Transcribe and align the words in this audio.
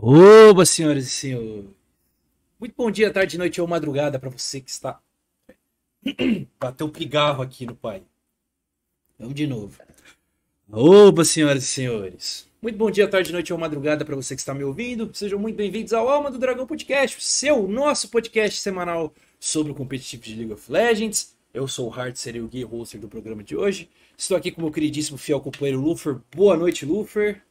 Oba, 0.00 0.66
senhoras 0.66 1.06
e 1.06 1.10
senhores. 1.10 1.64
Muito 2.60 2.74
bom 2.76 2.90
dia, 2.90 3.10
tarde, 3.10 3.38
noite 3.38 3.60
ou 3.60 3.66
madrugada 3.66 4.18
para 4.18 4.28
você 4.28 4.60
que 4.60 4.70
está. 4.70 5.00
Bateu 6.60 6.88
pigarro 6.88 7.42
aqui 7.42 7.64
no 7.66 7.74
pai. 7.74 8.02
Vamos 9.18 9.34
de 9.34 9.46
novo. 9.46 9.78
Oba, 10.70 11.24
senhoras 11.24 11.64
e 11.64 11.66
senhores. 11.66 12.46
Muito 12.60 12.76
bom 12.76 12.90
dia, 12.90 13.08
tarde, 13.08 13.32
noite 13.32 13.52
ou 13.52 13.58
madrugada 13.58 14.04
para 14.04 14.16
você 14.16 14.34
que 14.34 14.40
está 14.40 14.52
me 14.52 14.64
ouvindo. 14.64 15.10
Sejam 15.14 15.38
muito 15.38 15.56
bem-vindos 15.56 15.92
ao 15.92 16.08
Alma 16.08 16.30
do 16.30 16.38
Dragão 16.38 16.66
Podcast, 16.66 17.22
seu, 17.22 17.66
nosso 17.66 18.08
podcast 18.10 18.60
semanal 18.60 19.14
sobre 19.40 19.72
o 19.72 19.74
competitivo 19.74 20.22
de 20.22 20.34
League 20.34 20.52
of 20.52 20.70
Legends. 20.70 21.34
Eu 21.54 21.66
sou 21.66 21.88
o 21.88 21.94
Hart, 21.94 22.16
serei 22.16 22.42
o 22.42 22.48
guia 22.48 22.66
hoster 22.66 23.00
do 23.00 23.08
programa 23.08 23.42
de 23.42 23.56
hoje. 23.56 23.88
Estou 24.16 24.36
aqui 24.36 24.50
com 24.50 24.60
o 24.60 24.64
meu 24.64 24.72
queridíssimo 24.72 25.16
fiel 25.16 25.40
companheiro 25.40 25.80
Lufer. 25.80 26.18
Boa 26.34 26.56
noite, 26.56 26.84
Lufer. 26.84 27.42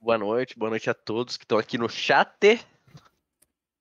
Boa 0.00 0.16
noite, 0.16 0.56
boa 0.56 0.70
noite 0.70 0.88
a 0.88 0.94
todos 0.94 1.36
que 1.36 1.44
estão 1.44 1.58
aqui 1.58 1.76
no 1.76 1.88
chat. 1.88 2.60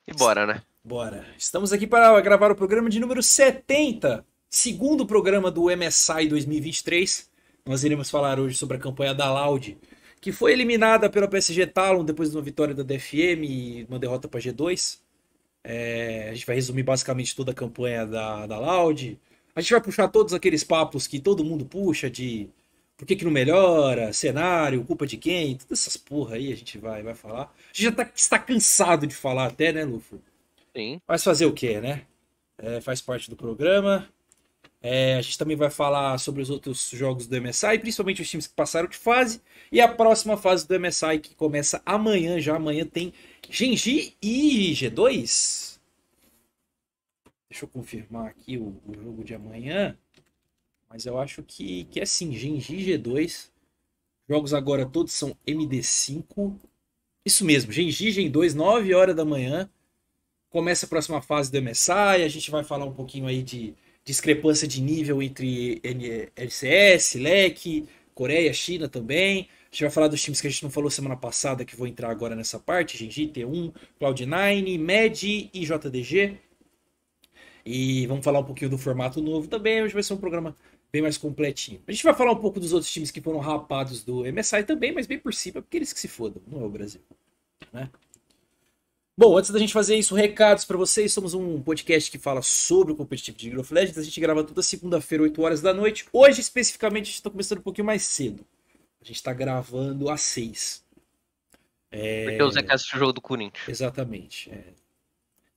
E 0.08 0.14
bora, 0.14 0.48
né? 0.48 0.64
Bora. 0.84 1.24
Estamos 1.38 1.72
aqui 1.72 1.86
para 1.86 2.20
gravar 2.22 2.52
o 2.52 2.55
programa 2.55 2.90
de 2.90 3.00
número 3.00 3.22
70, 3.22 4.26
segundo 4.50 5.05
programa 5.05 5.52
do 5.52 5.66
MSI 5.66 6.27
2023. 6.27 7.30
Nós 7.68 7.84
iremos 7.84 8.10
falar 8.10 8.40
hoje 8.40 8.58
sobre 8.58 8.77
a 8.77 8.80
campanha 8.80 9.14
da 9.14 9.32
Loud, 9.32 9.77
que 10.20 10.32
foi 10.32 10.54
eliminada 10.54 11.08
pela 11.08 11.27
PSG 11.27 11.68
Talon 11.68 12.04
depois 12.04 12.32
de 12.32 12.36
uma 12.36 12.44
vitória 12.44 12.74
da 12.74 12.82
DFM 12.82 13.44
e 13.44 13.86
uma 13.88 13.99
derrota 13.99 14.27
para 14.27 14.40
G2. 14.40 14.99
É, 15.63 16.30
a 16.32 16.34
gente 16.34 16.48
vai 16.48 16.55
resumir 16.55 16.82
basicamente 16.82 17.36
toda 17.36 17.52
a 17.52 17.55
campanha 17.55 18.08
da, 18.08 18.48
da 18.48 18.58
Loud. 18.58 19.20
A 19.55 19.62
gente 19.62 19.72
vai 19.72 19.82
puxar 19.82 20.08
todos 20.08 20.34
aqueles 20.34 20.63
papos 20.63 21.05
que 21.05 21.20
todo 21.20 21.46
mundo 21.46 21.63
puxa 21.63 22.10
de 22.10 22.49
por 22.98 23.06
que, 23.06 23.16
que 23.16 23.24
não 23.24 23.32
melhora, 23.32 24.12
cenário, 24.12 24.84
culpa 24.84 25.05
de 25.05 25.18
quem, 25.18 25.55
todas 25.55 25.80
essas 25.80 25.96
porra 25.96 26.36
aí 26.36 26.52
a 26.52 26.55
gente 26.55 26.80
vai, 26.80 27.04
vai 27.04 27.14
falar. 27.14 27.44
A 27.44 27.68
gente 27.68 27.84
já 27.84 27.92
tá, 27.92 28.12
está 28.16 28.40
cansado 28.40 29.05
de 29.05 29.14
falar 29.14 29.46
até, 29.46 29.72
né, 29.72 29.86
Lufo? 29.86 30.20
Sim. 30.76 31.00
Mas 31.08 31.24
fazer 31.24 31.46
o 31.46 31.54
quê, 31.54 31.80
né? 31.80 32.08
É, 32.58 32.82
faz 32.82 32.99
parte 32.99 33.30
do 33.30 33.36
programa. 33.36 34.10
É, 34.82 35.16
a 35.16 35.21
gente 35.21 35.38
também 35.38 35.55
vai 35.55 35.70
falar 35.70 36.18
sobre 36.18 36.41
os 36.41 36.49
outros 36.49 36.90
jogos 36.90 37.27
do 37.27 37.41
MSI, 37.41 37.77
principalmente 37.80 38.21
os 38.21 38.30
times 38.30 38.48
que 38.48 38.55
passaram 38.55 38.88
de 38.88 38.98
fase. 38.98 39.41
E 39.71 39.80
a 39.80 39.88
próxima 39.88 40.36
fase 40.36 40.68
do 40.68 40.80
MSI, 40.80 41.20
que 41.20 41.36
começa 41.36 41.82
amanhã 41.86 42.40
já. 42.40 42.55
Amanhã 42.55 42.86
tem 42.86 43.14
Genji 43.48 44.16
e 44.21 44.71
G2. 44.74 45.80
Deixa 47.49 47.66
eu 47.66 47.70
confirmar 47.70 48.27
aqui 48.27 48.58
o, 48.58 48.82
o 48.86 48.93
jogo 48.93 49.24
de 49.24 49.36
amanhã. 49.36 49.98
Mas 50.90 51.05
eu 51.05 51.18
acho 51.20 51.43
que, 51.43 51.85
que 51.85 51.99
é 51.99 52.05
sim, 52.05 52.34
Genji 52.34 52.77
G2. 52.77 53.49
Jogos 54.30 54.54
agora 54.54 54.85
todos 54.85 55.13
são 55.13 55.38
MD5. 55.46 56.55
Isso 57.26 57.43
mesmo, 57.46 57.71
Genji 57.71 58.10
Gen2, 58.10 58.54
9 58.54 58.93
horas 58.93 59.15
da 59.15 59.26
manhã. 59.26 59.70
Começa 60.49 60.85
a 60.85 60.90
próxima 60.90 61.21
fase 61.21 61.52
do 61.52 61.62
MSI. 61.62 61.91
A 61.91 62.27
gente 62.27 62.49
vai 62.49 62.63
falar 62.63 62.85
um 62.85 62.93
pouquinho 62.93 63.27
aí 63.27 63.43
de 63.43 63.76
discrepância 64.03 64.68
de 64.68 64.81
nível 64.81 65.22
entre 65.22 65.81
LCS, 66.35 67.16
LEC, 67.16 67.85
Coreia, 68.13 68.53
China 68.53 68.88
também. 68.88 69.50
A 69.69 69.69
gente 69.69 69.81
vai 69.81 69.91
falar 69.91 70.08
dos 70.08 70.22
times 70.22 70.40
que 70.40 70.47
a 70.47 70.50
gente 70.50 70.63
não 70.63 70.72
falou 70.72 70.90
semana 70.90 71.18
passada, 71.18 71.66
que 71.66 71.75
vou 71.75 71.85
entrar 71.85 72.09
agora 72.09 72.35
nessa 72.35 72.58
parte: 72.58 72.97
Genji, 72.97 73.28
T1, 73.28 73.74
Cloud9, 74.00 74.80
MED 74.80 75.50
e 75.53 75.66
JDG. 75.66 76.38
E 77.66 78.08
vamos 78.08 78.24
falar 78.24 78.40
um 78.40 78.46
pouquinho 78.46 78.72
do 78.72 78.78
formato 78.78 79.22
novo 79.22 79.50
também. 79.50 79.84
Hoje 79.84 79.94
vai 79.94 80.02
ser 80.02 80.13
um 80.13 80.18
programa 80.18 80.56
bem 80.91 81.02
mais 81.02 81.18
completinho. 81.18 81.81
A 81.88 81.91
gente 81.91 82.03
vai 82.03 82.13
falar 82.13 82.31
um 82.31 82.38
pouco 82.38 82.59
dos 82.59 82.74
outros 82.74 82.91
times 82.91 83.12
que 83.12 83.22
foram 83.22 83.40
rapados 83.40 84.03
do 84.03 84.24
MSI 84.24 84.63
também, 84.63 84.91
mas 84.91 85.07
bem 85.07 85.19
por 85.19 85.34
cima, 85.34 85.62
porque 85.62 85.78
eles 85.78 85.94
que 85.94 86.00
se 86.00 86.07
fodam, 86.07 86.41
não 86.47 86.62
é 86.62 86.66
o 86.66 86.69
Brasil. 86.69 87.02
Né? 87.74 87.90
Bom, 89.19 89.35
antes 89.35 89.50
da 89.50 89.58
gente 89.58 89.74
fazer 89.74 89.96
isso, 89.96 90.13
recados 90.13 90.63
para 90.63 90.78
vocês. 90.78 91.12
Somos 91.12 91.34
um 91.34 91.59
podcast 91.59 92.12
que 92.12 92.19
fala 92.19 92.44
sobre 92.44 92.94
o 92.94 92.96
competitivo 92.96 93.35
de 93.35 93.47
League 93.47 93.62
of 93.62 93.74
Legends. 93.74 93.97
A 93.97 94.03
gente 94.03 94.19
grava 94.22 94.44
toda 94.44 94.62
segunda-feira, 94.62 95.24
8 95.24 95.42
horas 95.42 95.59
da 95.59 95.74
noite. 95.74 96.06
Hoje, 96.14 96.40
especificamente, 96.40 97.06
a 97.06 97.08
gente 97.08 97.16
está 97.16 97.30
começando 97.31 97.58
um 97.58 97.64
pouquinho 97.64 97.86
mais 97.86 98.04
cedo. 98.04 98.46
A 99.02 99.04
gente 99.04 99.16
está 99.16 99.34
gravando 99.34 100.08
às 100.08 100.22
6. 100.22 100.86
É... 101.90 102.25
Porque 102.25 102.44
o 102.44 102.52
Zé 102.52 102.64
assistiu 102.69 102.98
o 102.98 103.00
jogo 103.00 103.14
do 103.14 103.22
Corinthians. 103.22 103.68
Exatamente. 103.68 104.52
É... 104.52 104.66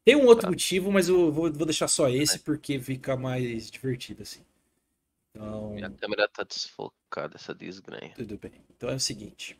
Tem 0.06 0.16
um 0.16 0.24
outro 0.24 0.46
tá. 0.46 0.50
motivo, 0.50 0.90
mas 0.90 1.10
eu 1.10 1.30
vou, 1.30 1.52
vou 1.52 1.66
deixar 1.66 1.86
só 1.86 2.08
esse, 2.08 2.38
porque 2.38 2.80
fica 2.80 3.14
mais 3.14 3.70
divertido, 3.70 4.22
assim. 4.22 4.40
Então... 5.34 5.70
Minha 5.70 5.90
câmera 5.90 6.28
tá 6.28 6.42
desfocada, 6.42 7.36
essa 7.36 7.54
desgranha. 7.54 8.12
Tudo 8.16 8.38
bem. 8.38 8.64
Então 8.76 8.88
é 8.88 8.94
o 8.94 9.00
seguinte. 9.00 9.58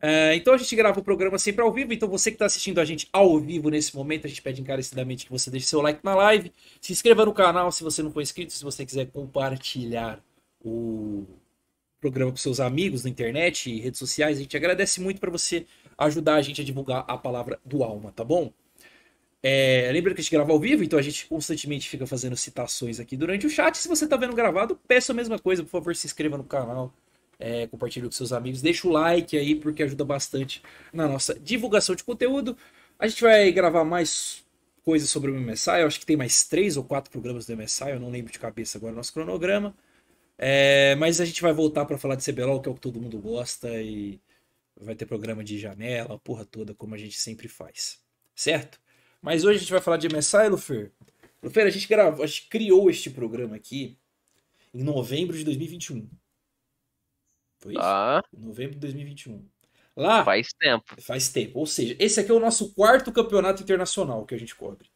É, 0.00 0.34
então 0.34 0.52
a 0.52 0.58
gente 0.58 0.76
grava 0.76 1.00
o 1.00 1.04
programa 1.04 1.38
sempre 1.38 1.62
ao 1.62 1.72
vivo. 1.72 1.92
Então 1.92 2.08
você 2.08 2.30
que 2.30 2.34
está 2.34 2.46
assistindo 2.46 2.80
a 2.80 2.84
gente 2.84 3.08
ao 3.12 3.38
vivo 3.40 3.70
nesse 3.70 3.94
momento, 3.96 4.26
a 4.26 4.28
gente 4.28 4.42
pede 4.42 4.60
encarecidamente 4.60 5.24
que 5.26 5.32
você 5.32 5.50
deixe 5.50 5.66
seu 5.66 5.80
like 5.80 6.00
na 6.04 6.14
live, 6.14 6.52
se 6.80 6.92
inscreva 6.92 7.24
no 7.24 7.32
canal 7.32 7.72
se 7.72 7.82
você 7.82 8.02
não 8.02 8.12
for 8.12 8.20
inscrito, 8.20 8.52
se 8.52 8.62
você 8.62 8.84
quiser 8.84 9.06
compartilhar 9.06 10.22
o 10.60 11.26
programa 12.00 12.30
com 12.30 12.36
seus 12.36 12.60
amigos 12.60 13.04
na 13.04 13.10
internet 13.10 13.70
e 13.70 13.80
redes 13.80 13.98
sociais. 13.98 14.38
A 14.38 14.42
gente 14.42 14.56
agradece 14.56 15.00
muito 15.00 15.20
para 15.20 15.30
você 15.30 15.66
ajudar 15.98 16.36
a 16.36 16.42
gente 16.42 16.60
a 16.60 16.64
divulgar 16.64 17.04
a 17.08 17.16
palavra 17.16 17.58
do 17.64 17.82
Alma, 17.82 18.12
tá 18.12 18.22
bom? 18.22 18.52
É, 19.48 19.88
lembra 19.92 20.12
que 20.12 20.20
a 20.20 20.24
gente 20.24 20.32
grava 20.32 20.50
ao 20.50 20.58
vivo, 20.58 20.82
então 20.82 20.98
a 20.98 21.02
gente 21.02 21.24
constantemente 21.26 21.88
fica 21.88 22.04
fazendo 22.04 22.36
citações 22.36 22.98
aqui 22.98 23.16
durante 23.16 23.46
o 23.46 23.48
chat. 23.48 23.78
Se 23.78 23.86
você 23.86 24.02
está 24.02 24.16
vendo 24.16 24.34
gravado, 24.34 24.74
peço 24.88 25.12
a 25.12 25.14
mesma 25.14 25.38
coisa, 25.38 25.62
por 25.62 25.70
favor, 25.70 25.94
se 25.94 26.04
inscreva 26.04 26.36
no 26.36 26.42
canal, 26.42 26.92
é, 27.38 27.64
compartilhe 27.68 28.06
com 28.06 28.10
seus 28.10 28.32
amigos, 28.32 28.60
deixa 28.60 28.88
o 28.88 28.90
like 28.90 29.38
aí, 29.38 29.54
porque 29.54 29.84
ajuda 29.84 30.04
bastante 30.04 30.60
na 30.92 31.06
nossa 31.06 31.38
divulgação 31.38 31.94
de 31.94 32.02
conteúdo. 32.02 32.58
A 32.98 33.06
gente 33.06 33.22
vai 33.22 33.52
gravar 33.52 33.84
mais 33.84 34.44
coisas 34.84 35.08
sobre 35.08 35.30
o 35.30 35.34
MSI, 35.40 35.80
eu 35.80 35.86
acho 35.86 36.00
que 36.00 36.06
tem 36.06 36.16
mais 36.16 36.42
três 36.42 36.76
ou 36.76 36.82
quatro 36.82 37.08
programas 37.12 37.46
do 37.46 37.56
MSI, 37.56 37.90
eu 37.90 38.00
não 38.00 38.10
lembro 38.10 38.32
de 38.32 38.40
cabeça 38.40 38.78
agora 38.78 38.94
o 38.94 38.96
nosso 38.96 39.12
cronograma. 39.12 39.76
É, 40.36 40.96
mas 40.96 41.20
a 41.20 41.24
gente 41.24 41.40
vai 41.40 41.52
voltar 41.52 41.84
para 41.86 41.96
falar 41.96 42.16
de 42.16 42.24
CBLOL, 42.24 42.60
que 42.60 42.68
é 42.68 42.72
o 42.72 42.74
que 42.74 42.80
todo 42.80 43.00
mundo 43.00 43.18
gosta, 43.20 43.68
e 43.80 44.20
vai 44.80 44.96
ter 44.96 45.06
programa 45.06 45.44
de 45.44 45.56
janela, 45.56 46.16
a 46.16 46.18
porra 46.18 46.44
toda, 46.44 46.74
como 46.74 46.96
a 46.96 46.98
gente 46.98 47.16
sempre 47.16 47.46
faz. 47.46 48.00
Certo? 48.34 48.80
Mas 49.26 49.42
hoje 49.42 49.56
a 49.56 49.58
gente 49.58 49.72
vai 49.72 49.80
falar 49.80 49.96
de 49.96 50.06
MSI, 50.06 50.48
Lufer. 50.48 50.92
Lufer, 51.42 51.66
a 51.66 51.70
gente, 51.70 51.88
gravou, 51.88 52.22
a 52.22 52.28
gente 52.28 52.48
criou 52.48 52.88
este 52.88 53.10
programa 53.10 53.56
aqui 53.56 53.98
em 54.72 54.84
novembro 54.84 55.36
de 55.36 55.42
2021. 55.42 56.08
Foi 57.58 57.72
isso? 57.72 57.82
Ah. 57.82 58.22
Novembro 58.32 58.74
de 58.74 58.80
2021. 58.82 59.44
Lá. 59.96 60.24
Faz 60.24 60.52
tempo. 60.52 61.02
Faz 61.02 61.28
tempo. 61.28 61.58
Ou 61.58 61.66
seja, 61.66 61.96
esse 61.98 62.20
aqui 62.20 62.30
é 62.30 62.34
o 62.34 62.38
nosso 62.38 62.72
quarto 62.72 63.10
campeonato 63.10 63.64
internacional 63.64 64.24
que 64.24 64.36
a 64.36 64.38
gente 64.38 64.54
cobre. 64.54 64.88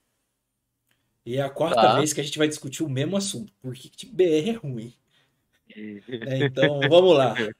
E 1.26 1.36
é 1.36 1.42
a 1.42 1.50
quarta 1.50 1.82
tá. 1.82 1.96
vez 1.96 2.12
que 2.12 2.20
a 2.20 2.24
gente 2.24 2.38
vai 2.38 2.46
discutir 2.46 2.84
o 2.84 2.88
mesmo 2.88 3.16
assunto. 3.16 3.52
Por 3.60 3.74
que, 3.74 3.88
que 3.88 4.06
BR 4.06 4.48
é 4.48 4.52
ruim? 4.52 4.94
é, 5.74 6.44
então, 6.44 6.78
vamos 6.88 7.16
lá. 7.16 7.34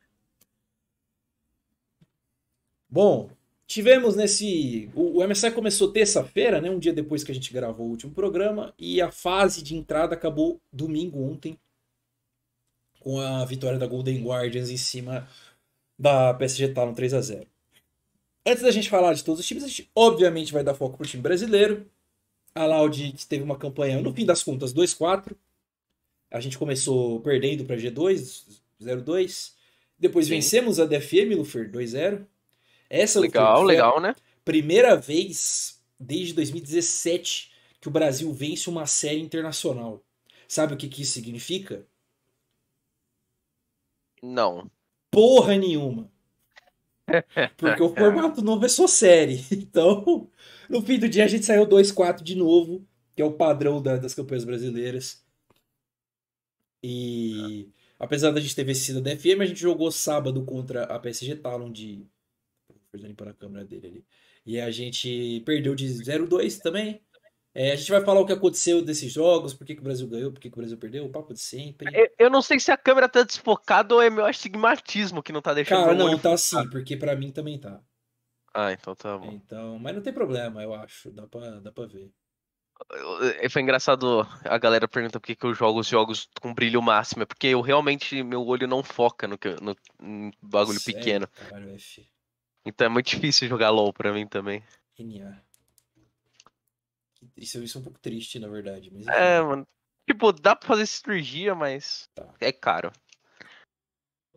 Bom, 2.89 3.29
Tivemos 3.71 4.17
nesse. 4.17 4.91
O, 4.97 5.21
o 5.21 5.29
MSI 5.29 5.53
começou 5.53 5.93
terça-feira, 5.93 6.61
né? 6.61 6.69
Um 6.69 6.81
dia 6.81 6.93
depois 6.93 7.23
que 7.23 7.31
a 7.31 7.35
gente 7.35 7.53
gravou 7.53 7.87
o 7.87 7.91
último 7.91 8.13
programa. 8.13 8.75
E 8.77 9.01
a 9.01 9.13
fase 9.13 9.63
de 9.63 9.77
entrada 9.77 10.13
acabou 10.13 10.61
domingo 10.73 11.23
ontem. 11.23 11.57
Com 12.99 13.21
a 13.21 13.45
vitória 13.45 13.79
da 13.79 13.87
Golden 13.87 14.25
Guardians 14.25 14.71
em 14.71 14.77
cima 14.77 15.29
da 15.97 16.35
PSG 16.35 16.75
Talon 16.75 16.95
3 16.95 17.15
a 17.15 17.21
0 17.21 17.47
Antes 18.45 18.65
da 18.65 18.73
gente 18.73 18.91
falar 18.91 19.15
de 19.15 19.23
todos 19.23 19.39
os 19.39 19.47
times, 19.47 19.63
a 19.63 19.69
gente 19.69 19.89
obviamente 19.95 20.53
vai 20.53 20.65
dar 20.65 20.75
foco 20.75 20.97
pro 20.97 21.07
time 21.07 21.23
brasileiro. 21.23 21.87
A 22.53 22.67
Loud 22.67 23.15
teve 23.29 23.45
uma 23.45 23.57
campanha, 23.57 24.01
no 24.01 24.13
fim 24.13 24.27
das 24.27 24.43
contas, 24.43 24.75
2-4. 24.75 25.37
A 26.29 26.41
gente 26.41 26.59
começou 26.59 27.21
perdendo 27.21 27.65
para 27.65 27.77
G2, 27.77 28.47
0-2. 28.83 29.53
Depois 29.97 30.27
Sim. 30.27 30.33
vencemos 30.33 30.81
a 30.81 30.87
DFM, 30.87 31.37
Lufer, 31.37 31.71
2-0. 31.71 32.27
Essa 32.91 33.21
legal, 33.21 33.63
legal, 33.63 34.01
né? 34.01 34.17
Primeira 34.45 34.97
vez 34.97 35.81
desde 35.99 36.35
2017 36.35 37.53
que 37.81 37.89
o 37.89 37.91
Brasil 37.91 38.33
vence 38.33 38.69
uma 38.69 38.85
série 38.85 39.21
internacional. 39.21 40.03
Sabe 40.49 40.75
o 40.75 40.77
que, 40.77 40.89
que 40.89 41.03
isso 41.03 41.13
significa? 41.13 41.87
Não. 44.21 44.69
Porra 45.11 45.57
nenhuma. 45.57 46.11
Porque 47.57 47.83
o 47.83 47.95
formato 47.95 48.43
novo 48.43 48.67
é 48.67 48.69
só 48.69 48.87
série. 48.87 49.45
Então, 49.53 50.29
no 50.69 50.83
fim 50.83 50.99
do 50.99 51.09
dia 51.09 51.25
a 51.25 51.29
gente 51.29 51.47
saiu 51.47 51.67
2-4 51.67 52.23
de 52.23 52.35
novo, 52.35 52.85
que 53.15 53.23
é 53.23 53.25
o 53.25 53.33
padrão 53.33 53.81
da, 53.81 53.97
das 53.97 54.15
campanhas 54.15 54.45
brasileiras. 54.45 55.25
E 56.83 57.69
apesar 57.99 58.31
da 58.33 58.41
gente 58.41 58.57
ter 58.57 58.65
vencido 58.65 58.99
a 58.99 59.03
DFM, 59.03 59.43
a 59.43 59.47
gente 59.47 59.61
jogou 59.61 59.91
sábado 59.93 60.45
contra 60.45 60.85
a 60.85 60.99
PSG 60.99 61.37
Talon 61.37 61.71
de 61.71 62.05
Fernando 62.91 63.15
para 63.15 63.31
a 63.31 63.35
câmera 63.35 63.65
dele 63.65 63.87
ali. 63.87 64.07
E 64.45 64.61
a 64.61 64.71
gente 64.71 65.43
perdeu 65.47 65.75
de 65.75 65.87
0-2 65.89 66.59
também. 66.59 67.01
É, 67.55 67.73
a 67.73 67.77
gente 67.77 67.91
vai 67.91 68.05
falar 68.05 68.21
o 68.21 68.27
que 68.27 68.33
aconteceu 68.33 68.83
desses 68.83 69.13
jogos, 69.13 69.53
por 69.55 69.67
que, 69.67 69.75
que 69.75 69.81
o 69.81 69.85
Brasil 69.85 70.07
ganhou, 70.09 70.33
por 70.33 70.41
que, 70.41 70.49
que 70.49 70.57
o 70.57 70.61
Brasil 70.61 70.79
perdeu, 70.79 71.05
o 71.05 71.11
papo 71.11 71.33
de 71.33 71.41
sempre. 71.41 71.93
Eu, 71.93 72.09
eu, 72.19 72.31
não 72.31 72.43
sei 72.43 72.61
se 72.61 72.71
a 72.71 72.77
câmera 72.77 73.09
tá 73.09 73.23
desfocada 73.23 73.95
ou 73.95 74.03
é 74.03 74.09
meu 74.09 74.25
astigmatismo 74.25 75.23
que 75.23 75.33
não 75.33 75.43
tá 75.43 75.53
deixando 75.53 75.85
Cara, 75.85 75.95
não, 75.95 76.19
tá 76.19 76.37
sim, 76.37 76.69
porque 76.71 76.97
para 76.97 77.17
mim 77.17 77.33
também 77.33 77.59
tá. 77.59 77.81
Ah, 78.55 78.73
então 78.73 78.95
tá 78.95 79.19
bom. 79.19 79.33
Então, 79.33 79.79
mas 79.79 79.95
não 79.95 80.03
tem 80.03 80.13
problema, 80.13 80.63
eu 80.63 80.75
acho. 80.75 81.11
Dá 81.11 81.27
pra, 81.27 81.61
dá 81.61 81.73
pra 81.73 81.87
ver. 81.87 82.13
Eu- 82.91 83.51
Foi 83.51 83.63
engraçado 83.63 84.27
a 84.45 84.59
galera 84.59 84.89
pergunta 84.89 85.21
por 85.21 85.27
que, 85.27 85.37
que 85.37 85.45
eu 85.45 85.55
jogo 85.55 85.81
os 85.81 85.87
jogos 85.87 86.29
com 86.41 86.55
brilho 86.55 86.81
máximo. 86.81 87.23
É 87.23 87.27
porque 87.27 87.49
eu 87.49 87.61
realmente, 87.61 88.23
meu 88.23 88.45
olho 88.47 88.67
não 88.67 88.83
foca 88.83 89.29
no, 89.29 89.37
que- 89.37 89.57
no, 89.61 89.77
em 90.01 90.33
bagulho 90.41 90.81
Sério? 90.81 91.01
pequeno. 91.01 91.29
Caralho. 91.29 91.77
Então 92.65 92.87
é 92.87 92.91
muito 92.91 93.07
difícil 93.11 93.49
jogar 93.49 93.71
LOL 93.71 93.93
pra 93.93 94.13
mim 94.13 94.27
também. 94.27 94.63
NA. 94.99 95.43
Isso, 97.37 97.63
isso 97.63 97.79
é 97.79 97.81
um 97.81 97.85
pouco 97.85 97.99
triste, 97.99 98.39
na 98.39 98.49
verdade. 98.49 98.91
Mas 98.93 99.07
É, 99.09 99.41
mano. 99.41 99.67
Tipo, 100.09 100.33
dá 100.33 100.57
pra 100.57 100.67
fazer 100.69 100.87
cirurgia, 100.87 101.55
mas 101.55 102.09
Tá. 102.15 102.35
é 102.41 102.53
caro. 102.53 102.91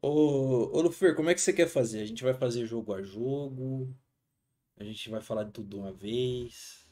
Ô, 0.02 0.78
ô 0.78 0.82
Lufer, 0.82 1.16
como 1.16 1.30
é 1.30 1.34
que 1.34 1.42
você 1.42 1.54
quer 1.54 1.68
fazer? 1.68 2.02
A 2.02 2.06
gente 2.06 2.24
vai 2.24 2.34
fazer 2.34 2.66
jogo 2.66 2.94
a 2.94 3.02
jogo? 3.02 3.96
A 4.78 4.84
gente 4.84 5.10
vai 5.10 5.22
falar 5.22 5.44
de 5.46 5.52
tudo 5.52 5.70
de 5.70 5.76
uma 5.78 5.92
vez? 5.94 6.86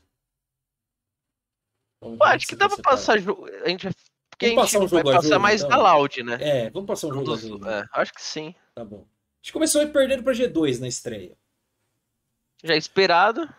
Pô, 2.00 2.24
acho 2.24 2.48
que 2.48 2.56
dá 2.56 2.68
pra 2.68 2.77
passar 2.81 3.19
jogo. 3.19 3.45
A 3.48 3.69
gente 3.69 3.84
vai. 3.84 3.94
Porque 4.30 4.48
Vamos 4.48 4.62
a 4.63 4.66
passar 4.66 4.77
um 4.80 4.81
gente 4.81 4.92
vai 4.92 5.00
jogo 5.00 5.10
a 5.10 5.13
passar 5.13 5.27
jogo, 5.30 5.42
mais 5.42 5.62
então? 5.62 5.69
da 5.77 5.84
Loud, 5.84 6.24
né? 6.24 6.38
É, 6.42 6.69
vamos 6.72 6.88
passar 6.88 7.07
um 7.07 7.10
Um 7.12 7.13
jogo 7.16 7.31
a 7.31 7.36
dos- 7.36 7.42
jogo. 7.44 7.68
é, 7.69 7.84
acho 7.94 8.13
que 8.13 8.22
sim. 8.22 8.56
Tá 8.74 8.84
bom. 8.86 9.06
A 9.41 9.43
gente 9.43 9.53
começou 9.53 9.88
perdendo 9.89 10.23
pra 10.23 10.33
G2 10.33 10.79
na 10.79 10.88
estreia. 10.88 11.35
Já 12.63 12.75
esperado. 12.75 13.49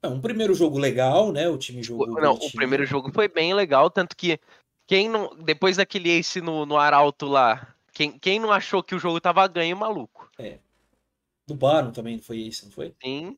É, 0.00 0.06
um 0.06 0.20
primeiro 0.20 0.54
jogo 0.54 0.78
legal, 0.78 1.32
né? 1.32 1.48
O 1.48 1.58
time 1.58 1.82
jogou 1.82 2.06
não, 2.06 2.34
o 2.34 2.52
primeiro 2.52 2.86
jogo 2.86 3.10
foi 3.12 3.26
bem 3.26 3.52
legal, 3.52 3.90
tanto 3.90 4.16
que 4.16 4.38
quem 4.86 5.08
não. 5.08 5.34
Depois 5.36 5.76
daquele 5.78 6.10
ace 6.10 6.40
no, 6.40 6.64
no 6.64 6.76
Arauto 6.76 7.26
lá, 7.26 7.74
quem, 7.92 8.16
quem 8.18 8.38
não 8.38 8.52
achou 8.52 8.84
que 8.84 8.94
o 8.94 8.98
jogo 9.00 9.20
tava 9.20 9.46
ganho, 9.48 9.76
maluco. 9.76 10.30
Do 11.48 11.54
Baron 11.54 11.90
também 11.90 12.20
foi 12.20 12.42
esse, 12.42 12.64
não 12.66 12.72
foi? 12.72 12.94
Sim. 13.02 13.36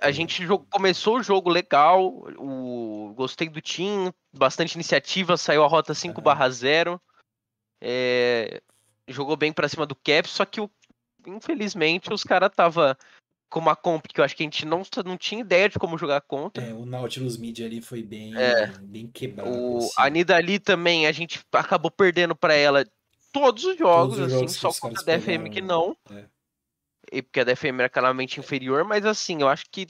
A 0.00 0.10
gente 0.12 0.44
jo- 0.46 0.64
começou 0.70 1.16
o 1.18 1.22
jogo 1.22 1.50
legal, 1.50 2.04
o, 2.38 3.12
gostei 3.16 3.48
do 3.48 3.60
team, 3.60 4.12
bastante 4.32 4.74
iniciativa, 4.74 5.36
saiu 5.36 5.64
a 5.64 5.68
rota 5.68 5.94
5/0. 5.94 7.00
É, 7.80 8.60
jogou 9.08 9.36
bem 9.36 9.52
pra 9.52 9.68
cima 9.68 9.86
do 9.86 9.94
Cap, 9.94 10.28
só 10.28 10.44
que 10.44 10.60
o- 10.60 10.70
infelizmente 11.26 12.12
os 12.12 12.22
caras 12.24 12.50
tava 12.54 12.96
com 13.48 13.60
uma 13.60 13.76
comp 13.76 14.06
que 14.06 14.20
eu 14.20 14.24
acho 14.24 14.34
que 14.36 14.42
a 14.42 14.46
gente 14.46 14.66
não, 14.66 14.82
não 15.04 15.16
tinha 15.16 15.40
ideia 15.40 15.68
de 15.68 15.78
como 15.78 15.96
jogar 15.96 16.20
contra. 16.22 16.64
É, 16.64 16.72
o 16.74 16.84
Nautilus 16.84 17.36
Mid 17.36 17.60
ali 17.60 17.80
foi 17.80 18.02
bem, 18.02 18.36
É. 18.36 18.66
bem 18.80 19.06
quebrado. 19.06 19.50
O, 19.50 19.78
assim. 19.78 19.90
a 19.98 20.10
Nidali 20.10 20.58
também, 20.58 21.06
a 21.06 21.12
gente 21.12 21.40
acabou 21.52 21.90
perdendo 21.90 22.34
pra 22.34 22.54
ela 22.54 22.84
todos 23.32 23.64
os 23.64 23.76
jogos, 23.78 24.18
os 24.18 24.24
assim, 24.24 24.34
jogos 24.34 24.54
que 24.54 24.60
só 24.60 24.72
contra 24.72 25.00
a 25.00 25.04
DFM 25.04 25.48
que 25.50 25.60
não. 25.60 25.96
é. 26.10 26.24
E 27.12 27.22
porque 27.22 27.38
a 27.38 27.44
DFM 27.44 27.78
era 27.78 27.88
claramente 27.88 28.40
inferior, 28.40 28.82
mas 28.84 29.06
assim, 29.06 29.40
eu 29.40 29.48
acho 29.48 29.64
que 29.70 29.86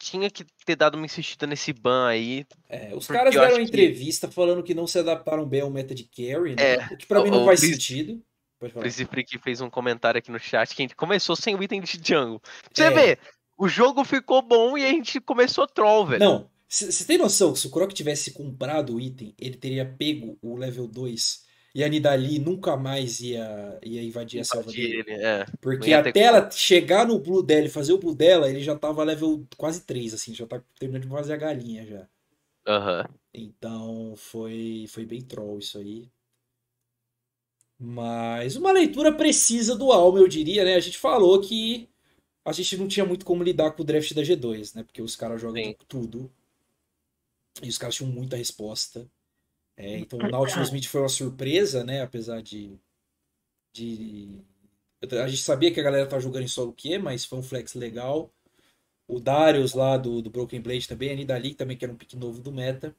tinha 0.00 0.30
que 0.30 0.44
ter 0.64 0.76
dado 0.76 0.94
uma 0.94 1.04
insistida 1.06 1.44
nesse 1.48 1.72
ban 1.72 2.06
aí. 2.06 2.46
É, 2.68 2.94
os 2.94 3.08
caras 3.08 3.34
deram 3.34 3.48
acho 3.48 3.56
que- 3.56 3.62
entrevista 3.62 4.30
falando 4.30 4.62
que 4.62 4.72
não 4.72 4.86
se 4.86 4.96
adaptaram 5.00 5.44
bem 5.44 5.62
ao 5.62 5.70
meta 5.70 5.92
de 5.96 6.04
carry, 6.04 6.54
né? 6.54 6.74
É, 6.76 6.86
o 6.92 6.96
que 6.96 7.06
pra 7.06 7.20
mim 7.24 7.30
não 7.30 7.42
o 7.42 7.44
faz 7.44 7.58
sentido. 7.58 8.22
Príncipe 8.58 9.10
Freak 9.10 9.38
fez 9.38 9.60
um 9.60 9.70
comentário 9.70 10.18
aqui 10.18 10.30
no 10.30 10.38
chat 10.38 10.74
que 10.74 10.82
a 10.82 10.84
gente 10.84 10.96
começou 10.96 11.36
sem 11.36 11.54
o 11.54 11.62
item 11.62 11.80
de 11.80 12.00
jungle. 12.02 12.40
Você 12.72 12.84
É. 12.84 12.90
vê, 12.90 13.18
o 13.56 13.68
jogo 13.68 14.04
ficou 14.04 14.42
bom 14.42 14.76
e 14.76 14.84
a 14.84 14.88
gente 14.88 15.20
começou 15.20 15.66
troll, 15.66 16.06
velho. 16.06 16.24
Não, 16.24 16.50
você 16.68 17.04
tem 17.04 17.18
noção 17.18 17.52
que 17.52 17.60
se 17.60 17.66
o 17.66 17.70
Croc 17.70 17.92
tivesse 17.92 18.32
comprado 18.32 18.94
o 18.94 19.00
item, 19.00 19.34
ele 19.38 19.56
teria 19.56 19.86
pego 19.86 20.36
o 20.42 20.56
level 20.56 20.86
2 20.86 21.46
e 21.74 21.84
a 21.84 21.88
Nidali 21.88 22.38
nunca 22.38 22.76
mais 22.76 23.20
ia, 23.20 23.78
ia 23.84 24.02
invadir 24.02 24.40
a 24.40 24.44
selva 24.44 24.70
dele. 24.70 25.04
Ele, 25.06 25.12
é. 25.12 25.44
Porque 25.60 25.86
ter 25.86 25.94
até 25.94 26.20
ela 26.20 26.50
chegar 26.50 27.06
no 27.06 27.18
blue 27.18 27.42
dela 27.42 27.66
e 27.66 27.70
fazer 27.70 27.92
o 27.92 27.98
blue 27.98 28.14
dela, 28.14 28.48
ele 28.50 28.60
já 28.60 28.76
tava 28.76 29.04
level 29.04 29.46
quase 29.56 29.82
3, 29.82 30.14
assim, 30.14 30.34
já 30.34 30.46
tá 30.46 30.60
terminando 30.78 31.04
de 31.04 31.08
fazer 31.08 31.32
a 31.34 31.36
galinha 31.36 31.86
já. 31.86 32.08
Aham. 32.66 33.08
Então 33.32 34.14
foi, 34.16 34.86
foi 34.88 35.06
bem 35.06 35.22
troll 35.22 35.58
isso 35.58 35.78
aí. 35.78 36.10
Mas 37.78 38.56
uma 38.56 38.72
leitura 38.72 39.12
precisa 39.12 39.76
do 39.76 39.92
Alma, 39.92 40.18
eu 40.18 40.26
diria, 40.26 40.64
né? 40.64 40.74
A 40.74 40.80
gente 40.80 40.98
falou 40.98 41.40
que 41.40 41.88
a 42.44 42.52
gente 42.52 42.76
não 42.76 42.88
tinha 42.88 43.06
muito 43.06 43.24
como 43.24 43.42
lidar 43.42 43.70
com 43.72 43.82
o 43.82 43.84
draft 43.84 44.12
da 44.14 44.22
G2, 44.22 44.74
né? 44.74 44.82
Porque 44.82 45.00
os 45.00 45.14
caras 45.14 45.40
jogam 45.40 45.62
Sim. 45.62 45.76
de 45.78 45.86
tudo. 45.86 46.30
E 47.62 47.68
os 47.68 47.78
caras 47.78 47.94
tinham 47.94 48.10
muita 48.10 48.36
resposta. 48.36 49.08
É, 49.76 49.98
então 49.98 50.18
o 50.18 50.28
Nautilus 50.28 50.70
Mid 50.70 50.86
foi 50.86 51.02
uma 51.02 51.08
surpresa, 51.08 51.84
né? 51.84 52.02
Apesar 52.02 52.42
de, 52.42 52.76
de. 53.72 54.40
A 55.22 55.28
gente 55.28 55.42
sabia 55.42 55.72
que 55.72 55.78
a 55.78 55.84
galera 55.84 56.06
tava 56.06 56.20
jogando 56.20 56.42
em 56.42 56.48
solo 56.48 56.72
Q, 56.72 56.98
mas 56.98 57.24
foi 57.24 57.38
um 57.38 57.42
flex 57.42 57.74
legal. 57.74 58.32
O 59.06 59.20
Darius 59.20 59.74
lá 59.74 59.96
do, 59.96 60.20
do 60.20 60.30
Broken 60.30 60.60
Blade 60.60 60.88
também, 60.88 61.12
a 61.12 61.14
Nidali 61.14 61.54
também, 61.54 61.76
que 61.76 61.84
era 61.84 61.92
um 61.92 61.96
pick 61.96 62.14
novo 62.14 62.40
do 62.40 62.50
meta. 62.50 62.94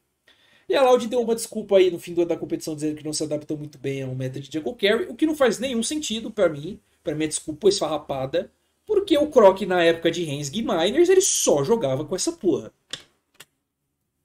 E 0.70 0.76
a 0.76 0.84
Loud 0.84 1.08
deu 1.08 1.20
uma 1.22 1.34
desculpa 1.34 1.78
aí 1.78 1.90
no 1.90 1.98
fim 1.98 2.14
da 2.14 2.38
competição, 2.38 2.76
dizendo 2.76 2.96
que 2.98 3.04
não 3.04 3.12
se 3.12 3.24
adaptou 3.24 3.58
muito 3.58 3.78
bem 3.80 4.04
ao 4.04 4.14
meta 4.14 4.40
de 4.40 4.52
Jungle 4.56 4.76
Carry, 4.76 5.06
o 5.10 5.16
que 5.16 5.26
não 5.26 5.36
faz 5.36 5.58
nenhum 5.58 5.82
sentido 5.82 6.30
pra 6.30 6.48
mim. 6.48 6.80
Pra 7.04 7.16
mim, 7.16 7.24
a 7.26 7.28
desculpa 7.28 7.68
esfarrapada, 7.70 8.52
porque 8.86 9.18
o 9.18 9.28
Croc, 9.32 9.62
na 9.62 9.84
época 9.84 10.12
de 10.12 10.24
Rensga 10.24 10.58
e 10.58 10.62
Miners, 10.62 11.10
ele 11.10 11.22
só 11.22 11.64
jogava 11.64 12.06
com 12.06 12.16
essa 12.16 12.32
porra. 12.32 12.72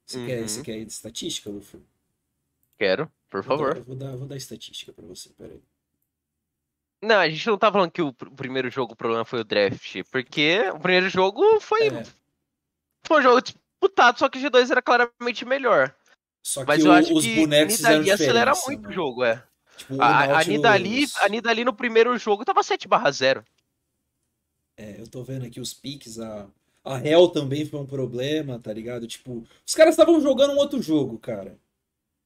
Você, 0.05 0.27
quer, 0.27 0.41
Uhum. 0.43 0.49
você 0.49 0.63
quer 0.63 0.77
estatística, 0.79 1.49
Luffy? 1.51 1.81
Quero, 2.79 3.11
por 3.31 3.43
Vou 3.43 3.57
dar- 3.57 3.65
favor. 3.65 3.85
Vou 3.85 3.97
dar, 3.97 4.17
vou 4.17 4.27
dar 4.27 4.37
estatística 4.37 4.93
pra 4.93 5.07
você, 5.07 5.31
peraí. 5.31 5.61
Não, 7.01 7.17
a 7.17 7.29
gente 7.29 7.47
não 7.47 7.57
tá 7.59 7.71
falando 7.73 7.91
que 7.91 8.03
o 8.03 8.13
pr- 8.13 8.31
primeiro 8.31 8.71
jogo 8.71 8.93
o 8.93 8.97
problema 8.97 9.25
foi 9.25 9.41
o 9.41 9.45
draft, 9.45 9.97
porque 10.11 10.61
o 10.75 10.79
primeiro 10.81 11.09
jogo 11.09 11.61
foi, 11.61 11.89
É, 11.89 12.03
foi 13.05 13.21
um 13.21 13.23
jogo 13.23 13.41
disputado, 13.43 14.19
só 14.19 14.29
que 14.29 14.39
o 14.39 14.41
G2 14.43 14.71
era 14.71 14.83
claramente 14.83 15.45
melhor. 15.45 15.95
Só 16.45 16.61
que 16.61 16.67
Mas 16.69 16.85
eu 16.85 16.91
o- 16.91 16.95
acho 16.95 17.15
os 17.15 17.25
que 17.25 17.35
bonecos 17.37 17.77
fizeram 17.77 17.99
Nidali 18.01 18.11
acelera 18.13 18.53
muito 18.67 18.83
né? 18.83 18.89
o 18.89 18.93
jogo, 18.93 19.25
é. 19.25 19.43
Tipo, 19.79 20.01
A, 20.01 20.07
a, 20.07 20.27
Nautilus- 20.29 20.47
Nidali, 20.47 21.05
a 21.23 21.29
Nidali 21.29 21.65
no 21.65 21.73
primeiro 21.75 22.17
jogo 22.19 22.45
tava 22.45 22.63
7/0. 22.63 23.43
É, 24.77 25.01
eu 25.01 25.09
tô 25.09 25.23
vendo 25.25 25.47
aqui 25.47 25.59
os 25.61 25.73
piques, 25.73 26.19
a, 26.21 26.47
a 26.85 26.99
Hell 27.05 27.29
também 27.29 27.65
foi 27.65 27.81
um 27.81 27.87
problema, 27.87 28.59
tá 28.59 28.73
ligado? 28.73 29.07
Tipo, 29.07 29.45
os 29.67 29.75
caras 29.75 29.95
estavam 29.95 30.21
jogando 30.21 30.53
um 30.53 30.59
outro 30.59 30.83
jogo, 30.83 31.19
cara. 31.19 31.59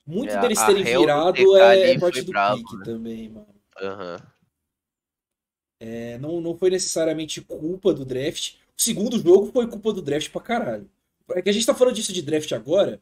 Muito 0.06 0.32
É, 0.32 0.40
deles 0.40 0.58
a 0.58 0.66
terem 0.66 0.82
Hell 0.86 1.00
do 1.00 1.06
virado 1.06 1.56
é, 1.58 1.90
é 1.92 1.98
parte 1.98 2.22
do 2.22 2.32
brabo, 2.32 2.56
pique 2.62 2.76
né? 2.78 2.84
também, 2.84 3.28
mano. 3.28 3.54
Aham. 3.80 4.22
É, 5.80 6.18
não, 6.18 6.40
não 6.40 6.56
foi 6.56 6.70
necessariamente 6.70 7.40
culpa 7.40 7.94
do 7.94 8.04
draft. 8.04 8.54
O 8.76 8.82
segundo 8.82 9.18
jogo 9.18 9.50
foi 9.52 9.66
culpa 9.68 9.92
do 9.92 10.02
draft 10.02 10.30
pra 10.30 10.40
caralho. 10.40 10.90
É 11.30 11.42
que 11.42 11.50
a 11.50 11.52
gente 11.52 11.66
tá 11.66 11.75
falando 11.75 11.94
disso 11.94 12.12
de 12.12 12.22
draft 12.22 12.50
agora, 12.52 13.00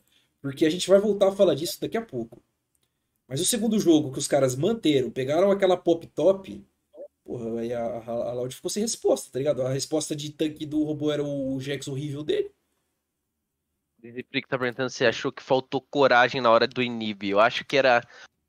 porque 0.48 0.64
a 0.66 0.70
gente 0.70 0.88
vai 0.88 0.98
voltar 1.00 1.28
a 1.28 1.32
falar 1.32 1.54
disso 1.54 1.80
daqui 1.80 1.96
a 1.96 2.02
pouco. 2.02 2.42
Mas 3.28 3.40
o 3.40 3.44
segundo 3.44 3.78
jogo 3.80 4.12
que 4.12 4.18
os 4.18 4.28
caras 4.28 4.54
manteram, 4.54 5.10
pegaram 5.10 5.50
aquela 5.50 5.76
pop 5.76 6.06
top, 6.08 6.64
porra, 7.24 7.60
aí 7.60 7.72
a, 7.72 7.84
a, 7.84 8.10
a 8.10 8.32
Loud 8.34 8.54
ficou 8.54 8.70
sem 8.70 8.82
resposta, 8.82 9.32
tá 9.32 9.38
ligado? 9.38 9.62
A 9.62 9.68
resposta 9.70 10.14
de 10.14 10.30
tanque 10.30 10.64
do 10.64 10.84
robô 10.84 11.10
era 11.10 11.24
o 11.24 11.58
Jax 11.60 11.88
horrível 11.88 12.22
dele. 12.22 12.50
Que 14.00 14.42
tá 14.48 14.56
perguntando 14.56 14.90
se 14.90 15.04
achou 15.04 15.32
que 15.32 15.42
faltou 15.42 15.80
coragem 15.80 16.40
na 16.40 16.50
hora 16.50 16.68
do 16.68 16.80
inib. 16.82 17.24
Eu 17.24 17.40
acho 17.40 17.64
que 17.64 17.76
era 17.76 18.06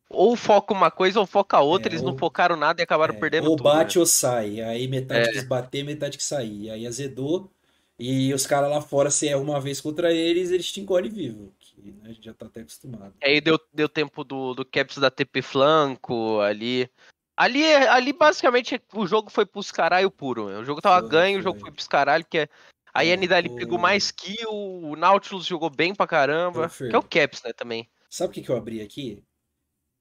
ou 0.10 0.36
foca 0.36 0.72
uma 0.74 0.92
coisa 0.92 1.20
ou 1.20 1.26
foca 1.26 1.60
outra. 1.60 1.90
É, 1.90 1.94
Eles 1.94 2.04
ou- 2.04 2.12
não 2.12 2.18
focaram 2.18 2.56
nada 2.56 2.80
e 2.80 2.84
acabaram 2.84 3.16
É, 3.16 3.20
perdendo 3.20 3.50
ou 3.50 3.56
tudo. 3.58 3.68
né? 3.68 3.74
bate 3.76 3.98
ou 3.98 4.06
sai. 4.06 4.62
Aí 4.62 4.88
metade 4.88 5.30
É. 5.30 5.32
quis 5.32 5.44
bater, 5.44 5.84
metade 5.84 6.18
quis 6.18 6.28
sair. 6.28 6.70
Aí 6.70 6.86
azedou. 6.86 7.50
E 7.98 8.32
os 8.32 8.46
caras 8.46 8.70
lá 8.70 8.80
fora, 8.80 9.10
se 9.10 9.28
é 9.28 9.36
uma 9.36 9.60
vez 9.60 9.82
contra 9.82 10.14
eles, 10.14 10.52
eles 10.52 10.72
te 10.72 10.80
engolem 10.80 11.10
vivo. 11.10 11.52
Né, 11.78 12.10
a 12.10 12.14
gente 12.14 12.26
já 12.26 12.34
tá 12.34 12.48
até 12.48 12.62
acostumado. 12.62 13.16
Aí 13.24 13.40
deu, 13.40 13.60
deu 13.72 13.88
tempo 13.88 14.24
do, 14.24 14.54
do 14.54 14.66
Caps 14.66 14.98
da 14.98 15.12
TP 15.12 15.42
flanco 15.42 16.40
ali. 16.40 16.90
Ali, 17.36 17.64
ali 17.64 18.12
basicamente 18.14 18.82
o 18.94 19.06
jogo 19.06 19.30
foi 19.30 19.46
pros 19.46 19.72
caralho 19.72 20.10
puro. 20.10 20.46
O 20.46 20.66
jogo 20.66 20.82
tava 20.82 21.02
Foi, 21.02 21.10
ganho, 21.10 21.40
o 21.40 21.42
jogo 21.42 21.60
foi 21.60 21.72
pros 21.72 21.88
caralho. 21.88 22.26
Que 22.26 22.40
é... 22.40 22.50
Aí 22.94 23.10
É, 23.10 23.14
a 23.14 23.16
Nidali 23.16 23.48
o- 23.48 23.56
pegou 23.56 23.78
mais 23.78 24.10
kill, 24.10 24.50
o 24.52 24.96
Nautilus 24.96 25.46
jogou 25.46 25.70
bem 25.70 25.94
pra 25.94 26.08
caramba. 26.08 26.68
Fer. 26.68 26.90
Que 26.90 26.96
é 26.96 27.00
o 27.00 27.04
Caps, 27.04 27.44
né, 27.44 27.54
também. 27.54 27.88
Sabe 28.10 28.32
o 28.32 28.34
que, 28.34 28.42
que 28.42 28.50
eu 28.50 28.58
abri 28.58 28.82
aqui? 28.82 29.24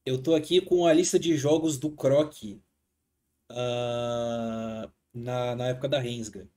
Eu 0.05 0.23
tô 0.23 0.35
aqui 0.35 0.63
com 0.63 0.87
a 0.87 0.93
lista 0.95 1.19
de 1.19 1.37
jogos 1.37 1.77
do 1.77 1.91
Croc 1.91 2.33
ah, 3.51 4.91
na, 5.13 5.55
na 5.57 5.67
época 5.69 5.89
da 5.89 5.99
Rensga. 5.99 6.49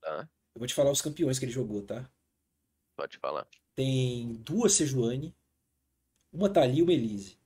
Tá. 0.00 0.28
Eu 0.54 0.58
vou 0.58 0.66
te 0.66 0.74
falar 0.74 0.90
os 0.90 1.02
campeões 1.02 1.38
que 1.38 1.44
ele 1.44 1.52
jogou, 1.52 1.82
tá? 1.82 2.10
Pode 3.02 3.18
falar. 3.18 3.44
Tem 3.74 4.34
duas 4.44 4.74
Sejuani, 4.74 5.34
uma 6.32 6.48
Thalia 6.48 6.78
e 6.78 6.82
uma 6.84 6.92
Elise. 6.92 7.36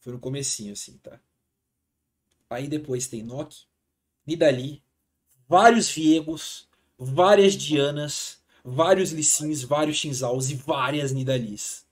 Foi 0.00 0.12
no 0.12 0.18
comecinho, 0.18 0.74
assim, 0.74 0.98
tá? 0.98 1.18
Aí 2.50 2.68
depois 2.68 3.06
tem 3.06 3.22
Nock, 3.22 3.56
Nidali, 4.26 4.82
vários 5.48 5.88
Viegos, 5.90 6.68
várias 6.98 7.54
Dianas, 7.54 8.44
vários 8.62 9.12
Lissins, 9.12 9.62
vários 9.62 9.96
Shinzaos 9.96 10.50
e 10.50 10.56
várias 10.56 11.10
Nidalis. 11.10 11.86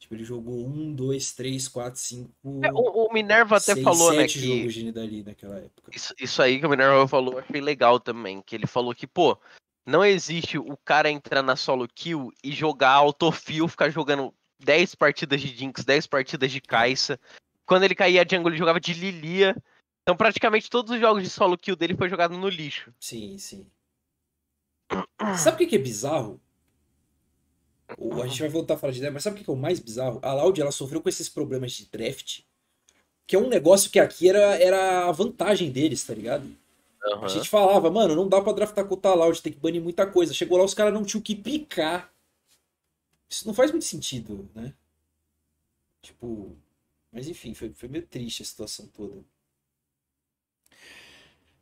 Tipo, 0.00 0.16
ele 0.16 0.24
jogou 0.24 0.66
um, 0.66 0.92
dois, 0.92 1.32
três, 1.32 1.68
quatro, 1.68 2.00
cinco. 2.00 2.28
É, 2.64 2.72
o, 2.72 3.06
o 3.06 3.12
Minerva 3.12 3.58
até 3.58 3.74
seis, 3.74 3.84
falou, 3.84 4.10
né, 4.10 4.22
sete 4.22 4.40
que 4.40 4.46
jogos 4.48 4.74
de 4.74 4.82
Nidali 4.82 5.22
naquela 5.22 5.58
época. 5.58 5.92
isso, 5.94 6.12
isso 6.18 6.42
aí 6.42 6.58
que 6.58 6.66
o 6.66 6.70
Minerva 6.70 7.06
falou, 7.06 7.38
achei 7.38 7.60
legal 7.60 8.00
também, 8.00 8.42
que 8.42 8.56
ele 8.56 8.66
falou 8.66 8.92
que, 8.92 9.06
pô, 9.06 9.38
não 9.86 10.04
existe 10.04 10.58
o 10.58 10.76
cara 10.84 11.10
entrar 11.10 11.42
na 11.42 11.56
solo 11.56 11.88
kill 11.88 12.32
e 12.42 12.52
jogar 12.52 12.90
autofill, 12.90 13.66
ficar 13.68 13.90
jogando 13.90 14.32
10 14.60 14.94
partidas 14.94 15.40
de 15.40 15.48
Jinx, 15.48 15.84
10 15.84 16.06
partidas 16.06 16.50
de 16.50 16.60
Kai'Sa. 16.60 17.18
Quando 17.66 17.84
ele 17.84 17.94
caía 17.94 18.26
jungle, 18.28 18.50
ele 18.50 18.58
jogava 18.58 18.80
de 18.80 18.92
Lilia. 18.94 19.56
Então, 20.02 20.16
praticamente 20.16 20.70
todos 20.70 20.92
os 20.92 21.00
jogos 21.00 21.22
de 21.22 21.30
solo 21.30 21.58
kill 21.58 21.76
dele 21.76 21.96
foi 21.96 22.08
jogado 22.08 22.36
no 22.36 22.48
lixo. 22.48 22.92
Sim, 23.00 23.38
sim. 23.38 23.66
Sabe 25.38 25.64
o 25.64 25.68
que 25.68 25.76
é 25.76 25.78
bizarro? 25.78 26.40
A 28.22 28.26
gente 28.26 28.40
vai 28.40 28.48
voltar 28.48 28.74
a 28.74 28.78
falar 28.78 28.92
de 28.92 28.98
ideia, 28.98 29.12
mas 29.12 29.22
sabe 29.22 29.34
o 29.34 29.38
que 29.38 29.44
que 29.44 29.50
é 29.50 29.52
o 29.52 29.56
mais 29.56 29.78
bizarro? 29.78 30.18
A 30.22 30.32
Loud, 30.32 30.58
ela 30.58 30.72
sofreu 30.72 31.00
com 31.02 31.10
esses 31.10 31.28
problemas 31.28 31.72
de 31.72 31.86
draft, 31.86 32.40
que 33.26 33.36
é 33.36 33.38
um 33.38 33.48
negócio 33.48 33.90
que 33.90 34.00
aqui 34.00 34.30
era, 34.30 34.56
era 34.58 35.08
a 35.08 35.12
vantagem 35.12 35.70
deles, 35.70 36.02
tá 36.02 36.14
ligado? 36.14 36.56
A 37.04 37.14
Aham. 37.14 37.28
gente 37.28 37.48
falava, 37.48 37.90
mano, 37.90 38.14
não 38.14 38.28
dá 38.28 38.40
pra 38.40 38.52
draftar 38.52 38.86
contra 38.86 39.10
a 39.10 39.14
Loud, 39.14 39.42
tem 39.42 39.52
que 39.52 39.58
banir 39.58 39.82
muita 39.82 40.06
coisa. 40.06 40.34
Chegou 40.34 40.58
lá, 40.58 40.64
os 40.64 40.74
caras 40.74 40.92
não 40.94 41.04
tinham 41.04 41.20
o 41.20 41.24
que 41.24 41.34
picar. 41.34 42.12
Isso 43.28 43.46
não 43.46 43.54
faz 43.54 43.70
muito 43.70 43.84
sentido, 43.84 44.48
né? 44.54 44.74
Tipo. 46.02 46.56
Mas 47.10 47.28
enfim, 47.28 47.54
foi, 47.54 47.72
foi 47.74 47.88
meio 47.88 48.06
triste 48.06 48.42
a 48.42 48.46
situação 48.46 48.86
toda. 48.88 49.24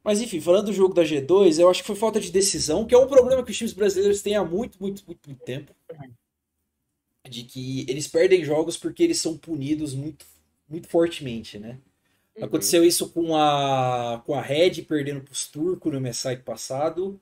Mas 0.02 0.20
enfim, 0.20 0.40
falando 0.40 0.66
do 0.66 0.72
jogo 0.72 0.94
da 0.94 1.04
G2, 1.04 1.58
eu 1.58 1.68
acho 1.68 1.82
que 1.82 1.86
foi 1.86 1.96
falta 1.96 2.20
de 2.20 2.30
decisão, 2.30 2.86
que 2.86 2.94
é 2.94 2.98
um 2.98 3.06
problema 3.06 3.44
que 3.44 3.50
os 3.50 3.56
times 3.56 3.72
brasileiros 3.72 4.22
têm 4.22 4.34
há 4.34 4.44
muito, 4.44 4.80
muito, 4.80 5.04
muito, 5.06 5.28
muito 5.28 5.42
tempo. 5.42 5.74
De 7.28 7.44
que 7.44 7.84
eles 7.88 8.08
perdem 8.08 8.44
jogos 8.44 8.76
porque 8.76 9.02
eles 9.02 9.18
são 9.18 9.36
punidos 9.36 9.94
muito, 9.94 10.24
muito 10.68 10.88
fortemente, 10.88 11.58
né? 11.58 11.78
Uhum. 12.40 12.46
Aconteceu 12.46 12.84
isso 12.84 13.10
com 13.10 13.36
a, 13.36 14.22
com 14.24 14.34
a 14.34 14.40
Red 14.40 14.82
perdendo 14.82 15.20
pros 15.20 15.46
turcos 15.46 15.92
no 15.92 16.00
MSI 16.00 16.38
passado. 16.38 17.20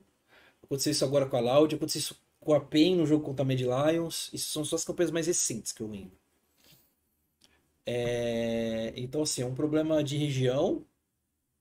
Aconteceu 0.63 0.93
isso 0.93 1.05
agora 1.05 1.27
com 1.27 1.37
a 1.37 1.41
Loud. 1.41 1.75
Aconteceu 1.75 2.01
isso 2.01 2.21
com 2.41 2.55
a 2.55 2.61
PEN 2.61 2.97
no 2.97 3.07
jogo 3.07 3.25
contra 3.25 3.43
a 3.43 3.47
Mad 3.47 3.61
Lions. 3.61 4.31
Isso 4.33 4.51
são 4.51 4.65
só 4.65 4.77
as 4.77 4.85
campanhas 4.85 5.11
mais 5.11 5.27
recentes 5.27 5.73
que 5.73 5.83
eu 5.83 5.89
lembro. 5.89 6.17
É, 7.87 8.93
Então, 8.97 9.23
assim, 9.23 9.43
é 9.43 9.47
um 9.47 9.55
problema 9.55 10.03
de 10.05 10.17
região. 10.17 10.85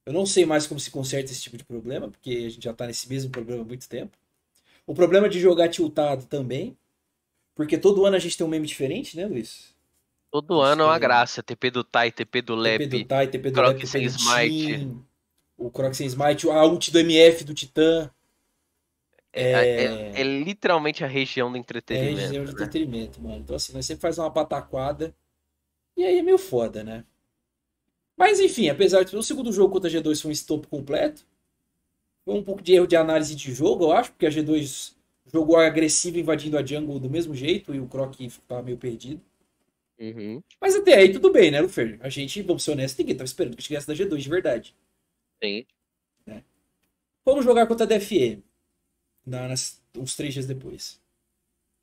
Eu 0.05 0.13
não 0.13 0.25
sei 0.25 0.45
mais 0.45 0.67
como 0.67 0.79
se 0.79 0.91
conserta 0.91 1.31
esse 1.31 1.41
tipo 1.41 1.57
de 1.57 1.63
problema, 1.65 2.09
porque 2.09 2.31
a 2.31 2.49
gente 2.49 2.63
já 2.63 2.73
tá 2.73 2.87
nesse 2.87 3.09
mesmo 3.09 3.31
problema 3.31 3.61
há 3.63 3.65
muito 3.65 3.89
tempo. 3.89 4.17
O 4.85 4.93
problema 4.93 5.29
de 5.29 5.39
jogar 5.39 5.69
tiltado 5.69 6.25
também. 6.27 6.77
Porque 7.55 7.77
todo 7.77 8.05
ano 8.05 8.15
a 8.15 8.19
gente 8.19 8.37
tem 8.37 8.45
um 8.45 8.49
meme 8.49 8.67
diferente, 8.67 9.17
né, 9.17 9.25
Luiz? 9.27 9.75
Todo 10.31 10.61
ano 10.61 10.83
é 10.83 10.85
uma 10.85 10.99
graça. 10.99 11.41
TP 11.43 11.71
do 11.71 11.83
Tai, 11.83 12.11
TP 12.11 12.41
do 12.41 12.55
TP 12.61 12.61
Lep. 12.61 12.87
do 12.87 13.05
Tai, 13.05 13.27
TP 13.27 13.49
do 13.51 13.55
Croc 13.55 13.77
Lep, 13.77 13.87
sem 13.87 14.01
TP 14.03 14.11
do 14.11 14.17
smite. 14.17 14.87
O 15.57 15.71
Croc 15.71 15.93
sem 15.93 16.07
smite, 16.07 16.49
a 16.49 16.63
ult 16.65 16.91
do 16.91 16.99
MF 16.99 17.43
do 17.43 17.53
Titã. 17.53 18.09
É, 19.33 19.41
É, 19.51 19.85
é- 19.85 20.21
é 20.21 20.23
literalmente 20.23 21.03
a 21.03 21.07
região 21.07 21.51
do 21.51 21.57
é 21.57 21.59
entretenimento. 21.59 22.21
região 22.21 22.43
de 22.43 22.49
né? 22.49 22.53
entretenimento, 22.53 23.21
mano. 23.21 23.37
Então 23.37 23.55
assim, 23.55 23.73
nós 23.73 23.85
sempre 23.85 24.01
faz 24.01 24.17
uma 24.17 24.31
pataquada. 24.31 25.15
E 25.97 26.03
aí 26.05 26.19
é 26.19 26.21
meio 26.23 26.37
foda, 26.37 26.83
né? 26.83 27.05
Mas 28.17 28.39
enfim, 28.39 28.69
apesar 28.69 29.03
de 29.03 29.15
o 29.15 29.23
segundo 29.23 29.51
jogo 29.51 29.73
contra 29.73 29.89
a 29.89 29.91
G2 29.91 30.21
foi 30.21 30.29
um 30.29 30.33
stop 30.33 30.67
completo. 30.67 31.25
Foi 32.25 32.35
um 32.35 32.43
pouco 32.43 32.61
de 32.61 32.73
erro 32.73 32.87
de 32.87 32.95
análise 32.95 33.35
de 33.35 33.53
jogo, 33.53 33.85
eu 33.85 33.91
acho, 33.91 34.11
porque 34.11 34.25
a 34.25 34.29
G2 34.29 34.95
jogou 35.31 35.57
agressivo 35.57 36.19
invadindo 36.19 36.57
a 36.57 36.65
jungle 36.65 36.99
do 36.99 37.09
mesmo 37.09 37.33
jeito 37.35 37.73
e 37.73 37.79
o 37.79 37.87
Croc 37.87 38.15
tava 38.47 38.61
meio 38.63 38.77
perdido. 38.77 39.21
Uhum. 39.99 40.41
Mas 40.61 40.75
até 40.75 40.95
aí 40.95 41.11
tudo 41.11 41.31
bem, 41.31 41.49
né, 41.51 41.59
Lufer? 41.61 41.97
A 42.01 42.09
gente, 42.09 42.41
vamos 42.43 42.63
ser 42.63 42.71
honestos, 42.71 42.97
ninguém 42.99 43.15
tava 43.15 43.25
esperando 43.25 43.57
que 43.57 43.63
chegasse 43.63 43.87
da 43.87 43.93
G2 43.93 44.17
de 44.23 44.29
verdade. 44.29 44.75
Sim. 45.43 45.65
Vamos 47.25 47.43
jogar 47.43 47.67
contra 47.67 47.85
a 47.85 47.87
DFM. 47.87 48.41
Na, 49.25 49.47
nas- 49.47 49.81
uns 49.95 50.15
três 50.15 50.33
dias 50.33 50.45
depois. 50.47 51.01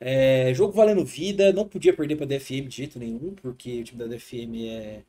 É, 0.00 0.52
jogo 0.54 0.72
valendo 0.72 1.04
vida, 1.04 1.52
não 1.52 1.68
podia 1.68 1.94
perder 1.94 2.16
pra 2.16 2.26
DFM 2.26 2.68
de 2.68 2.76
jeito 2.76 2.98
nenhum, 2.98 3.34
porque 3.34 3.80
o 3.80 3.84
time 3.84 3.98
da 3.98 4.06
DFM 4.06 4.68
é. 4.68 5.02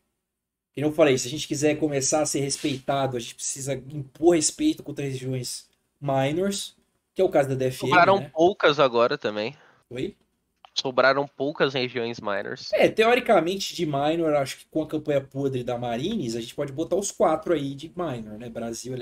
E 0.75 0.81
não 0.81 0.91
falei, 0.91 1.17
se 1.17 1.27
a 1.27 1.31
gente 1.31 1.47
quiser 1.47 1.75
começar 1.79 2.21
a 2.21 2.25
ser 2.25 2.41
respeitado, 2.41 3.15
a 3.15 3.19
gente 3.19 3.35
precisa 3.35 3.73
impor 3.73 4.35
respeito 4.35 4.83
contra 4.83 5.05
regiões 5.05 5.69
minors, 6.01 6.75
que 7.13 7.21
é 7.21 7.25
o 7.25 7.29
caso 7.29 7.47
da 7.49 7.55
DFM, 7.55 7.77
Sobraram 7.89 8.19
né? 8.19 8.29
poucas 8.33 8.77
agora 8.79 9.17
também. 9.17 9.55
Oi? 9.89 10.15
Sobraram 10.75 11.25
poucas 11.25 11.73
regiões 11.73 12.19
minors. 12.19 12.71
É, 12.73 12.89
teoricamente 12.89 13.73
de 13.73 13.85
minor, 13.85 14.35
acho 14.35 14.57
que 14.57 14.65
com 14.69 14.83
a 14.83 14.87
campanha 14.87 15.21
podre 15.21 15.63
da 15.63 15.77
Marines, 15.77 16.35
a 16.35 16.41
gente 16.41 16.53
pode 16.53 16.73
botar 16.73 16.97
os 16.97 17.11
quatro 17.11 17.53
aí 17.53 17.73
de 17.73 17.91
minor, 17.95 18.37
né? 18.37 18.49
Brasil, 18.49 18.93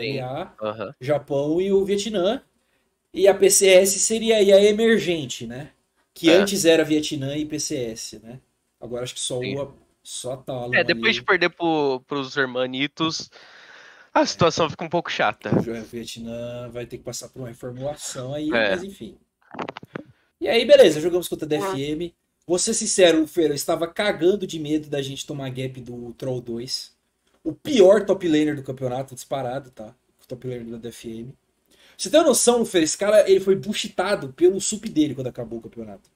Aham. 0.62 0.94
Japão 1.01 1.60
e 1.60 1.72
o 1.72 1.84
Vietnã. 1.84 2.42
E 3.13 3.27
a 3.27 3.34
PCS 3.34 4.00
seria 4.01 4.38
aí 4.38 4.51
a 4.51 4.63
emergente, 4.63 5.46
né? 5.46 5.72
Que 6.13 6.30
É. 6.30 6.34
antes 6.36 6.65
era 6.65 6.84
Vietnã 6.84 7.36
e 7.36 7.46
PCS, 7.46 8.20
né? 8.22 8.39
Agora 8.80 9.03
acho 9.03 9.13
que 9.13 9.20
só 9.20 9.39
Sim. 9.39 9.58
o 9.58 9.74
só 10.03 10.36
Talon 10.38 10.74
É, 10.75 10.84
depois 10.84 11.08
ali. 11.08 11.13
de 11.15 11.24
perder 11.24 11.50
pro, 11.50 12.01
pros 12.08 12.36
hermanitos, 12.36 13.30
a 14.13 14.25
situação 14.25 14.70
fica 14.70 14.84
um 14.84 14.89
pouco 14.89 15.12
chata. 15.12 15.50
O 15.51 15.84
Vietnã 15.86 16.70
vai 16.70 16.86
ter 16.86 16.98
que 16.98 17.03
passar 17.03 17.30
por 17.30 17.39
uma 17.39 17.48
reformulação 17.48 18.34
aí, 18.34 18.50
É. 18.51 18.72
mas 18.72 18.84
enfim. 18.84 19.18
E 20.43 20.47
aí, 20.47 20.65
beleza, 20.65 21.00
jogamos 21.00 21.27
contra 21.27 21.45
a 21.45 21.50
DFM. 21.50 22.13
Vou 22.45 22.59
ser 22.59 22.73
sincero, 22.73 23.25
Fer, 23.25 23.50
eu 23.50 23.55
estava 23.55 23.88
cagando 23.88 24.45
de 24.45 24.59
medo 24.59 24.89
da 24.89 25.01
gente 25.01 25.25
tomar 25.25 25.50
gap 25.50 25.79
do 25.79 26.13
Troll 26.13 26.41
2. 26.41 26.91
O 27.43 27.53
pior 27.53 28.05
top 28.05 28.27
laner 28.27 28.55
do 28.55 28.63
campeonato, 28.63 29.15
disparado, 29.15 29.71
tá? 29.71 29.95
O 30.23 30.27
top 30.27 30.47
laner 30.47 30.65
da 30.65 30.77
DFM. 30.77 31.33
Você 31.97 32.09
tem 32.09 32.19
uma 32.19 32.27
noção, 32.27 32.65
Fer, 32.65 32.83
esse 32.83 32.97
cara 32.97 33.29
ele 33.29 33.39
foi 33.39 33.55
buchitado 33.55 34.33
pelo 34.33 34.59
sup 34.59 34.85
dele 34.89 35.15
quando 35.15 35.27
acabou 35.27 35.59
o 35.59 35.62
campeonato. 35.62 36.09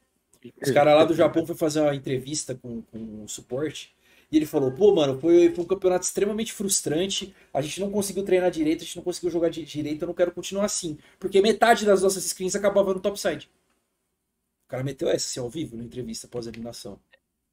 Os 0.61 0.71
caras 0.71 0.95
lá 0.95 1.05
do 1.05 1.13
Japão 1.15 1.45
foi 1.45 1.55
fazer 1.55 1.81
uma 1.81 1.95
entrevista 1.95 2.55
com, 2.55 2.81
com 2.83 3.23
o 3.23 3.29
suporte. 3.29 3.95
E 4.31 4.35
ele 4.37 4.45
falou, 4.45 4.71
pô, 4.71 4.93
mano, 4.93 5.19
foi, 5.19 5.51
foi 5.53 5.63
um 5.63 5.67
campeonato 5.67 6.05
extremamente 6.05 6.51
frustrante. 6.53 7.33
A 7.53 7.61
gente 7.61 7.79
não 7.79 7.91
conseguiu 7.91 8.23
treinar 8.23 8.51
direito, 8.51 8.81
a 8.81 8.85
gente 8.85 8.97
não 8.97 9.03
conseguiu 9.03 9.29
jogar 9.31 9.49
di- 9.49 9.63
direito, 9.63 10.01
eu 10.03 10.07
não 10.07 10.13
quero 10.15 10.31
continuar 10.33 10.65
assim. 10.65 10.97
Porque 11.19 11.41
metade 11.41 11.85
das 11.85 12.01
nossas 12.03 12.23
screens 12.25 12.55
acabava 12.55 12.93
no 12.93 12.99
topside. 12.99 13.49
O 14.67 14.69
cara 14.69 14.83
meteu 14.83 15.07
essa 15.07 15.27
assim, 15.27 15.39
ao 15.39 15.49
vivo, 15.49 15.77
na 15.77 15.83
entrevista 15.85 16.27
pós-eliminação. 16.27 16.99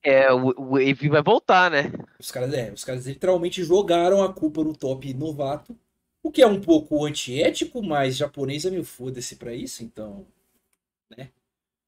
É, 0.03 0.33
o, 0.33 0.49
o 0.57 0.71
Wave 0.73 1.09
vai 1.09 1.23
voltar, 1.23 1.71
né? 1.71 1.93
Os 2.19 2.33
caras, 2.33 2.53
é, 2.53 2.73
os 2.73 2.83
caras 2.83 3.07
literalmente 3.07 3.63
jogaram 3.63 4.21
a 4.21 4.35
culpa 4.35 4.65
no 4.65 4.77
top 4.77 5.15
novato. 5.15 5.79
O 6.25 6.33
que 6.33 6.43
é 6.43 6.47
um 6.47 6.61
pouco 6.61 7.05
antiético, 7.05 7.81
mas 7.85 8.17
japonês 8.17 8.65
é 8.65 8.71
meio 8.71 8.85
foda-se 8.85 9.37
pra 9.37 9.55
isso, 9.55 9.85
então. 9.85 10.27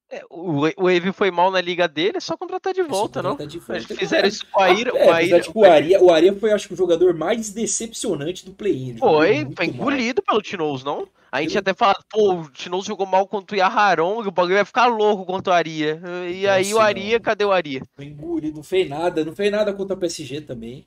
É, 0.08 0.22
o, 0.30 0.60
o 0.60 0.84
Wave 0.84 1.12
foi 1.12 1.32
mal 1.32 1.50
na 1.50 1.60
liga 1.60 1.88
dele, 1.88 2.18
é 2.18 2.20
só 2.20 2.36
contratar 2.36 2.72
de 2.72 2.80
é 2.80 2.84
volta, 2.84 3.20
não? 3.20 3.30
contratar 3.36 3.46
de 3.48 3.58
volta. 3.58 3.94
Fizeram 3.96 4.28
isso 4.28 4.46
com 4.52 4.66
Ira. 4.68 4.92
Ah, 4.94 4.98
é, 4.98 5.04
o 5.04 5.12
Aira 5.12 5.42
o 5.52 5.64
Aria, 5.64 6.04
o 6.04 6.12
Aria 6.12 6.32
foi, 6.32 6.52
acho 6.52 6.68
que, 6.68 6.74
o 6.74 6.76
jogador 6.76 7.12
mais 7.12 7.50
decepcionante 7.50 8.44
do 8.44 8.52
play-in. 8.54 8.98
Foi, 8.98 9.44
foi 9.56 9.66
mal. 9.66 9.74
engolido 9.74 10.22
pelo 10.22 10.40
Tinoz, 10.40 10.84
não? 10.84 11.08
A 11.32 11.42
gente 11.42 11.54
Eu- 11.54 11.60
até 11.60 11.74
fala, 11.74 11.96
pô, 12.08 12.34
o 12.34 12.50
Tinoz 12.50 12.84
jogou 12.84 13.04
mal 13.04 13.26
contra 13.26 13.56
o 13.56 13.58
Yaharon 13.58 14.20
o 14.20 14.30
bagulho 14.30 14.54
vai 14.54 14.64
ficar 14.64 14.86
louco 14.86 15.26
contra 15.26 15.52
o 15.52 15.56
Aria. 15.56 16.00
E 16.32 16.46
aí 16.46 16.72
o 16.72 16.76
Nossa, 16.76 16.86
Aria, 16.86 17.16
não. 17.18 17.22
cadê 17.24 17.44
o 17.44 17.52
Aria? 17.52 17.82
Foi 17.96 18.04
engolido, 18.04 18.56
não 18.56 18.62
fez 18.62 18.88
nada. 18.88 19.24
Não 19.24 19.34
fez 19.34 19.50
nada 19.50 19.74
contra 19.74 19.96
a 19.96 19.98
PSG 19.98 20.40
também. 20.40 20.86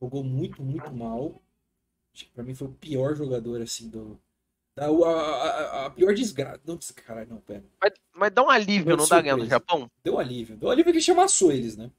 Jogou 0.00 0.24
muito, 0.24 0.62
muito 0.62 0.92
mal. 0.92 1.40
Acho 2.14 2.24
que 2.24 2.30
pra 2.32 2.42
mim 2.42 2.54
foi 2.54 2.68
o 2.68 2.72
pior 2.72 3.14
jogador, 3.14 3.60
assim, 3.60 3.88
do. 3.88 4.18
Da, 4.76 4.86
a, 4.86 4.90
a- 4.90 5.86
a 5.86 5.90
pior 5.90 6.12
desgraça. 6.14 6.60
Não, 6.66 6.78
caralho, 6.96 7.28
não, 7.30 7.36
pera. 7.40 7.64
Mas, 7.80 7.92
mas 8.12 8.30
dá 8.32 8.42
um 8.42 8.50
alívio, 8.50 8.84
Foi 8.84 8.96
não 8.96 9.06
dá 9.08 9.20
ganhando 9.20 9.44
no. 9.44 9.46
Japão? 9.50 9.90
Deu 10.02 10.18
alívio. 10.18 10.56
Deu 10.56 10.70
alívio 10.70 10.92
que 10.92 10.98
ele 10.98 11.10
amassou 11.12 11.52
eles, 11.52 11.76
né? 11.76 11.90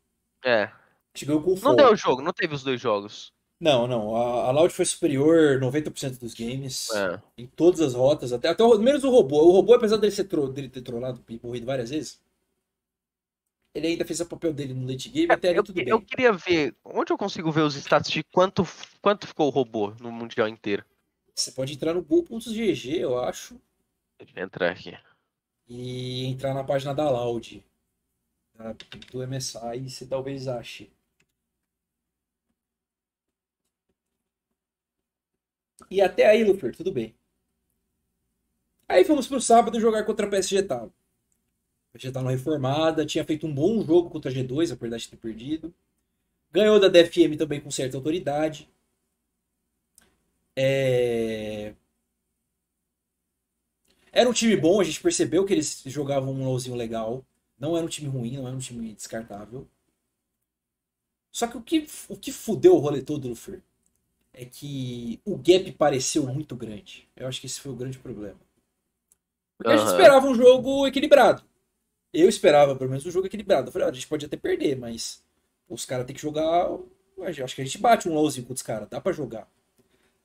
É. 0.43 0.69
Chegou 1.15 1.41
com 1.41 1.55
Não 1.61 1.75
deu 1.75 1.91
o 1.93 1.95
jogo, 1.95 2.21
não 2.21 2.33
teve 2.33 2.53
os 2.53 2.63
dois 2.63 2.79
jogos. 2.81 3.31
Não, 3.61 3.87
não. 3.87 4.13
A, 4.17 4.47
a 4.47 4.51
Loud 4.51 4.73
foi 4.73 4.83
superior 4.83 5.57
90% 5.61 6.19
dos 6.19 6.33
games. 6.33 6.91
É. 6.91 7.21
Em 7.37 7.47
todas 7.47 7.79
as 7.79 7.93
rotas. 7.93 8.33
Até, 8.33 8.49
até 8.49 8.61
o- 8.61 8.77
menos 8.77 9.05
o 9.05 9.09
robô. 9.09 9.37
O 9.47 9.51
robô, 9.51 9.73
apesar 9.73 9.95
dele, 9.95 10.11
ser 10.11 10.25
tro, 10.25 10.49
dele 10.49 10.67
ter 10.67 10.81
trollado 10.81 11.23
e 11.29 11.39
morrido 11.41 11.65
várias 11.65 11.89
vezes, 11.89 12.21
ele 13.73 13.87
ainda 13.87 14.03
fez 14.03 14.19
o 14.19 14.25
papel 14.25 14.53
dele 14.53 14.73
no 14.73 14.85
late 14.85 15.07
game. 15.07 15.31
Até 15.31 15.49
ali 15.49 15.57
Eu, 15.59 15.63
tudo 15.63 15.75
bem. 15.75 15.87
eu 15.87 16.01
queria 16.01 16.33
ver, 16.33 16.75
onde 16.83 17.13
eu 17.13 17.17
consigo 17.17 17.49
ver 17.51 17.61
os 17.61 17.75
status 17.75 18.11
de 18.11 18.21
quanto, 18.25 18.67
quanto 19.01 19.25
ficou 19.25 19.47
o 19.47 19.51
robô 19.51 19.93
no 20.01 20.11
Mundial 20.11 20.49
inteiro? 20.49 20.83
Você 21.35 21.51
pode 21.51 21.73
entrar 21.73 21.93
no 21.93 22.01
gol.gg, 22.01 22.97
eu 22.99 23.19
acho. 23.19 23.61
Deixa 24.17 24.39
eu 24.39 24.43
entrar 24.45 24.71
aqui. 24.71 24.97
e 25.67 26.25
entrar 26.25 26.53
na 26.53 26.63
página 26.63 26.93
da 26.93 27.09
Loud, 27.09 27.63
do 29.11 29.23
MSI, 29.23 29.77
e 29.85 29.89
você 29.89 30.05
talvez 30.07 30.47
ache. 30.47 30.91
E 35.89 35.99
até 35.99 36.27
aí, 36.27 36.43
Lufer, 36.43 36.75
tudo 36.75 36.91
bem. 36.91 37.15
Aí 38.87 39.03
fomos 39.05 39.27
pro 39.27 39.39
sábado 39.41 39.79
jogar 39.79 40.03
contra 40.05 40.25
a 40.25 40.29
PSG 40.29 40.63
Tal. 40.63 40.91
Já 41.95 42.11
tá 42.11 42.21
reformada, 42.21 43.05
tinha 43.05 43.23
feito 43.23 43.47
um 43.47 43.53
bom 43.53 43.81
jogo 43.81 44.09
contra 44.09 44.29
a 44.29 44.33
G2, 44.33 44.71
apesar 44.71 44.97
de 44.97 45.09
ter 45.09 45.17
perdido. 45.17 45.73
Ganhou 46.51 46.79
da 46.79 46.89
DFM 46.89 47.37
também 47.37 47.61
com 47.61 47.71
certa 47.71 47.97
autoridade. 47.97 48.69
É... 50.55 51.73
Era 54.11 54.29
um 54.29 54.33
time 54.33 54.55
bom, 54.55 54.79
a 54.79 54.83
gente 54.83 55.01
percebeu 55.01 55.45
que 55.45 55.53
eles 55.53 55.83
jogavam 55.87 56.33
um 56.33 56.45
LoLzinho 56.45 56.75
legal. 56.75 57.25
Não 57.59 57.75
era 57.75 57.85
um 57.85 57.89
time 57.89 58.07
ruim, 58.07 58.37
não 58.37 58.47
era 58.47 58.55
um 58.55 58.59
time 58.59 58.93
descartável. 58.93 59.67
Só 61.31 61.47
que 61.47 61.57
o 61.57 61.61
que, 61.61 61.85
o 62.07 62.15
que 62.15 62.31
fudeu 62.31 62.75
o 62.75 62.79
rolê 62.79 63.01
todo, 63.01 63.27
Luffy, 63.27 63.61
é 64.33 64.45
que 64.45 65.19
o 65.25 65.35
gap 65.37 65.69
pareceu 65.73 66.25
muito 66.27 66.55
grande. 66.55 67.09
Eu 67.15 67.27
acho 67.27 67.41
que 67.41 67.47
esse 67.47 67.59
foi 67.59 67.73
o 67.73 67.75
grande 67.75 67.99
problema. 67.99 68.39
Porque 69.57 69.73
a 69.73 69.77
gente 69.77 69.89
esperava 69.89 70.27
um 70.27 70.35
jogo 70.35 70.87
equilibrado. 70.87 71.43
Eu 72.13 72.29
esperava, 72.29 72.75
pelo 72.75 72.89
menos, 72.89 73.05
um 73.05 73.11
jogo 73.11 73.27
equilibrado. 73.27 73.67
Eu 73.67 73.71
falei, 73.73 73.87
ah, 73.87 73.91
a 73.91 73.93
gente 73.93 74.07
pode 74.07 74.25
até 74.25 74.37
perder, 74.37 74.77
mas 74.77 75.21
os 75.67 75.85
caras 75.85 76.05
têm 76.05 76.15
que 76.15 76.21
jogar. 76.21 76.69
Acho 77.43 77.55
que 77.55 77.61
a 77.61 77.65
gente 77.65 77.77
bate 77.77 78.07
um 78.07 78.13
LOLzinho 78.13 78.47
com 78.47 78.53
os 78.53 78.61
caras, 78.61 78.87
dá 78.89 79.01
para 79.01 79.11
jogar. 79.11 79.49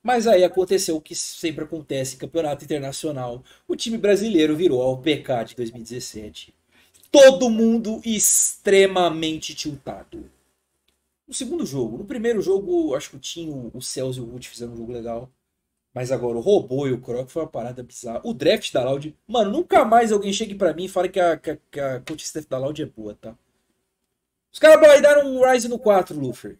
Mas 0.03 0.25
aí 0.25 0.43
aconteceu 0.43 0.95
o 0.95 1.01
que 1.01 1.13
sempre 1.13 1.63
acontece 1.63 2.15
em 2.15 2.19
campeonato 2.19 2.63
internacional. 2.65 3.43
O 3.67 3.75
time 3.75 3.97
brasileiro 3.97 4.55
virou 4.55 4.81
ao 4.81 4.97
PK 4.97 5.43
de 5.43 5.55
2017. 5.55 6.53
Todo 7.11 7.49
mundo 7.49 8.01
extremamente 8.03 9.53
tiltado. 9.53 10.29
No 11.27 11.33
segundo 11.33 11.65
jogo, 11.65 11.97
no 11.97 12.05
primeiro 12.05 12.41
jogo, 12.41 12.95
acho 12.95 13.11
que 13.11 13.15
o 13.17 13.19
Tinho, 13.19 13.69
o 13.73 13.81
Celso 13.81 14.19
e 14.19 14.23
o 14.23 14.25
Ruth 14.25 14.45
fizeram 14.45 14.73
um 14.73 14.77
jogo 14.77 14.91
legal. 14.91 15.29
Mas 15.93 16.11
agora 16.11 16.37
o 16.37 16.41
robô 16.41 16.87
e 16.87 16.93
o 16.93 17.01
Croc 17.01 17.29
foi 17.29 17.43
uma 17.43 17.49
parada 17.49 17.83
bizarra. 17.83 18.21
O 18.23 18.33
draft 18.33 18.71
da 18.71 18.83
Loud. 18.83 19.15
Mano, 19.27 19.51
nunca 19.51 19.83
mais 19.83 20.11
alguém 20.11 20.31
chegue 20.31 20.55
para 20.55 20.73
mim 20.73 20.85
e 20.85 20.89
fale 20.89 21.09
que 21.09 21.19
a, 21.19 21.37
que 21.37 21.51
a, 21.51 21.57
que 21.69 21.79
a 21.79 21.99
coach 21.99 22.25
da 22.49 22.57
Loud 22.57 22.81
é 22.81 22.85
boa, 22.85 23.13
tá? 23.15 23.35
Os 24.51 24.59
caras 24.59 24.79
blindaram 24.79 25.27
um 25.27 25.49
Rise 25.49 25.67
no 25.67 25.77
4, 25.77 26.17
Luffy. 26.17 26.57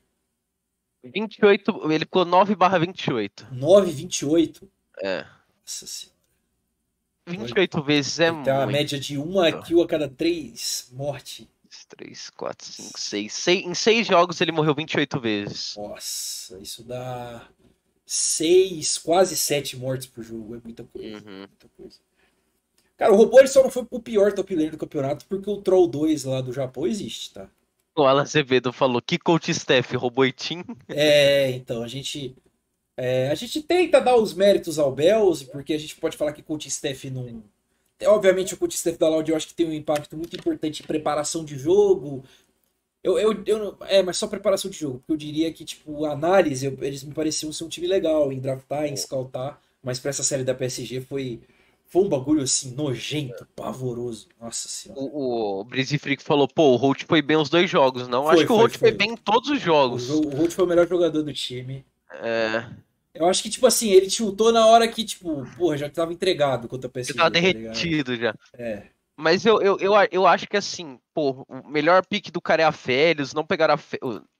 28, 1.03 1.91
ele 1.91 2.05
ficou 2.05 2.25
9 2.25 2.55
barra 2.55 2.77
28. 2.77 3.47
9, 3.51 3.91
28? 3.91 4.69
É. 5.01 5.25
Nossa 5.65 5.87
senhora. 5.87 6.11
28 7.27 7.83
vezes 7.83 8.19
é 8.19 8.31
muito. 8.31 8.45
Tem 8.45 8.53
uma 8.53 8.67
média 8.67 8.99
de 8.99 9.17
1 9.17 9.61
kill 9.61 9.81
a 9.81 9.87
cada 9.87 10.07
3 10.07 10.89
morte. 10.93 11.49
3, 11.87 12.29
4, 12.31 12.65
5, 12.65 12.99
6. 12.99 13.33
6. 13.33 13.65
Em 13.65 13.73
6 13.73 14.07
jogos 14.07 14.41
ele 14.41 14.51
morreu 14.51 14.75
28 14.75 15.19
vezes. 15.19 15.75
Nossa, 15.77 16.57
isso 16.59 16.83
dá 16.83 17.47
6, 18.05 18.97
quase 18.99 19.37
7 19.37 19.77
mortes 19.77 20.07
por 20.07 20.23
jogo. 20.23 20.55
É 20.55 20.59
muita 20.63 20.83
coisa. 20.83 21.17
Uhum. 21.17 21.37
Muita 21.39 21.67
coisa. 21.77 21.97
Cara, 22.97 23.13
o 23.13 23.15
robô 23.15 23.39
ele 23.39 23.47
só 23.47 23.63
não 23.63 23.71
foi 23.71 23.85
o 23.89 23.99
pior 23.99 24.31
top 24.33 24.53
laner 24.55 24.71
do 24.71 24.77
campeonato 24.77 25.25
porque 25.25 25.49
o 25.49 25.61
Troll 25.61 25.87
2 25.87 26.23
lá 26.25 26.41
do 26.41 26.53
Japão 26.53 26.85
existe, 26.85 27.33
tá? 27.33 27.49
O 27.95 28.03
Alan 28.03 28.21
Azevedo 28.21 28.71
falou 28.71 29.01
que 29.01 29.17
coach 29.17 29.53
Steph 29.53 29.93
roubou 29.93 30.25
Itim. 30.25 30.63
É, 30.87 31.51
então, 31.51 31.83
a 31.83 31.87
gente. 31.87 32.35
É, 32.95 33.29
a 33.29 33.35
gente 33.35 33.61
tenta 33.63 33.99
dar 33.99 34.15
os 34.15 34.33
méritos 34.33 34.77
ao 34.77 34.91
Bells, 34.91 35.45
porque 35.45 35.73
a 35.73 35.77
gente 35.77 35.95
pode 35.95 36.15
falar 36.15 36.33
que 36.33 36.43
coach 36.43 36.69
Steph 36.69 37.05
não. 37.05 37.43
Obviamente, 38.05 38.53
o 38.53 38.57
coach 38.57 38.77
Steph 38.77 38.97
da 38.97 39.09
Loud 39.09 39.29
eu 39.29 39.37
acho 39.37 39.47
que 39.47 39.53
tem 39.53 39.65
um 39.65 39.73
impacto 39.73 40.15
muito 40.17 40.35
importante 40.35 40.83
em 40.83 40.85
preparação 40.85 41.43
de 41.45 41.57
jogo. 41.57 42.23
Eu, 43.03 43.17
eu, 43.17 43.43
eu, 43.45 43.77
é, 43.81 44.03
mas 44.03 44.17
só 44.17 44.27
preparação 44.27 44.69
de 44.69 44.77
jogo, 44.77 44.99
porque 44.99 45.13
eu 45.13 45.17
diria 45.17 45.51
que, 45.51 45.65
tipo, 45.65 46.05
análise, 46.05 46.65
eu, 46.65 46.77
eles 46.81 47.03
me 47.03 47.13
pareciam 47.13 47.51
ser 47.51 47.63
um 47.63 47.69
time 47.69 47.87
legal 47.87 48.31
em 48.31 48.39
draftar, 48.39 48.85
em 48.85 48.95
scoutar, 48.95 49.59
mas 49.83 49.99
pra 49.99 50.09
essa 50.09 50.23
série 50.23 50.43
da 50.43 50.53
PSG 50.53 51.01
foi, 51.01 51.41
foi 51.91 52.01
um 52.03 52.09
bagulho 52.09 52.41
assim, 52.41 52.73
nojento, 52.73 53.45
pavoroso. 53.55 54.29
Nossa 54.39 54.67
senhora. 54.69 55.01
O, 55.01 55.59
o 55.59 55.63
Breezy 55.65 55.97
Freak 55.97 56.23
falou, 56.23 56.47
pô, 56.47 56.71
o 56.71 56.75
Holt 56.77 57.03
foi 57.05 57.21
bem 57.21 57.35
os 57.37 57.49
dois 57.49 57.69
jogos, 57.69 58.07
não? 58.07 58.23
Foi, 58.23 58.33
acho 58.33 58.41
que 58.43 58.47
foi, 58.47 58.55
o 58.55 58.59
Holt 58.59 58.71
foi, 58.77 58.89
foi. 58.89 58.97
bem 58.97 59.11
em 59.11 59.17
todos 59.17 59.49
os 59.49 59.61
jogos. 59.61 60.09
O, 60.09 60.21
o 60.21 60.29
Holt 60.35 60.51
foi 60.51 60.63
o 60.65 60.67
melhor 60.67 60.87
jogador 60.87 61.21
do 61.21 61.33
time. 61.33 61.85
É. 62.13 62.65
Eu 63.13 63.27
acho 63.27 63.43
que, 63.43 63.49
tipo 63.49 63.67
assim, 63.67 63.89
ele 63.91 64.07
tiltou 64.07 64.53
na 64.53 64.65
hora 64.67 64.87
que, 64.87 65.03
tipo, 65.03 65.45
porra, 65.57 65.77
já 65.77 65.89
tava 65.89 66.13
entregado 66.13 66.67
contra 66.69 66.87
a 66.87 66.91
PSG. 66.91 67.11
Ele 67.11 67.17
tava 67.19 67.29
tá 67.31 67.39
derretido 67.39 68.15
já. 68.15 68.33
É. 68.57 68.83
Mas 69.17 69.45
eu, 69.45 69.61
eu, 69.61 69.77
eu, 69.79 69.91
eu 70.11 70.25
acho 70.25 70.47
que 70.47 70.55
assim, 70.57 70.97
pô, 71.13 71.45
o 71.47 71.67
melhor 71.69 72.03
pique 72.05 72.31
do 72.31 72.41
cara 72.41 72.63
é 72.63 72.65
a 72.65 72.71
Félios, 72.71 73.33
não 73.33 73.45
pegaram 73.45 73.75
a. 73.75 73.79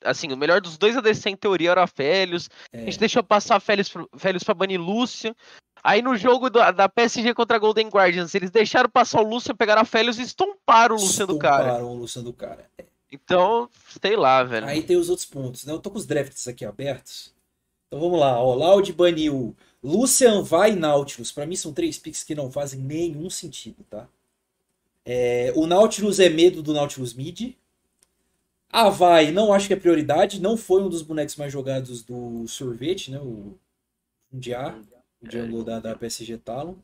Assim, 0.09 0.31
o 0.31 0.37
melhor 0.37 0.59
dos 0.61 0.77
dois 0.77 0.95
ADC 0.97 1.29
em 1.29 1.35
teoria 1.35 1.71
era 1.71 1.83
a 1.83 1.87
Félios. 1.87 2.49
A 2.73 2.77
É. 2.77 2.85
gente 2.85 2.97
deixou 2.97 3.21
passar 3.21 3.57
a 3.57 3.59
Félios, 3.59 3.89
pro- 3.89 4.09
Félios 4.17 4.43
pra 4.43 4.55
banir 4.55 4.79
Lúcio. 4.81 5.35
Aí 5.83 6.01
no 6.01 6.15
jogo 6.15 6.49
da, 6.49 6.71
da 6.71 6.87
PSG 6.87 7.33
contra 7.33 7.57
a 7.57 7.59
Golden 7.59 7.87
Guardians, 7.89 8.35
eles 8.35 8.51
deixaram 8.51 8.89
passar 8.89 9.21
o 9.21 9.27
Lúcio, 9.27 9.55
pegaram 9.55 9.81
a 9.81 9.85
Félios 9.85 10.19
e 10.19 10.23
estomparam 10.23 10.95
o 10.95 10.99
Lúcio 10.99 11.25
do 11.25 11.39
cara. 11.39 11.63
Estomparam 11.63 11.91
o 11.91 11.95
Luciano 11.95 12.29
do 12.29 12.33
cara. 12.33 12.69
Então, 13.11 13.69
sei 14.01 14.15
lá, 14.15 14.43
velho. 14.43 14.67
Aí 14.67 14.83
tem 14.83 14.95
os 14.95 15.09
outros 15.09 15.25
pontos, 15.25 15.65
né? 15.65 15.73
Eu 15.73 15.79
tô 15.79 15.89
com 15.91 15.97
os 15.97 16.05
drafts 16.05 16.47
aqui 16.47 16.63
abertos. 16.63 17.33
Então 17.87 17.99
vamos 17.99 18.19
lá, 18.19 18.39
ó. 18.39 18.53
Loud 18.55 18.93
baniu 18.93 19.55
Lucian 19.83 20.43
vai 20.43 20.71
e 20.71 20.75
Nautilus. 20.75 21.31
Pra 21.31 21.45
mim 21.45 21.55
são 21.55 21.73
três 21.73 21.97
picks 21.97 22.23
que 22.23 22.35
não 22.35 22.51
fazem 22.51 22.79
nenhum 22.79 23.29
sentido, 23.29 23.83
tá? 23.89 24.07
É, 25.03 25.51
o 25.55 25.65
Nautilus 25.65 26.19
é 26.19 26.29
medo 26.29 26.61
do 26.61 26.73
Nautilus 26.73 27.13
Mid. 27.13 27.55
A 28.71 28.89
Vai 28.89 29.31
não 29.31 29.51
acho 29.51 29.67
que 29.67 29.73
é 29.73 29.77
prioridade. 29.77 30.39
Não 30.39 30.55
foi 30.55 30.81
um 30.83 30.89
dos 30.89 31.01
bonecos 31.01 31.35
mais 31.35 31.51
jogados 31.51 32.03
do 32.03 32.47
sorvete, 32.47 33.11
né? 33.11 33.19
O 33.19 33.57
Mundial. 34.31 34.75
O 35.21 35.31
jungle 35.31 35.63
da, 35.63 35.79
da 35.79 35.95
PSG 35.95 36.37
Talon. 36.37 36.75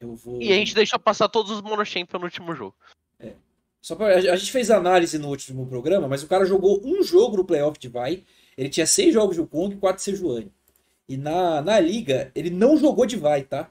Eu 0.00 0.14
vou. 0.14 0.40
E 0.40 0.52
a 0.52 0.56
gente 0.56 0.74
deixou 0.74 0.98
passar 0.98 1.28
todos 1.28 1.50
os 1.50 1.60
Monochampion 1.60 2.18
no 2.18 2.24
último 2.24 2.54
jogo. 2.54 2.74
Só 3.80 3.96
pra, 3.96 4.14
a 4.14 4.36
gente 4.36 4.52
fez 4.52 4.70
análise 4.70 5.18
no 5.18 5.28
último 5.28 5.66
programa, 5.66 6.06
mas 6.06 6.22
o 6.22 6.28
cara 6.28 6.44
jogou 6.44 6.80
um 6.84 7.02
jogo 7.02 7.38
no 7.38 7.44
playoff 7.44 7.78
de 7.78 7.88
Vai. 7.88 8.24
Ele 8.56 8.68
tinha 8.68 8.86
seis 8.86 9.14
jogos 9.14 9.36
de 9.36 9.40
Wukong 9.40 9.74
e 9.74 9.78
quatro 9.78 9.96
de 9.96 10.02
Sejuani. 10.02 10.52
E 11.08 11.16
na, 11.16 11.62
na 11.62 11.80
liga, 11.80 12.30
ele 12.34 12.50
não 12.50 12.76
jogou 12.76 13.06
de 13.06 13.16
Vai, 13.16 13.42
tá? 13.42 13.70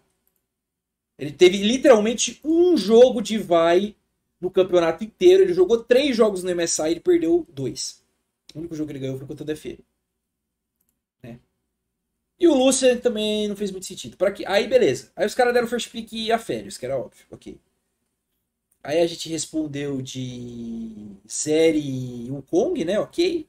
Ele 1.18 1.32
teve 1.32 1.58
literalmente 1.58 2.40
um 2.44 2.76
jogo 2.76 3.22
de 3.22 3.38
Vai 3.38 3.96
no 4.42 4.50
campeonato 4.50 5.04
inteiro. 5.04 5.44
Ele 5.44 5.54
jogou 5.54 5.84
três 5.84 6.16
jogos 6.16 6.44
no 6.44 6.56
MSI 6.56 6.82
e 6.84 6.92
ele 6.92 7.00
perdeu 7.00 7.46
dois. 7.48 8.04
O 8.56 8.60
único 8.60 8.76
jogo 8.76 8.88
que 8.88 8.94
ele 8.94 9.00
ganhou 9.00 9.18
foi 9.18 9.28
contra 9.28 9.44
o 9.44 9.46
DFM. 9.46 9.80
E 12.40 12.48
o 12.48 12.56
Lucian 12.56 12.98
também 12.98 13.48
não 13.48 13.56
fez 13.56 13.70
muito 13.70 13.86
sentido. 13.86 14.16
Pra 14.16 14.32
quê? 14.32 14.46
Aí, 14.48 14.68
beleza. 14.68 15.12
Aí 15.16 15.26
os 15.26 15.36
caras 15.36 15.54
deram 15.54 15.68
first 15.68 15.92
pick 15.92 16.14
e 16.14 16.32
a 16.32 16.40
Férias, 16.40 16.78
que 16.78 16.86
era 16.86 16.98
óbvio. 16.98 17.26
Ok. 17.30 17.60
Aí 18.82 19.02
a 19.02 19.08
gente 19.08 19.28
respondeu 19.28 20.02
de 20.02 21.18
série 21.28 22.32
Wukong, 22.32 22.86
né? 22.86 22.98
Ok. 22.98 23.46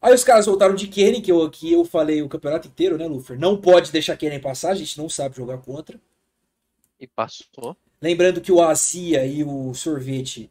Aí 0.00 0.14
os 0.14 0.22
caras 0.22 0.46
voltaram 0.46 0.74
de 0.74 0.86
Kennen, 0.86 1.22
que 1.22 1.32
eu 1.32 1.42
aqui 1.42 1.72
eu 1.72 1.84
falei 1.84 2.22
o 2.22 2.28
campeonato 2.28 2.68
inteiro, 2.68 2.98
né, 2.98 3.06
Lufer? 3.06 3.38
Não 3.38 3.58
pode 3.58 3.90
deixar 3.90 4.16
Kennen 4.16 4.40
passar, 4.40 4.72
a 4.72 4.74
gente 4.74 4.98
não 4.98 5.08
sabe 5.08 5.36
jogar 5.36 5.58
contra. 5.58 5.98
E 7.00 7.06
passou. 7.06 7.76
Lembrando 8.00 8.40
que 8.40 8.52
o 8.52 8.60
Azia 8.60 9.24
e 9.24 9.42
o 9.42 9.72
Sorvete, 9.72 10.50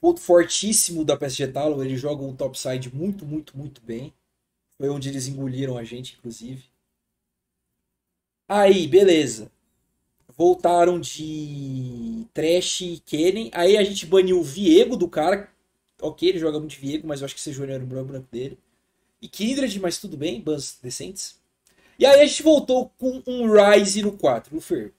ponto 0.00 0.20
fortíssimo 0.20 1.04
da 1.04 1.16
PSG 1.16 1.48
Talon, 1.48 1.82
eles 1.82 2.00
jogam 2.00 2.28
um 2.28 2.36
topside 2.36 2.94
muito, 2.94 3.26
muito, 3.26 3.58
muito 3.58 3.82
bem. 3.82 4.12
Foi 4.78 4.88
onde 4.88 5.08
eles 5.08 5.26
engoliram 5.26 5.78
a 5.78 5.84
gente, 5.84 6.16
inclusive. 6.18 6.64
Aí, 8.48 8.86
beleza. 8.86 9.50
Voltaram 10.36 11.00
de 11.00 12.26
Trash 12.34 12.80
e 12.80 13.02
Kennen. 13.06 13.50
Aí 13.54 13.76
a 13.76 13.84
gente 13.84 14.04
baniu 14.04 14.40
o 14.40 14.42
Viego 14.42 14.96
do 14.96 15.08
cara. 15.08 15.48
Ok, 16.00 16.28
ele 16.28 16.38
joga 16.38 16.58
muito 16.58 16.78
Viego, 16.78 17.06
mas 17.06 17.20
eu 17.20 17.24
acho 17.24 17.34
que 17.34 17.40
seja 17.40 17.62
o 17.62 17.70
era 17.70 17.82
o 17.82 17.86
boneco 17.86 18.26
dele. 18.30 18.58
E 19.22 19.28
Kindred, 19.28 19.78
mas 19.80 19.98
tudo 19.98 20.16
bem, 20.16 20.40
bans 20.40 20.78
decentes. 20.82 21.40
E 21.98 22.04
aí 22.04 22.20
a 22.20 22.26
gente 22.26 22.42
voltou 22.42 22.90
com 22.98 23.22
um 23.26 23.50
Rise 23.50 24.02
no 24.02 24.12
4, 24.12 24.54
Lufer. 24.54 24.92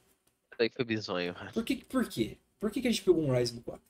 Daí 0.57 0.69
foi 0.69 0.85
bizonho. 0.85 1.35
Por 1.53 1.63
que, 1.63 1.75
por 1.75 2.07
quê? 2.07 2.37
Por 2.59 2.71
que, 2.71 2.81
que 2.81 2.87
a 2.87 2.91
gente 2.91 3.03
pegou 3.03 3.21
um 3.21 3.37
Rise 3.37 3.53
no 3.53 3.61
4? 3.61 3.81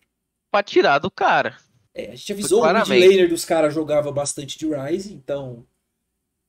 Pra 0.52 0.64
tirar 0.64 1.00
do 1.00 1.12
cara. 1.12 1.58
É, 1.94 2.12
a 2.12 2.16
gente 2.16 2.34
avisou, 2.34 2.60
o 2.60 2.64
mid 2.64 2.72
claramente. 2.72 3.08
laner 3.08 3.30
dos 3.30 3.46
caras 3.46 3.74
jogava 3.74 4.12
bastante 4.12 4.58
de 4.58 4.68
Rise, 4.68 5.14
então 5.14 5.66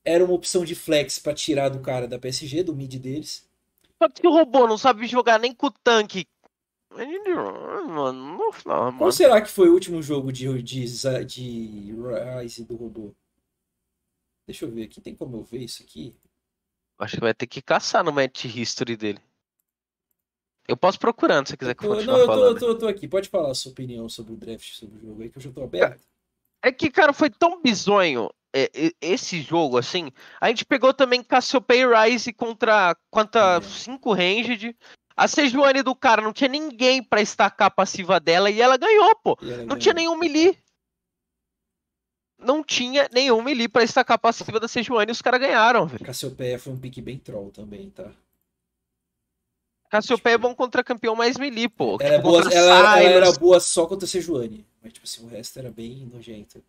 era 0.06 0.24
uma 0.24 0.32
opção 0.34 0.64
de 0.64 0.74
flex 0.74 1.18
pra 1.18 1.34
tirar 1.34 1.68
do 1.68 1.80
cara 1.80 2.08
da 2.08 2.18
PSG, 2.18 2.62
do 2.62 2.74
mid 2.74 2.94
deles. 2.94 3.46
Só 4.00 4.08
que 4.08 4.26
o 4.26 4.30
robô 4.30 4.66
não 4.66 4.78
sabe 4.78 5.06
jogar 5.06 5.38
nem 5.38 5.54
com 5.54 5.66
o 5.66 5.70
tanque. 5.70 6.26
Mano, 6.90 8.38
não, 8.64 8.96
Qual 8.96 9.12
será 9.12 9.42
que 9.42 9.48
foi 9.50 9.68
o 9.68 9.74
último 9.74 10.02
jogo 10.02 10.32
de, 10.32 10.62
de, 10.62 10.84
de 11.26 11.92
Rise 12.40 12.64
do 12.64 12.76
robô? 12.76 13.14
Deixa 14.46 14.64
eu 14.64 14.70
ver 14.70 14.84
aqui, 14.84 15.00
tem 15.00 15.14
como 15.14 15.36
eu 15.36 15.42
ver 15.42 15.62
isso 15.62 15.82
aqui? 15.82 16.14
Acho 16.98 17.16
que 17.16 17.20
vai 17.20 17.34
ter 17.34 17.46
que 17.46 17.60
caçar 17.60 18.04
no 18.04 18.12
match 18.12 18.44
history 18.44 18.96
dele. 18.96 19.20
Eu 20.68 20.76
posso 20.76 20.98
procurando 20.98 21.46
se 21.46 21.50
você 21.50 21.56
quiser 21.56 21.74
que 21.74 21.84
eu 21.84 21.96
Tô- 21.96 22.02
não, 22.02 22.18
eu 22.18 22.26
tô, 22.26 22.44
eu 22.46 22.58
tô- 22.58 22.68
eu 22.68 22.78
tô 22.78 22.88
aqui, 22.88 23.06
pode 23.08 23.28
falar 23.28 23.50
a 23.50 23.54
sua 23.54 23.72
opinião 23.72 24.08
sobre 24.08 24.32
o 24.32 24.36
draft, 24.36 24.72
sobre 24.74 24.98
o 24.98 25.00
jogo 25.00 25.22
aí, 25.22 25.30
que 25.30 25.38
eu 25.38 25.42
já 25.42 25.52
tô 25.52 25.62
aberto. 25.62 26.02
É 26.62 26.72
que, 26.72 26.90
cara, 26.90 27.12
foi 27.12 27.30
tão 27.30 27.62
bizonho 27.62 28.28
esse 29.00 29.40
jogo, 29.42 29.76
assim. 29.78 30.10
A 30.40 30.48
gente 30.48 30.64
pegou 30.64 30.92
também 30.94 31.22
Cassiopeia 31.22 31.82
e 32.06 32.10
Rise 32.10 32.32
contra, 32.32 32.96
contra 33.10 33.56
É. 33.56 33.60
5 33.60 34.12
ranged. 34.12 34.76
A 35.16 35.26
Sejuani 35.26 35.82
do 35.82 35.94
cara 35.94 36.20
não 36.20 36.32
tinha 36.32 36.48
ninguém 36.48 37.02
pra 37.02 37.22
estacar 37.22 37.68
a 37.68 37.70
passiva 37.70 38.20
dela 38.20 38.50
e 38.50 38.60
ela 38.60 38.76
ganhou, 38.76 39.14
pô. 39.16 39.36
Ela 39.40 39.50
Não 39.50 39.56
ganhou. 39.66 39.78
tinha 39.78 39.94
nenhum 39.94 40.16
melee. 40.16 40.58
Não 42.38 42.62
tinha 42.62 43.08
nenhum 43.12 43.40
melee 43.42 43.66
pra 43.68 43.82
estacar 43.82 44.16
a 44.16 44.18
passiva 44.18 44.60
da 44.60 44.68
Sejuani 44.68 45.10
e 45.10 45.12
os 45.12 45.22
caras 45.22 45.40
ganharam, 45.40 45.86
velho. 45.86 46.04
Cassiopeia 46.04 46.58
foi 46.58 46.72
um 46.72 46.78
pique 46.78 47.00
bem 47.00 47.18
troll 47.18 47.50
também, 47.50 47.88
tá? 47.90 48.10
Cassiopeia 49.88 50.34
é 50.34 50.38
bom 50.38 50.54
contra 50.54 50.84
campeão 50.84 51.14
mais 51.16 51.38
melee, 51.38 51.68
pô. 51.68 51.96
Ela, 52.00 52.14
é 52.14 52.16
Tipo, 52.18 52.28
boa, 52.28 52.52
ela, 52.52 53.00
ela 53.00 53.00
era 53.02 53.32
boa 53.32 53.58
só 53.60 53.86
contra 53.86 54.04
a 54.04 54.08
Sejuani. 54.08 54.66
Mas, 54.82 54.92
tipo 54.92 55.06
assim, 55.06 55.24
o 55.24 55.28
resto 55.28 55.58
era 55.58 55.70
bem 55.70 56.04
nojento. 56.12 56.62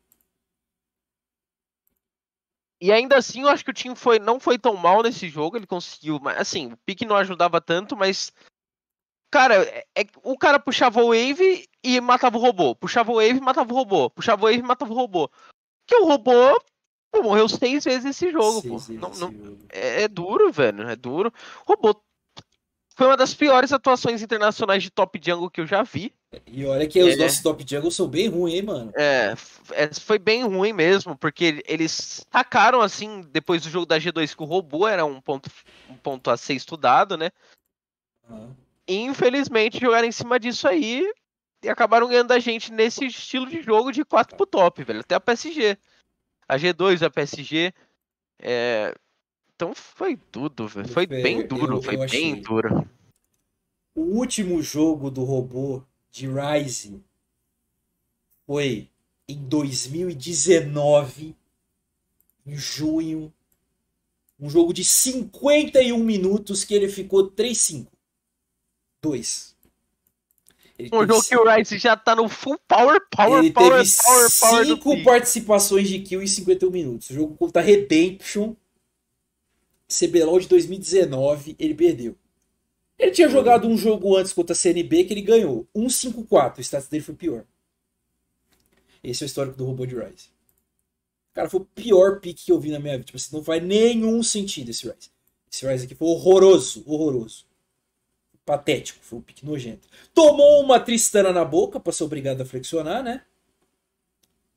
E 2.80 2.92
ainda 2.92 3.18
assim, 3.18 3.42
eu 3.42 3.50
acho 3.50 3.64
que 3.64 3.72
o 3.72 3.74
time 3.74 3.96
foi, 3.96 4.20
não 4.20 4.40
foi 4.40 4.58
tão 4.60 4.76
mal 4.76 5.02
nesse 5.02 5.28
jogo. 5.30 5.58
Ele 5.58 5.66
conseguiu. 5.66 6.20
Mas, 6.22 6.38
assim, 6.38 6.74
o 6.74 6.78
pique 6.86 7.06
não 7.06 7.16
ajudava 7.16 7.60
tanto, 7.60 7.96
mas. 7.98 8.32
Cara, 9.32 9.64
é, 9.64 9.86
é- 9.96 10.06
o 10.24 10.38
cara 10.38 10.60
puxava 10.60 11.02
o 11.04 11.08
Wave 11.08 11.68
e 11.84 12.00
matava 12.00 12.38
o 12.38 12.42
robô. 12.42 12.76
Puxava 12.76 13.12
o 13.12 13.16
Wave 13.16 13.38
e 13.38 13.42
matava 13.42 13.72
o 13.74 13.76
robô. 13.76 14.10
Puxava 14.10 14.44
o 14.44 14.46
Wave 14.46 14.60
e 14.60 14.64
matava 14.64 14.92
o 14.92 14.96
robô. 14.96 15.30
Que 15.86 15.96
o 15.96 16.06
robô 16.06 16.60
pô, 17.12 17.24
morreu 17.24 17.50
seis 17.50 17.84
vezes 17.84 18.04
nesse 18.04 18.32
jogo, 18.32 18.62
Seis 18.62 18.66
pô. 18.66 18.80
vezes 18.80 19.02
Não, 19.02 19.10
não- 19.12 19.58
é, 19.70 20.04
é 20.04 20.08
duro, 20.08 20.52
velho. 20.52 20.88
É 20.90 20.96
duro. 20.96 21.34
O 21.66 21.74
robô 21.74 22.02
foi 22.98 23.06
uma 23.06 23.16
das 23.16 23.32
piores 23.36 23.72
atuações 23.72 24.24
internacionais 24.24 24.82
de 24.82 24.90
top 24.90 25.22
jungle 25.24 25.52
que 25.52 25.62
eu 25.62 25.68
já 25.68 25.84
vi. 25.84 26.12
E 26.48 26.66
olha 26.66 26.88
que 26.88 27.00
os 27.02 27.14
É. 27.14 27.16
nossos 27.16 27.42
top 27.42 27.64
jungle 27.70 27.92
são 27.92 28.08
bem 28.08 28.28
ruins, 28.28 28.56
hein, 28.56 28.62
mano? 28.64 28.92
É, 28.96 29.36
é, 29.72 29.94
foi 29.94 30.18
bem 30.18 30.44
ruim 30.44 30.74
mesmo, 30.74 31.16
porque 31.16 31.46
ele- 31.46 31.64
eles 31.68 32.26
tacaram 32.32 32.82
assim, 32.82 33.22
depois 33.32 33.62
do 33.62 33.70
jogo 33.70 33.86
da 33.86 34.00
G2, 34.00 34.34
que 34.34 34.42
o 34.42 34.48
robô 34.48 34.88
era 34.88 35.06
um 35.06 35.22
ponto, 35.22 35.48
um 35.88 35.96
ponto 35.96 36.32
a 36.32 36.36
ser 36.36 36.56
estudado, 36.56 37.16
né? 37.16 37.30
Ah. 38.28 38.48
E 38.88 38.96
infelizmente 38.96 39.80
jogaram 39.80 40.08
em 40.08 40.12
cima 40.12 40.40
disso 40.40 40.68
aí 40.68 41.04
e 41.64 41.70
acabaram 41.70 42.08
ganhando 42.08 42.30
da 42.30 42.40
gente 42.40 42.72
nesse 42.74 43.06
estilo 43.06 43.46
de 43.46 43.62
jogo 43.62 43.92
de 43.92 44.04
4 44.04 44.36
pro 44.36 44.46
top, 44.48 44.84
velho. 44.84 45.02
Até 45.02 45.14
a 45.14 45.20
PSG. 45.20 45.78
A 46.50 46.58
G2, 46.58 47.04
a 47.04 47.10
PSG. 47.12 47.72
é, 48.40 48.94
Então 49.58 49.74
foi 49.74 50.16
tudo, 50.32 50.68
velho. 50.68 50.88
Foi 50.88 51.08
bem 51.08 51.48
duro, 51.48 51.78
eu- 51.78 51.82
foi 51.82 51.96
eu 51.96 52.00
bem 52.02 52.06
achei. 52.34 52.42
duro. 52.42 52.88
O 53.96 54.02
último 54.02 54.62
jogo 54.62 55.10
do 55.10 55.24
robô 55.24 55.82
de 56.12 56.28
Rise 56.28 57.02
foi 58.46 58.88
em 59.28 59.36
2019, 59.48 61.36
em 62.46 62.56
junho. 62.56 63.34
Um 64.40 64.48
jogo 64.48 64.72
de 64.72 64.84
51 64.84 65.98
minutos 66.04 66.64
que 66.64 66.76
ele 66.76 66.88
ficou 66.88 67.28
3-5. 67.28 67.92
2. 69.02 69.56
Ele 70.78 70.90
Um 70.94 71.08
jogo 71.08 71.24
que 71.24 71.36
o 71.36 71.52
Rice 71.56 71.80
já 71.80 71.98
tá 71.98 72.16
no 72.16 72.30
full 72.30 72.60
power, 72.68 73.02
power, 73.10 73.40
ele 73.44 73.52
power, 73.52 73.84
teve 73.84 73.98
power, 74.04 74.32
power 74.40 74.66
cinco 74.68 75.04
participações 75.04 75.90
de 75.90 75.98
kill 76.02 76.22
em 76.22 76.28
51 76.28 76.70
minutos. 76.70 77.10
O 77.10 77.14
jogo 77.16 77.36
contra 77.36 77.64
Redemption, 77.64 78.54
CBLOL 79.88 80.40
de 80.40 80.48
2019, 80.48 81.56
ele 81.58 81.74
perdeu. 81.74 82.16
Ele 83.00 83.12
tinha 83.12 83.30
jogado 83.30 83.68
um 83.68 83.78
jogo 83.78 84.18
antes 84.18 84.34
contra 84.34 84.54
a 84.54 84.56
CNB 84.56 85.06
que 85.06 85.14
ele 85.14 85.22
ganhou. 85.22 85.68
1-5-4, 85.76 86.58
o 86.58 86.62
status 86.62 86.90
dele 86.90 87.04
foi 87.04 87.16
pior. 87.16 87.46
Esse 89.04 89.24
é 89.24 89.26
o 89.26 89.28
histórico 89.28 89.56
do 89.56 89.66
robô 89.66 89.86
de 89.86 89.96
Rise. 89.96 90.30
Cara, 91.34 91.50
foi 91.50 91.62
o 91.62 91.66
pior 91.66 92.20
pick 92.20 92.46
que 92.46 92.52
eu 92.52 92.60
vi 92.60 92.72
na 92.72 92.80
minha 92.80 92.94
vida. 92.94 93.06
Tipo 93.06 93.18
assim, 93.18 93.36
não 93.36 93.44
faz 93.44 93.64
nenhum 93.64 94.24
sentido 94.24 94.72
esse 94.72 94.88
Rise. 94.88 95.12
Esse 95.52 95.68
Rise 95.68 95.86
aqui 95.86 95.94
foi 95.96 96.08
horroroso, 96.08 96.84
horroroso. 96.86 97.46
Patético, 98.44 99.00
foi 99.04 99.20
um 99.20 99.22
pique 99.22 99.46
nojento. 99.46 99.88
Tomou 100.14 100.64
uma 100.64 100.80
Tristana 100.80 101.32
na 101.32 101.46
boca 101.46 101.80
pra 101.80 101.94
ser 101.94 102.04
obrigado 102.04 102.42
a 102.42 102.46
flexionar, 102.46 103.04
né? 103.04 103.24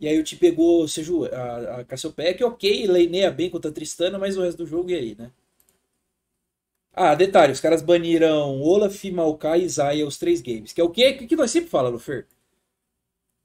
E 0.01 0.09
aí 0.09 0.19
o 0.19 0.25
Ti 0.25 0.37
pegou 0.37 0.89
seja, 0.89 1.13
a, 1.29 1.81
a 1.81 1.85
Cassiopeia, 1.85 2.35
que 2.35 2.43
ok, 2.43 2.87
laneia 2.87 3.31
bem 3.31 3.51
contra 3.51 3.71
a 3.71 3.75
Tristana, 3.75 4.19
mas 4.19 4.37
o 4.37 4.43
resto 4.43 4.59
do 4.59 4.67
jogo 4.67 4.91
e 4.91 4.95
aí, 4.95 5.15
né? 5.15 5.31
Ah, 6.93 7.15
detalhe, 7.15 7.53
os 7.53 7.61
caras 7.61 7.83
baniram 7.83 8.61
Olaf, 8.61 9.05
Maokai 9.05 9.63
e 9.63 9.69
Zaya 9.69 10.07
os 10.07 10.19
três 10.19 10.41
games. 10.41 10.73
Que 10.73 10.81
é 10.81 10.85
o 10.85 10.91
quê? 10.91 11.19
O 11.23 11.27
que 11.27 11.37
nós 11.37 11.51
sempre 11.51 11.71
falamos, 11.71 12.01
Lufer? 12.01 12.27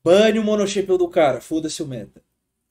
Bane 0.04 0.40
o 0.40 0.44
monochapéu 0.44 0.98
do 0.98 1.08
cara, 1.08 1.42
foda-se 1.42 1.82
o 1.84 1.88
meta. 1.88 2.24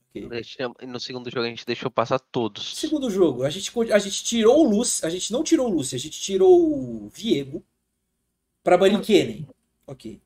Ok. 0.09 0.27
Deixamos- 0.29 0.77
No 0.81 0.99
segundo 0.99 1.29
jogo 1.29 1.45
a 1.45 1.49
gente 1.49 1.65
deixou 1.65 1.91
passar 1.91 2.19
todos. 2.19 2.75
Segundo 2.77 3.09
jogo, 3.09 3.43
a 3.43 3.49
gente, 3.49 3.71
a 3.91 3.99
gente 3.99 4.23
tirou 4.23 4.65
o 4.65 4.69
Lucy, 4.69 5.05
a 5.05 5.09
gente 5.09 5.31
não 5.31 5.43
tirou 5.43 5.69
o 5.69 5.73
Lucy, 5.73 5.95
a 5.95 5.99
gente 5.99 6.19
tirou 6.19 6.49
o 7.05 7.09
Viego 7.09 7.63
pra 8.63 8.77
banir 8.77 9.01
Kennen. 9.01 9.47
Ok. 9.85 10.21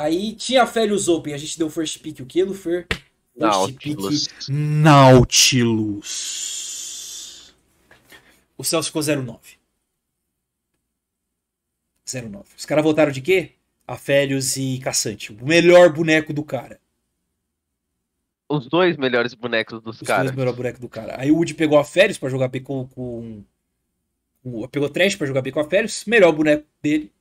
Aí 0.00 0.32
tinha 0.34 0.62
a 0.62 0.66
Felius 0.66 1.08
Open, 1.08 1.34
a 1.34 1.38
gente 1.38 1.58
deu 1.58 1.68
first 1.68 1.98
pick 2.00 2.20
o 2.20 2.26
que, 2.26 2.42
Lufer? 2.44 2.86
First 2.88 3.76
pick 3.78 3.96
Nautilus. 3.96 4.28
Nautilus. 6.18 7.54
O 8.56 8.62
Celso 8.64 8.88
ficou 8.88 9.02
09. 9.02 9.58
09. 12.06 12.44
Os 12.56 12.64
caras 12.64 12.84
votaram 12.84 13.12
de 13.12 13.20
quê? 13.20 13.52
Afélios 13.86 14.56
e 14.56 14.78
Caçante. 14.78 15.32
O 15.32 15.46
melhor 15.46 15.92
boneco 15.92 16.32
do 16.32 16.42
cara. 16.44 16.80
Os 18.48 18.66
dois 18.66 18.96
melhores 18.96 19.34
bonecos 19.34 19.82
dos 19.82 20.00
Os 20.00 20.06
caras. 20.06 20.26
dois 20.26 20.36
melhor 20.36 20.54
boneco 20.54 20.80
do 20.80 20.88
cara. 20.88 21.20
Aí 21.20 21.30
o 21.30 21.36
Woody 21.36 21.54
pegou 21.54 21.78
Afélios 21.78 22.16
pra 22.18 22.28
jogar 22.30 22.48
B 22.48 22.60
com. 22.60 22.86
com, 22.88 23.44
com- 24.42 24.68
pegou 24.68 24.88
Trash 24.88 25.16
pra 25.16 25.26
jogar 25.26 25.42
B 25.42 25.52
com 25.52 25.60
Afélios. 25.60 26.04
Melhor 26.06 26.32
boneco 26.32 26.64
dele. 26.82 27.12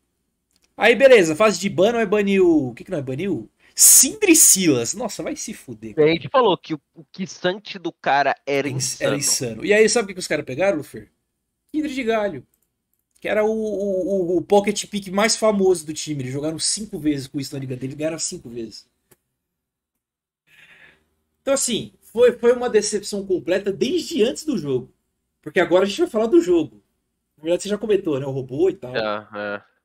Aí 0.77 0.95
beleza, 0.95 1.35
fase 1.35 1.59
de 1.59 1.69
ban, 1.69 1.91
vai 1.93 2.05
banir 2.05 2.41
o. 2.41 2.69
O 2.69 2.73
que 2.73 2.83
que 2.83 2.91
não 2.91 2.99
é? 2.99 3.01
Baniu? 3.01 3.49
Sindri 3.75 4.35
Silas. 4.35 4.93
Nossa, 4.93 5.23
vai 5.23 5.35
se 5.35 5.53
fuder. 5.53 5.95
A 5.97 6.07
gente 6.07 6.29
falou 6.29 6.57
que 6.57 6.73
o, 6.73 6.81
o 6.95 7.03
Kissante 7.11 7.77
do 7.79 7.91
cara 7.91 8.35
era 8.45 8.67
Era 8.67 8.75
insano. 8.75 9.17
insano. 9.17 9.65
E 9.65 9.73
aí, 9.73 9.87
sabe 9.89 10.05
o 10.05 10.07
que 10.07 10.13
que 10.13 10.19
os 10.19 10.27
caras 10.27 10.45
pegaram, 10.45 10.77
Lufer? 10.77 11.09
Kindred 11.71 11.95
de 11.95 12.03
Galho. 12.03 12.47
Que 13.21 13.27
era 13.29 13.43
o, 13.45 13.49
o, 13.51 14.37
o- 14.37 14.41
pocket 14.43 14.85
pick 14.87 15.09
mais 15.09 15.37
famoso 15.37 15.85
do 15.85 15.93
time. 15.93 16.23
Eles 16.23 16.33
jogaram 16.33 16.59
cinco 16.59 16.99
vezes 16.99 17.27
com 17.27 17.37
o 17.39 17.43
Stun 17.43 17.59
dele, 17.61 17.95
ganharam 17.95 18.19
cinco 18.19 18.49
vezes. 18.49 18.87
Então, 21.41 21.53
assim, 21.53 21.93
foi, 22.01 22.33
foi 22.33 22.51
uma 22.53 22.69
decepção 22.69 23.25
completa 23.25 23.71
desde 23.71 24.23
antes 24.23 24.43
do 24.43 24.57
jogo. 24.57 24.91
Porque 25.41 25.59
agora 25.59 25.85
a 25.85 25.87
gente 25.87 26.01
vai 26.01 26.09
falar 26.09 26.27
do 26.27 26.41
jogo. 26.41 26.81
Na 27.37 27.43
verdade, 27.43 27.63
você 27.63 27.69
já 27.69 27.77
comentou, 27.77 28.19
né? 28.19 28.25
O 28.25 28.31
robô 28.31 28.69
e 28.69 28.75
tal. 28.75 28.93
Já, 28.93 29.29
é. 29.35 29.76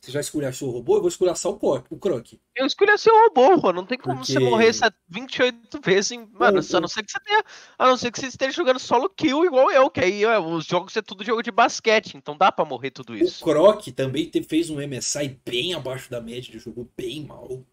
Você 0.00 0.12
já 0.12 0.20
esculhachou 0.20 0.68
o 0.68 0.72
robô, 0.72 0.96
eu 0.96 1.00
vou 1.00 1.08
esculhachar 1.08 1.50
o, 1.50 1.56
Cor- 1.58 1.82
o 1.90 1.98
Croc. 1.98 2.34
Eu 2.54 2.64
escolhi 2.66 2.92
um 2.92 3.24
robô, 3.28 3.60
pô. 3.60 3.72
Não 3.72 3.84
tem 3.84 3.98
como 3.98 4.18
Porque- 4.18 4.34
você 4.34 4.38
morrer 4.38 4.68
essa 4.68 4.94
28 5.08 5.80
vezes, 5.84 6.12
em... 6.12 6.26
mano. 6.32 6.60
O- 6.60 6.76
A 6.76 6.80
não 6.80 6.86
ser 6.88 7.02
que 7.02 7.10
você 7.10 7.18
tenha. 7.20 7.42
A 7.78 7.86
não 7.88 7.96
ser 7.96 8.12
que 8.12 8.20
você 8.20 8.26
esteja 8.26 8.52
jogando 8.52 8.78
solo 8.78 9.08
kill 9.10 9.44
igual 9.44 9.70
eu, 9.72 9.90
que 9.90 10.00
aí 10.00 10.24
ó, 10.24 10.38
os 10.40 10.64
jogos 10.64 10.96
é 10.96 11.02
tudo 11.02 11.24
jogo 11.24 11.42
de 11.42 11.50
basquete, 11.50 12.16
então 12.16 12.36
dá 12.36 12.52
pra 12.52 12.64
morrer 12.64 12.90
tudo 12.92 13.14
O 13.14 13.16
isso. 13.16 13.42
Croc 13.44 13.84
também 13.88 14.30
fez 14.48 14.70
um 14.70 14.76
MSI 14.80 15.40
bem 15.44 15.74
abaixo 15.74 16.08
da 16.10 16.20
média, 16.20 16.52
ele 16.52 16.58
jogou 16.60 16.88
bem 16.96 17.24
mal. 17.24 17.64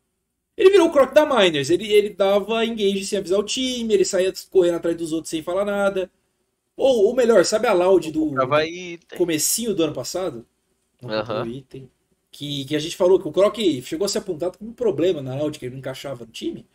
Ele 0.58 0.70
virou 0.70 0.88
o 0.88 0.92
Croc 0.92 1.14
da 1.14 1.26
Miners, 1.26 1.70
ele, 1.70 1.92
ele 1.92 2.12
dava 2.12 2.64
engage 2.66 3.06
sem 3.06 3.20
avisar 3.20 3.40
o 3.40 3.44
time, 3.44 3.94
ele 3.94 4.06
saía 4.06 4.32
correndo 4.50 4.76
atrás 4.76 4.96
dos 4.98 5.12
outros 5.12 5.30
sem 5.30 5.44
falar 5.44 5.66
nada. 5.66 6.10
Ou, 6.76 7.06
ou 7.06 7.16
melhor, 7.16 7.44
sabe 7.46 7.68
a 7.68 7.74
Loud 7.74 8.12
do, 8.12 8.32
comecinho 9.18 9.76
do 9.76 9.84
ano 9.84 9.94
passado? 9.94 10.46
Não 11.02 11.12
item. 11.48 11.90
Que, 12.34 12.66
que 12.66 12.76
a 12.76 12.80
gente 12.80 12.98
falou 12.98 13.20
que 13.20 13.28
o 13.28 13.32
Croc 13.32 13.56
chegou 13.84 14.06
a 14.06 14.10
ser 14.10 14.18
apontado 14.18 14.58
como 14.58 14.72
um 14.72 14.74
problema 14.74 15.22
na 15.22 15.38
que 15.52 15.64
ele 15.66 15.74
não 15.74 15.80
encaixava 15.80 16.26
no 16.26 16.32
time. 16.32 16.66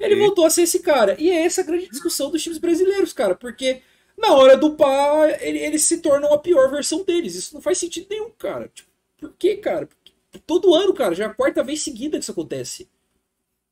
Ele 0.00 0.14
Sim. 0.14 0.20
voltou 0.22 0.46
a 0.46 0.50
ser 0.50 0.62
esse 0.62 0.80
cara. 0.80 1.14
E 1.20 1.30
é 1.30 1.44
essa 1.44 1.60
a 1.60 1.64
grande 1.64 1.86
discussão 1.86 2.30
dos 2.30 2.42
times 2.42 2.56
brasileiros, 2.58 3.12
cara, 3.12 3.34
porque 3.34 3.82
na 4.16 4.34
hora 4.34 4.56
do 4.56 4.74
pá, 4.74 5.28
ele- 5.42 5.58
eles 5.58 5.82
se 5.84 6.00
tornam 6.00 6.32
a 6.32 6.38
pior 6.38 6.70
versão 6.70 7.04
deles. 7.04 7.34
Isso 7.34 7.54
não 7.54 7.60
faz 7.60 7.76
sentido 7.76 8.06
nenhum, 8.08 8.30
cara. 8.30 8.70
Tipo, 8.72 8.90
por 9.18 9.34
quê, 9.34 9.56
cara? 9.58 9.86
Todo 10.46 10.74
ano, 10.74 10.94
cara, 10.94 11.14
já 11.14 11.24
é 11.24 11.26
a 11.26 11.34
quarta 11.34 11.62
vez 11.62 11.82
seguida 11.82 12.16
que 12.16 12.22
isso 12.22 12.32
acontece. 12.32 12.88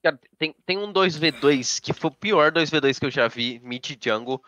Cara, 0.03 0.21
tem, 0.39 0.55
tem 0.67 0.77
um 0.79 0.93
2v2 0.93 1.81
que 1.81 1.95
foi 1.95 2.11
o 2.11 2.15
pior 2.15 2.53
2v2 2.53 2.99
que 2.99 3.07
eu 3.07 3.11
já 3.11 3.29
vi, 3.29 3.59
Mid 3.65 3.97
Jungle, 4.03 4.43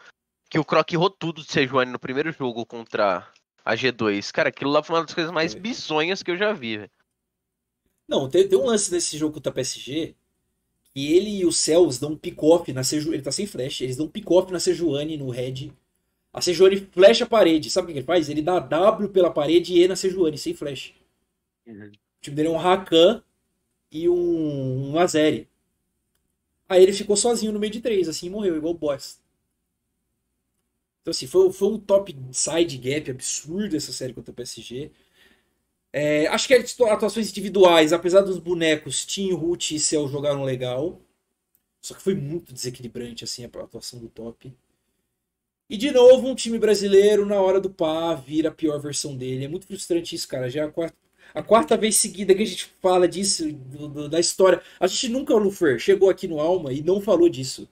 que 0.51 0.59
o 0.59 0.65
Croc 0.65 0.93
errou 0.93 1.09
tudo 1.09 1.43
de 1.43 1.51
Sejuani 1.51 1.91
no 1.91 1.99
primeiro 1.99 2.31
jogo 2.33 2.67
contra 2.67 3.27
a 3.65 3.75
G2. 3.75 4.31
Cara, 4.33 4.49
aquilo 4.49 4.71
lá 4.71 4.83
foi 4.83 4.97
uma 4.97 5.05
das 5.05 5.15
coisas 5.15 5.33
mais 5.33 5.53
Foi. 5.53 5.61
bizonhas 5.61 6.23
que 6.23 6.31
eu 6.31 6.37
já 6.37 6.53
vi, 6.53 6.79
velho. 6.79 6.91
Não, 8.09 8.29
tem, 8.29 8.47
tem 8.49 8.59
um 8.59 8.67
lance 8.67 8.93
nesse 8.93 9.17
jogo 9.17 9.35
contra 9.35 9.51
a 9.51 9.55
PSG 9.55 10.15
que 10.95 11.15
ele 11.15 11.31
e 11.31 11.47
o 11.47 11.53
Cels 11.53 11.99
dão 11.99 12.13
um 12.13 12.17
pick-off 12.17 12.71
na 12.73 12.85
Seju... 12.85 13.15
Ele 13.15 13.23
tá 13.23 13.33
sem 13.33 13.47
flash, 13.47 13.81
eles 13.81 13.97
dão 13.97 14.07
um 14.07 14.11
pick-off 14.11 14.53
na 14.53 14.61
Sejuani 14.61 15.17
no 15.17 15.31
red. 15.31 15.73
A 16.33 16.41
Sejuani 16.41 16.77
flecha 16.93 17.25
a 17.25 17.27
parede. 17.27 17.71
Sabe 17.71 17.87
o 17.87 17.93
que 17.93 17.99
ele 17.99 18.07
faz? 18.07 18.29
Ele 18.29 18.43
dá 18.43 18.59
W 18.59 19.09
pela 19.09 19.31
parede 19.31 19.75
e 19.75 19.83
E 19.83 19.89
na 19.89 19.97
Sejuani, 19.97 20.37
sem 20.37 20.55
flash. 20.55 20.95
O 21.67 21.91
time 22.21 22.37
dele 22.37 22.49
é 22.49 22.51
um 22.51 22.57
Rakan 22.57 23.23
e 23.91 24.09
um, 24.09 24.93
um 24.93 24.99
Azeri. 24.99 25.49
Aí 26.69 26.83
ele 26.83 26.93
ficou 26.93 27.17
sozinho 27.17 27.53
no 27.53 27.59
meio 27.59 27.73
de 27.73 27.81
três, 27.81 28.09
assim, 28.09 28.27
e 28.27 28.31
morreu, 28.31 28.57
igual 28.57 28.75
o 28.75 28.79
boss. 28.79 29.22
Então, 31.03 31.11
assim, 31.11 31.27
foi, 31.27 31.53
foi 31.53 31.69
um 31.69 31.79
top 31.79 32.17
side 32.33 32.79
gap 32.79 33.11
absurdo 33.11 33.77
essa 33.77 33.93
série 33.93 34.15
contra 34.15 34.31
o 34.33 34.35
PSG. 34.35 34.91
É, 35.93 36.27
acho 36.29 36.49
que 36.49 36.55
as 36.55 36.81
atuações 36.81 37.31
individuais, 37.31 37.93
apesar 37.93 38.23
dos 38.23 38.39
bonecos, 38.39 39.05
Tim, 39.05 39.33
Ruth 39.33 39.73
e 39.73 39.81
Cell 39.81 40.09
jogaram 40.09 40.45
legal. 40.45 41.01
Só 41.83 41.95
que 41.95 42.03
foi 42.03 42.15
muito 42.15 42.53
desequilibrante 42.53 43.25
assim 43.25 43.45
a 43.45 43.49
atuação 43.49 43.99
do 44.01 44.09
top. 44.09 44.53
E 45.69 45.77
de 45.77 45.91
novo, 45.91 46.29
um 46.29 46.35
time 46.35 46.59
brasileiro, 46.59 47.27
na 47.27 47.41
hora 47.41 47.61
do 47.61 47.71
pá, 47.71 48.15
vira 48.15 48.49
a 48.51 48.53
pior 48.53 48.79
versão 48.81 49.17
dele. 49.17 49.45
É 49.47 49.49
muito 49.49 49.67
frustrante 49.67 50.15
isso, 50.15 50.29
cara. 50.29 50.49
Já 50.51 50.63
é 50.63 50.65
a 50.65 50.71
quarta, 50.71 50.97
a 51.35 51.43
quarta 51.43 51.77
vez 51.77 51.97
seguida 51.97 52.35
que 52.35 52.43
a 52.43 52.47
gente 52.47 52.67
fala 52.81 53.09
disso, 53.09 53.51
do, 53.53 53.89
do, 53.89 54.09
da 54.09 54.21
história. 54.21 54.63
A 54.79 54.87
gente 54.87 55.09
nunca, 55.09 55.35
Lufer, 55.35 55.79
chegou 55.79 56.11
aqui 56.11 56.29
no 56.29 56.41
Alma 56.41 56.73
e 56.73 56.83
não 56.83 57.01
falou 57.01 57.29
disso. 57.29 57.69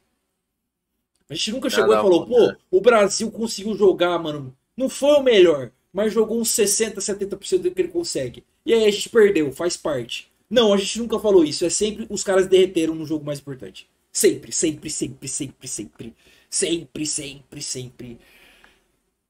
A 1.30 1.34
gente 1.34 1.52
nunca 1.52 1.70
chegou 1.70 1.94
e 1.94 1.96
falou, 1.96 2.26
pô, 2.26 2.56
o 2.72 2.80
Brasil 2.80 3.30
conseguiu 3.30 3.76
jogar, 3.76 4.18
mano. 4.18 4.52
Não 4.76 4.88
foi 4.88 5.12
o 5.12 5.22
melhor, 5.22 5.70
mas 5.92 6.12
jogou 6.12 6.40
uns 6.40 6.50
60, 6.50 7.00
70% 7.00 7.58
do 7.58 7.70
que 7.70 7.80
ele 7.80 7.88
consegue. 7.88 8.44
E 8.66 8.74
aí 8.74 8.84
a 8.84 8.90
gente 8.90 9.08
perdeu, 9.08 9.52
faz 9.52 9.76
parte. 9.76 10.28
Não, 10.50 10.72
a 10.72 10.76
gente 10.76 10.98
nunca 10.98 11.20
falou 11.20 11.44
isso. 11.44 11.64
É 11.64 11.70
sempre 11.70 12.04
os 12.10 12.24
caras 12.24 12.48
derreteram 12.48 12.96
no 12.96 13.06
jogo 13.06 13.24
mais 13.24 13.38
importante. 13.38 13.88
Sempre, 14.10 14.50
sempre, 14.50 14.90
sempre, 14.90 15.28
sempre, 15.28 15.68
sempre. 15.68 16.14
Sempre, 16.50 17.06
sempre, 17.06 17.62
sempre. 17.62 18.18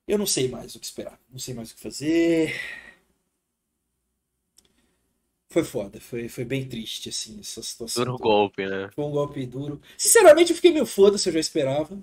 Eu 0.08 0.16
não 0.16 0.26
sei 0.26 0.48
mais 0.48 0.74
o 0.74 0.80
que 0.80 0.86
esperar. 0.86 1.20
Não 1.30 1.38
sei 1.38 1.52
mais 1.52 1.70
o 1.70 1.74
que 1.74 1.82
fazer. 1.82 2.54
Foi 5.50 5.64
foda, 5.64 6.00
foi, 6.00 6.28
foi 6.28 6.44
bem 6.44 6.66
triste, 6.66 7.08
assim, 7.08 7.38
essa 7.40 7.60
situação. 7.60 8.04
Duro 8.04 8.16
golpe, 8.18 8.64
né? 8.64 8.88
Foi 8.94 9.04
um 9.04 9.10
golpe 9.10 9.44
duro. 9.44 9.80
Sinceramente, 9.98 10.50
eu 10.50 10.56
fiquei 10.56 10.70
meio 10.70 10.86
foda-se, 10.86 11.28
eu 11.28 11.32
já 11.32 11.40
esperava 11.40 11.98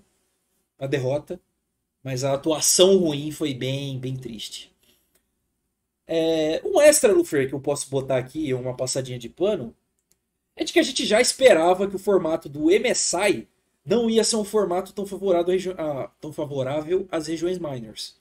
a 0.78 0.86
derrota. 0.86 1.40
Mas 2.04 2.24
a 2.24 2.34
atuação 2.34 2.98
ruim 2.98 3.32
foi 3.32 3.54
bem, 3.54 4.00
bem 4.00 4.16
triste. 4.16 4.72
É, 6.08 6.62
um 6.64 6.80
extra, 6.80 7.12
Lufer, 7.12 7.50
que 7.50 7.54
eu 7.54 7.60
posso 7.60 7.90
botar 7.90 8.18
aqui, 8.18 8.54
uma 8.54 8.76
passadinha 8.76 9.20
de 9.20 9.28
pano, 9.28 9.76
é 10.56 10.64
de 10.64 10.72
que 10.72 10.80
a 10.80 10.84
gente 10.84 11.06
já 11.06 11.20
esperava 11.20 11.88
que 11.88 11.96
o 11.96 12.00
formato 12.00 12.48
do 12.48 12.68
MSI 12.68 13.48
não 13.86 14.10
ia 14.10 14.24
ser 14.24 14.38
um 14.38 14.44
formato 14.44 14.94
tão 14.94 15.06
favorável, 15.06 15.56
a, 15.78 16.08
tão 16.20 16.32
favorável 16.32 17.08
às 17.12 17.28
regiões 17.28 17.60
minors. 17.60 18.16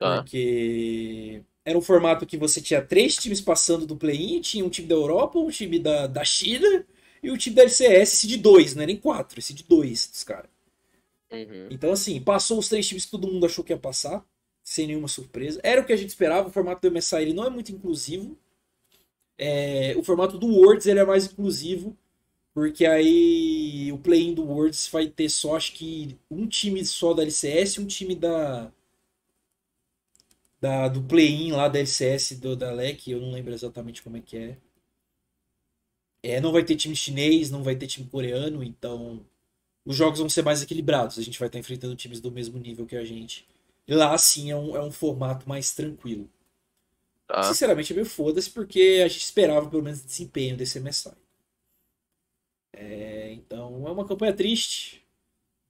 Ah. 0.00 0.16
Porque 0.16 1.42
era 1.66 1.76
um 1.76 1.82
formato 1.82 2.24
que 2.24 2.36
você 2.36 2.60
tinha 2.60 2.80
três 2.80 3.16
times 3.16 3.40
passando 3.40 3.84
do 3.84 3.96
play-in, 3.96 4.40
tinha 4.40 4.64
um 4.64 4.68
time 4.68 4.86
da 4.86 4.94
Europa, 4.94 5.36
um 5.36 5.50
time 5.50 5.80
da, 5.80 6.06
da 6.06 6.24
China 6.24 6.86
e 7.20 7.28
o 7.28 7.36
time 7.36 7.56
da 7.56 7.62
LCS, 7.62 8.12
esse 8.14 8.28
de 8.28 8.36
dois, 8.36 8.76
não 8.76 8.82
era 8.82 8.92
nem 8.92 8.96
quatro, 8.96 9.40
esse 9.40 9.52
de 9.52 9.64
dois 9.64 10.08
dos 10.08 10.22
caras. 10.22 10.48
Uhum. 11.32 11.66
Então, 11.68 11.90
assim, 11.90 12.20
passou 12.20 12.60
os 12.60 12.68
três 12.68 12.86
times 12.86 13.04
que 13.04 13.10
todo 13.10 13.26
mundo 13.26 13.44
achou 13.44 13.64
que 13.64 13.72
ia 13.72 13.76
passar, 13.76 14.24
sem 14.62 14.86
nenhuma 14.86 15.08
surpresa. 15.08 15.60
Era 15.64 15.80
o 15.80 15.84
que 15.84 15.92
a 15.92 15.96
gente 15.96 16.10
esperava, 16.10 16.48
o 16.48 16.52
formato 16.52 16.88
do 16.88 16.94
MSI 16.94 17.16
ele 17.16 17.34
não 17.34 17.44
é 17.44 17.50
muito 17.50 17.72
inclusivo. 17.72 18.38
É, 19.36 19.92
o 19.96 20.04
formato 20.04 20.38
do 20.38 20.46
Worlds 20.46 20.86
ele 20.86 21.00
é 21.00 21.04
mais 21.04 21.26
inclusivo, 21.26 21.96
porque 22.54 22.86
aí 22.86 23.90
o 23.92 23.98
play-in 23.98 24.34
do 24.34 24.44
Worlds 24.44 24.86
vai 24.86 25.08
ter 25.08 25.28
só, 25.28 25.56
acho 25.56 25.72
que, 25.72 26.16
um 26.30 26.46
time 26.46 26.84
só 26.84 27.12
da 27.12 27.24
LCS 27.24 27.74
e 27.74 27.80
um 27.80 27.86
time 27.86 28.14
da, 28.14 28.72
da, 30.60 30.88
do 30.88 31.02
play-in 31.02 31.52
lá 31.52 31.68
da 31.68 31.78
LCS 31.78 32.38
do, 32.38 32.56
da 32.56 32.72
LEC, 32.72 33.10
eu 33.10 33.20
não 33.20 33.30
lembro 33.30 33.52
exatamente 33.52 34.02
como 34.02 34.16
é 34.16 34.20
que 34.20 34.36
é. 34.36 34.58
É, 36.22 36.40
não 36.40 36.52
vai 36.52 36.64
ter 36.64 36.76
time 36.76 36.96
chinês, 36.96 37.50
não 37.50 37.62
vai 37.62 37.76
ter 37.76 37.86
time 37.86 38.08
coreano, 38.08 38.62
então 38.62 39.24
os 39.84 39.94
jogos 39.94 40.18
vão 40.18 40.28
ser 40.28 40.42
mais 40.42 40.62
equilibrados. 40.62 41.18
A 41.18 41.22
gente 41.22 41.38
vai 41.38 41.48
estar 41.48 41.58
enfrentando 41.58 41.94
times 41.94 42.20
do 42.20 42.32
mesmo 42.32 42.58
nível 42.58 42.86
que 42.86 42.96
a 42.96 43.04
gente. 43.04 43.46
E 43.86 43.94
lá 43.94 44.16
sim 44.18 44.50
é 44.50 44.56
um, 44.56 44.76
é 44.76 44.82
um 44.82 44.90
formato 44.90 45.48
mais 45.48 45.72
tranquilo. 45.74 46.28
Tá. 47.28 47.42
Sinceramente, 47.44 47.92
é 47.92 47.96
meio 47.96 48.06
foda-se, 48.06 48.50
porque 48.50 49.02
a 49.04 49.08
gente 49.08 49.22
esperava 49.22 49.68
pelo 49.68 49.82
menos 49.82 50.04
desempenho 50.04 50.56
desse 50.56 50.80
MSI. 50.80 51.12
É, 52.72 53.32
então 53.32 53.86
é 53.86 53.90
uma 53.90 54.06
campanha 54.06 54.32
triste 54.32 55.04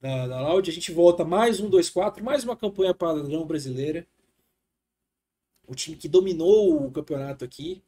da, 0.01 0.27
da 0.27 0.41
Loud. 0.41 0.69
A 0.69 0.73
gente 0.73 0.91
volta 0.91 1.23
mais 1.23 1.59
um 1.59 1.69
2-4, 1.69 2.21
mais 2.21 2.43
uma 2.43 2.55
campanha 2.55 2.93
padrão 2.93 3.45
brasileira 3.45 4.07
o 5.67 5.75
time 5.75 5.97
que 5.97 6.07
dominou 6.07 6.85
o 6.85 6.91
campeonato 6.91 7.45
aqui, 7.45 7.83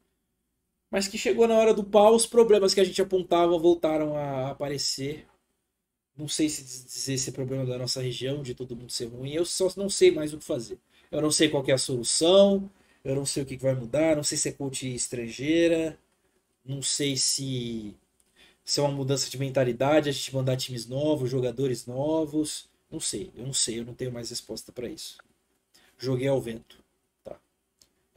mas 0.91 1.07
que 1.07 1.17
chegou 1.17 1.47
na 1.47 1.55
hora 1.55 1.73
do 1.73 1.83
pau, 1.83 2.15
os 2.15 2.25
problemas 2.25 2.73
que 2.73 2.81
a 2.81 2.83
gente 2.83 3.01
apontava 3.01 3.57
voltaram 3.57 4.17
a 4.17 4.49
aparecer. 4.51 5.27
Não 6.17 6.27
sei 6.27 6.49
se 6.49 6.63
dizer 6.63 7.17
se 7.17 7.29
é 7.29 7.33
problema 7.33 7.65
da 7.65 7.77
nossa 7.77 8.01
região, 8.01 8.43
de 8.43 8.53
todo 8.53 8.75
mundo 8.75 8.91
ser 8.91 9.05
ruim, 9.05 9.31
eu 9.33 9.45
só 9.45 9.71
não 9.77 9.89
sei 9.89 10.11
mais 10.11 10.33
o 10.33 10.37
que 10.37 10.43
fazer. 10.43 10.77
Eu 11.11 11.21
não 11.21 11.31
sei 11.31 11.49
qual 11.49 11.63
é 11.67 11.71
a 11.71 11.77
solução, 11.77 12.69
eu 13.03 13.15
não 13.15 13.25
sei 13.25 13.43
o 13.43 13.45
que 13.45 13.57
vai 13.57 13.73
mudar, 13.75 14.15
não 14.15 14.23
sei 14.23 14.37
se 14.37 14.49
é 14.49 14.51
coach 14.51 14.93
estrangeira, 14.93 15.97
não 16.65 16.81
sei 16.81 17.17
se, 17.17 17.95
se 18.65 18.79
é 18.79 18.83
uma 18.83 18.91
mudança 18.91 19.29
de 19.29 19.37
mentalidade, 19.37 20.09
a 20.09 20.11
gente 20.11 20.35
mandar 20.35 20.57
times 20.57 20.87
novos, 20.87 21.29
jogadores 21.29 21.85
novos. 21.85 22.69
Não 22.91 22.99
sei, 22.99 23.31
eu 23.35 23.45
não 23.45 23.53
sei, 23.53 23.79
eu 23.79 23.85
não 23.85 23.93
tenho 23.93 24.11
mais 24.11 24.29
resposta 24.29 24.71
para 24.71 24.89
isso. 24.89 25.17
Joguei 25.97 26.27
ao 26.27 26.41
vento. 26.41 26.78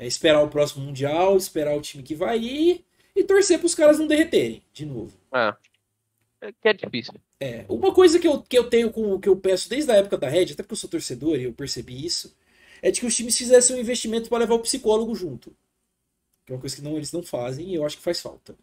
É 0.02 0.06
esperar 0.06 0.42
o 0.42 0.48
próximo 0.48 0.84
Mundial, 0.84 1.36
esperar 1.36 1.76
o 1.76 1.80
time 1.80 2.02
que 2.02 2.16
vai 2.16 2.36
ir 2.36 2.84
e 3.14 3.22
torcer 3.22 3.56
para 3.60 3.66
os 3.66 3.74
caras 3.74 4.00
não 4.00 4.08
derreterem 4.08 4.60
de 4.72 4.84
novo. 4.84 5.16
É. 5.32 5.54
é. 6.40 6.52
Que 6.52 6.68
é 6.68 6.72
difícil. 6.72 7.14
É. 7.38 7.64
Uma 7.68 7.94
coisa 7.94 8.18
que 8.18 8.26
eu, 8.26 8.42
que 8.42 8.58
eu 8.58 8.68
tenho 8.68 8.90
com 8.90 9.20
que 9.20 9.28
eu 9.28 9.36
peço 9.36 9.70
desde 9.70 9.92
a 9.92 9.94
época 9.94 10.18
da 10.18 10.28
Red, 10.28 10.46
até 10.46 10.64
porque 10.64 10.72
eu 10.72 10.76
sou 10.76 10.90
torcedor 10.90 11.38
e 11.38 11.44
eu 11.44 11.52
percebi 11.52 12.04
isso, 12.04 12.36
é 12.82 12.90
de 12.90 12.98
que 12.98 13.06
os 13.06 13.14
times 13.14 13.38
fizessem 13.38 13.76
um 13.76 13.78
investimento 13.78 14.28
para 14.28 14.38
levar 14.38 14.56
o 14.56 14.62
psicólogo 14.62 15.14
junto. 15.14 15.54
Que 16.44 16.52
é 16.52 16.56
uma 16.56 16.60
coisa 16.60 16.74
que 16.74 16.82
não, 16.82 16.96
eles 16.96 17.12
não 17.12 17.22
fazem 17.22 17.68
e 17.68 17.76
eu 17.76 17.86
acho 17.86 17.96
que 17.96 18.02
faz 18.02 18.20
falta. 18.20 18.56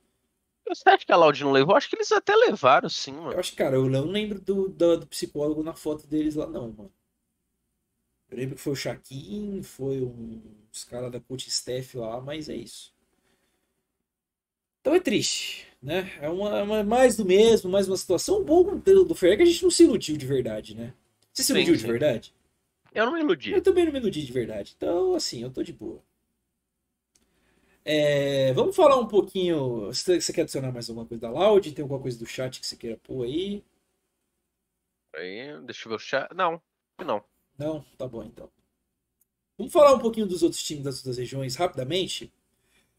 Você 0.67 0.89
acha 0.89 1.05
que 1.05 1.11
a 1.13 1.15
Loud 1.15 1.41
não 1.41 1.53
levou? 1.53 1.73
Acho 1.73 1.89
que 1.89 1.95
eles 1.95 2.11
até 2.11 2.35
levaram, 2.35 2.89
sim, 2.89 3.13
mano. 3.13 3.31
Eu 3.31 3.39
acho, 3.39 3.55
cara, 3.55 3.77
eu 3.77 3.89
não 3.89 4.03
lembro 4.07 4.41
do, 4.41 4.67
do, 4.67 4.97
do 4.97 5.07
psicólogo 5.07 5.63
na 5.63 5.73
foto 5.73 6.05
deles 6.05 6.35
lá, 6.35 6.45
não, 6.47 6.67
mano. 6.67 6.91
Eu 8.29 8.37
lembro 8.37 8.55
que 8.55 8.61
foi 8.61 8.73
o 8.73 8.75
Shaquin, 8.75 9.61
foi 9.63 10.01
um, 10.01 10.41
os 10.71 10.83
caras 10.83 11.11
da 11.11 11.19
coach 11.19 11.47
staff 11.47 11.97
lá, 11.97 12.21
mas 12.21 12.47
é 12.47 12.55
isso. 12.55 12.93
Então 14.81 14.95
é 14.95 14.99
triste, 14.99 15.67
né? 15.81 16.11
É 16.21 16.29
uma, 16.29 16.63
uma 16.63 16.83
mais 16.83 17.17
do 17.17 17.25
mesmo, 17.25 17.69
mais 17.69 17.87
uma 17.87 17.97
situação. 17.97 18.43
boa 18.43 18.75
do, 18.75 19.05
do 19.05 19.15
Fer 19.15 19.33
é 19.33 19.37
que 19.37 19.43
a 19.43 19.45
gente 19.45 19.63
não 19.63 19.71
se 19.71 19.83
iludiu 19.83 20.15
de 20.15 20.25
verdade, 20.25 20.75
né? 20.75 20.93
Você 21.33 21.43
se 21.43 21.51
iludiu 21.51 21.73
sim, 21.73 21.79
sim. 21.79 21.85
de 21.85 21.91
verdade? 21.91 22.33
Eu 22.93 23.05
não 23.05 23.13
me 23.13 23.19
iludi. 23.19 23.51
Eu 23.51 23.61
também 23.61 23.85
não 23.85 23.91
me 23.91 23.99
iludi 23.99 24.25
de 24.25 24.31
verdade. 24.31 24.73
Então, 24.75 25.15
assim, 25.15 25.43
eu 25.43 25.51
tô 25.51 25.61
de 25.63 25.73
boa. 25.73 26.01
É, 27.83 28.53
vamos 28.53 28.75
falar 28.75 28.97
um 28.99 29.07
pouquinho. 29.07 29.87
Você, 29.87 30.19
você 30.19 30.33
quer 30.33 30.41
adicionar 30.41 30.71
mais 30.71 30.89
alguma 30.89 31.05
coisa 31.05 31.21
da 31.21 31.29
Loud? 31.29 31.71
Tem 31.71 31.83
alguma 31.83 31.99
coisa 31.99 32.17
do 32.17 32.25
chat 32.25 32.59
que 32.59 32.65
você 32.65 32.75
queira 32.75 32.97
pôr 32.97 33.25
aí? 33.25 33.63
Aí, 35.15 35.61
deixa 35.65 35.87
eu 35.87 35.89
ver 35.89 35.95
o 35.95 35.99
chat. 35.99 36.33
Não, 36.33 36.61
não. 36.99 37.23
Não? 37.59 37.83
Tá 37.97 38.07
bom 38.07 38.23
então. 38.23 38.49
Vamos 39.57 39.73
falar 39.73 39.93
um 39.93 39.99
pouquinho 39.99 40.25
dos 40.25 40.41
outros 40.41 40.63
times 40.63 40.85
das 40.85 40.97
outras 40.99 41.17
regiões 41.17 41.57
rapidamente. 41.57 42.31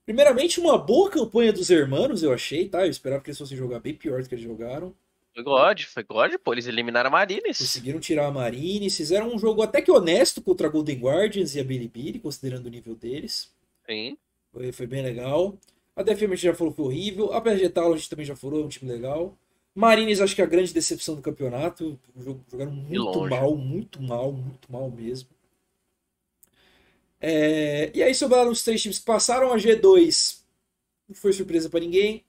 Primeiramente, 0.05 0.61
uma 0.61 0.77
boa 0.77 1.11
campanha 1.11 1.53
dos 1.53 1.71
hermanos, 1.71 2.23
eu 2.23 2.33
achei, 2.33 2.69
tá? 2.69 2.85
Eu 2.85 2.91
esperava 2.91 3.23
que 3.23 3.31
eles 3.31 3.39
fossem 3.39 3.57
jogar 3.57 3.81
bem 3.81 3.95
pior 3.95 4.23
do 4.23 4.29
que 4.29 4.35
eles 4.35 4.45
jogaram. 4.45 4.95
Foi 5.33 5.43
God, 5.43 5.83
foi 5.85 6.03
God, 6.03 6.35
pô, 6.45 6.53
eles 6.53 6.67
eliminaram 6.67 7.09
a 7.09 7.11
Marines. 7.11 7.57
Conseguiram 7.57 8.01
tirar 8.01 8.27
a 8.27 8.31
Marines, 8.31 8.97
fizeram 8.97 9.33
um 9.33 9.39
jogo 9.39 9.63
até 9.63 9.81
que 9.81 9.91
honesto 9.91 10.43
contra 10.43 10.67
a 10.67 10.71
Golden 10.71 10.99
Guardians 10.99 11.55
e 11.55 11.61
a 11.61 11.65
Bilibili, 11.65 12.19
considerando 12.19 12.67
o 12.67 12.71
nível 12.71 12.95
deles. 12.95 13.51
Sim. 13.89 14.19
Foi, 14.53 14.73
foi 14.73 14.87
bem 14.87 15.03
legal. 15.03 15.57
A 15.97 16.03
DFM 16.03 16.35
já 16.37 16.55
falou 16.55 16.73
que 16.73 16.77
foi 16.77 16.87
horrível. 16.87 17.33
A 17.33 17.41
Vegetal 17.41 17.93
a 17.93 17.97
gente 17.97 18.11
também 18.11 18.27
já 18.27 18.37
falou, 18.37 18.61
é 18.61 18.65
um 18.65 18.69
time 18.69 18.91
legal. 18.91 19.39
Marines, 19.75 20.21
acho 20.21 20.35
que 20.35 20.43
é 20.43 20.45
a 20.45 20.49
grande 20.49 20.73
decepção 20.73 21.15
do 21.15 21.23
campeonato. 21.23 21.99
Jogaram 22.17 22.73
muito 22.73 23.29
mal, 23.29 23.57
muito 23.57 24.03
mal, 24.03 24.33
muito 24.33 24.71
mal 24.71 24.91
mesmo. 24.91 25.29
É... 27.21 27.91
E 27.95 28.03
aí 28.03 28.15
sobraram 28.15 28.51
os 28.51 28.63
três 28.63 28.81
times 28.83 28.99
que 28.99 29.05
passaram 29.05 29.53
a 29.53 29.57
G2. 29.57 30.41
Não 31.09 31.15
foi 31.15 31.33
surpresa 31.33 31.69
para 31.69 31.81
ninguém. 31.81 32.25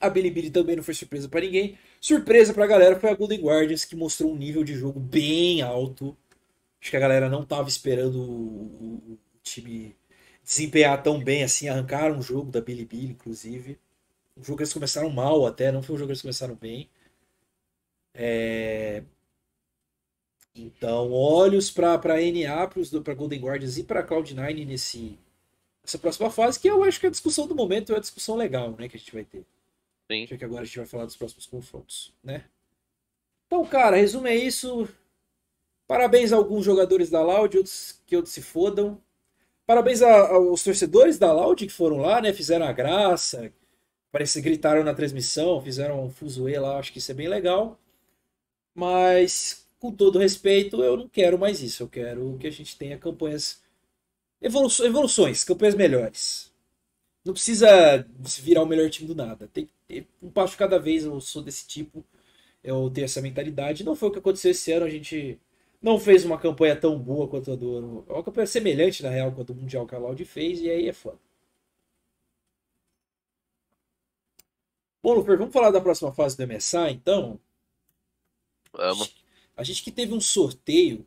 A 0.00 0.08
Bilibili 0.08 0.50
também 0.50 0.76
não 0.76 0.82
foi 0.82 0.94
surpresa 0.94 1.28
para 1.28 1.40
ninguém. 1.40 1.78
Surpresa 2.00 2.54
pra 2.54 2.66
galera 2.66 2.98
foi 2.98 3.10
a 3.10 3.14
Golden 3.14 3.40
Guardians, 3.42 3.84
que 3.84 3.94
mostrou 3.94 4.32
um 4.32 4.36
nível 4.36 4.64
de 4.64 4.74
jogo 4.74 4.98
bem 4.98 5.60
alto. 5.60 6.16
Acho 6.80 6.90
que 6.90 6.96
a 6.96 7.00
galera 7.00 7.28
não 7.28 7.44
tava 7.44 7.68
esperando 7.68 8.18
o, 8.22 9.12
o 9.12 9.18
time 9.42 9.94
desempenhar 10.42 11.02
tão 11.02 11.22
bem 11.22 11.42
assim. 11.42 11.68
Arrancaram 11.68 12.18
um 12.18 12.22
jogo 12.22 12.50
da 12.50 12.60
Bilibili, 12.60 13.12
inclusive. 13.12 13.78
Um 14.40 14.44
jogo 14.44 14.62
eles 14.62 14.72
começaram 14.72 15.10
mal 15.10 15.46
até, 15.46 15.70
não 15.70 15.82
foi 15.82 15.94
um 15.94 15.98
jogo 15.98 16.08
que 16.08 16.12
eles 16.12 16.22
começaram 16.22 16.54
bem. 16.54 16.88
É... 18.14 19.04
Então, 20.54 21.12
olhos 21.12 21.70
para 21.70 21.94
NA, 22.20 22.68
para 23.04 23.14
Golden 23.14 23.40
Guardians 23.40 23.78
e 23.78 23.84
para 23.84 24.04
Cloud9 24.06 24.66
nesse, 24.66 25.18
nessa 25.82 25.98
próxima 25.98 26.30
fase, 26.30 26.58
que 26.58 26.68
eu 26.68 26.82
acho 26.82 26.98
que 26.98 27.06
é 27.06 27.08
a 27.08 27.12
discussão 27.12 27.46
do 27.46 27.54
momento 27.54 27.92
é 27.92 27.96
a 27.96 28.00
discussão 28.00 28.36
legal 28.36 28.74
né, 28.78 28.88
que 28.88 28.96
a 28.96 28.98
gente 28.98 29.12
vai 29.12 29.24
ter. 29.24 29.44
Sim. 30.10 30.26
Já 30.26 30.36
que 30.36 30.44
agora 30.44 30.62
a 30.62 30.64
gente 30.64 30.78
vai 30.78 30.86
falar 30.86 31.04
dos 31.04 31.16
próximos 31.16 31.46
confrontos. 31.46 32.12
Né? 32.22 32.44
Então, 33.46 33.64
cara, 33.64 33.96
resumo 33.96 34.26
é 34.26 34.34
isso. 34.34 34.88
Parabéns 35.86 36.32
a 36.32 36.36
alguns 36.36 36.64
jogadores 36.64 37.10
da 37.10 37.22
Loud, 37.22 37.56
outros 37.56 38.00
que 38.06 38.16
outros 38.16 38.34
se 38.34 38.42
fodam. 38.42 39.00
Parabéns 39.66 40.02
a- 40.02 40.30
aos 40.30 40.64
torcedores 40.64 41.18
da 41.18 41.32
Loud 41.32 41.64
que 41.64 41.72
foram 41.72 41.98
lá, 41.98 42.20
né? 42.20 42.32
Fizeram 42.32 42.66
a 42.66 42.72
graça, 42.72 43.52
parece 44.12 44.40
que 44.42 44.48
gritaram 44.48 44.84
na 44.84 44.94
transmissão, 44.94 45.60
fizeram 45.62 46.04
um 46.04 46.10
fuzuê 46.10 46.58
lá, 46.58 46.78
acho 46.78 46.92
que 46.92 46.98
isso 46.98 47.10
é 47.12 47.14
bem 47.14 47.28
legal. 47.28 47.78
Mas, 48.74 49.66
com 49.78 49.92
todo 49.92 50.18
respeito, 50.18 50.82
eu 50.82 50.96
não 50.96 51.08
quero 51.08 51.38
mais 51.38 51.62
isso. 51.62 51.82
Eu 51.82 51.88
quero 51.88 52.36
que 52.38 52.46
a 52.46 52.50
gente 52.50 52.76
tenha 52.76 52.98
campanhas. 52.98 53.60
evolu- 54.42 54.70
evoluções, 54.84 55.44
campanhas 55.44 55.74
melhores. 55.76 56.52
Não 57.24 57.34
precisa 57.34 58.06
virar 58.42 58.62
o 58.62 58.66
melhor 58.66 58.90
time 58.90 59.08
do 59.08 59.14
nada. 59.14 59.48
Tem 59.52 59.66
que 59.66 59.72
ter 59.88 60.08
um 60.22 60.30
passo 60.30 60.56
cada 60.56 60.78
vez. 60.78 61.04
Eu 61.04 61.20
sou 61.20 61.42
desse 61.42 61.66
tipo. 61.66 62.04
Eu 62.64 62.90
tenho 62.90 63.06
essa 63.06 63.22
mentalidade. 63.22 63.84
Não 63.84 63.96
foi 63.96 64.08
o 64.10 64.12
que 64.12 64.18
aconteceu 64.20 64.52
esse 64.52 64.72
ano. 64.72 64.86
A 64.86 64.90
gente 64.90 65.38
não 65.82 65.98
fez 66.00 66.24
uma 66.24 66.38
campanha 66.38 66.76
tão 66.76 66.98
boa 66.98 67.28
quanto 67.28 67.52
a 67.52 67.56
do 67.56 67.76
ano. 67.76 68.06
É 68.08 68.12
uma 68.14 68.24
campanha 68.24 68.46
semelhante, 68.46 69.02
na 69.02 69.10
real, 69.10 69.32
quanto 69.32 69.52
o 69.52 69.56
Mundial 69.56 69.86
que 69.86 69.94
a 69.94 69.98
Loud 69.98 70.24
fez. 70.26 70.60
E 70.62 70.70
aí 70.70 70.88
é 70.88 70.92
foda. 70.92 71.18
Bom, 75.02 75.12
Luper, 75.14 75.36
vamos 75.38 75.52
falar 75.52 75.70
da 75.70 75.80
próxima 75.80 76.12
fase 76.12 76.36
do 76.38 76.46
MSA, 76.46 76.90
então? 76.90 77.38
Vamos. 78.72 79.14
A 79.56 79.62
gente 79.62 79.82
que 79.84 79.92
teve 79.92 80.12
um 80.12 80.20
sorteio 80.20 81.06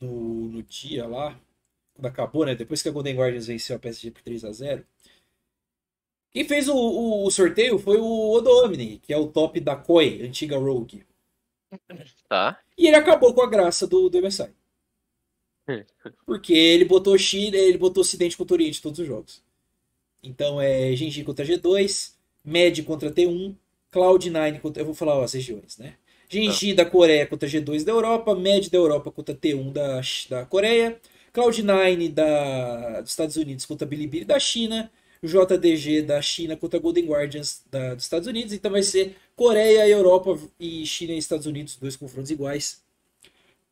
no, 0.00 0.48
no 0.48 0.62
dia 0.62 1.06
lá, 1.06 1.38
quando 1.94 2.06
acabou, 2.06 2.44
né? 2.46 2.54
Depois 2.54 2.82
que 2.82 2.88
a 2.88 2.92
Golden 2.92 3.16
Guardians 3.16 3.46
venceu 3.46 3.76
a 3.76 3.78
PSG 3.78 4.10
por 4.10 4.22
3 4.22 4.44
a 4.44 4.52
0 4.52 4.86
Quem 6.32 6.44
fez 6.44 6.68
o, 6.68 6.74
o- 6.76 7.24
o 7.26 7.30
sorteio 7.30 7.78
foi 7.78 7.98
o 7.98 8.32
Odomini, 8.32 8.98
que 8.98 9.12
é 9.12 9.16
o 9.16 9.28
top 9.28 9.60
da 9.60 9.76
Koi, 9.76 10.22
antiga 10.22 10.58
Rogue. 10.58 11.06
Tá. 12.28 12.58
E 12.76 12.86
ele 12.86 12.96
acabou 12.96 13.32
com 13.34 13.42
a 13.42 13.48
graça 13.48 13.86
do, 13.86 14.08
do 14.10 14.18
MSI. 14.18 14.52
Porque 16.26 16.52
ele 16.52 16.84
botou 16.84 17.16
China, 17.18 17.56
ele 17.56 17.78
botou 17.78 18.00
Ocidente 18.02 18.36
contra 18.36 18.54
Oriente 18.54 18.78
em 18.78 18.82
todos 18.82 18.98
os 18.98 19.06
jogos. 19.06 19.42
Então 20.22 20.60
é 20.60 20.94
Genji 20.96 21.24
contra 21.24 21.44
G2, 21.44 22.16
Med 22.44 22.82
contra 22.82 23.10
T1, 23.10 23.54
Cloud9 23.92 24.60
contra. 24.60 24.82
Eu 24.82 24.86
vou 24.86 24.94
falar 24.94 25.22
as 25.22 25.32
regiões, 25.32 25.78
né? 25.78 25.94
Genji 26.28 26.72
da 26.72 26.84
Coreia 26.86 27.26
contra 27.26 27.46
G2 27.46 27.84
da 27.84 27.92
Europa, 27.92 28.34
Med 28.34 28.70
da 28.70 28.78
Europa 28.78 29.10
contra 29.10 29.34
T1 29.34 29.70
da, 29.70 30.00
da 30.30 30.46
Coreia, 30.46 30.98
Cloud9 31.34 32.08
da, 32.10 33.02
dos 33.02 33.10
Estados 33.10 33.36
Unidos 33.36 33.66
contra 33.66 33.86
Bilibili 33.86 34.24
da 34.24 34.38
China, 34.40 34.90
JDG 35.22 36.02
da 36.02 36.22
China 36.22 36.56
contra 36.56 36.80
Golden 36.80 37.04
Guardians 37.04 37.62
da, 37.70 37.94
dos 37.94 38.04
Estados 38.04 38.26
Unidos. 38.26 38.52
Então 38.54 38.70
vai 38.70 38.82
ser 38.82 39.14
Coreia, 39.36 39.86
Europa 39.86 40.38
e 40.58 40.86
China 40.86 41.12
e 41.12 41.18
Estados 41.18 41.46
Unidos, 41.46 41.76
dois 41.76 41.96
confrontos 41.96 42.30
iguais. 42.30 42.82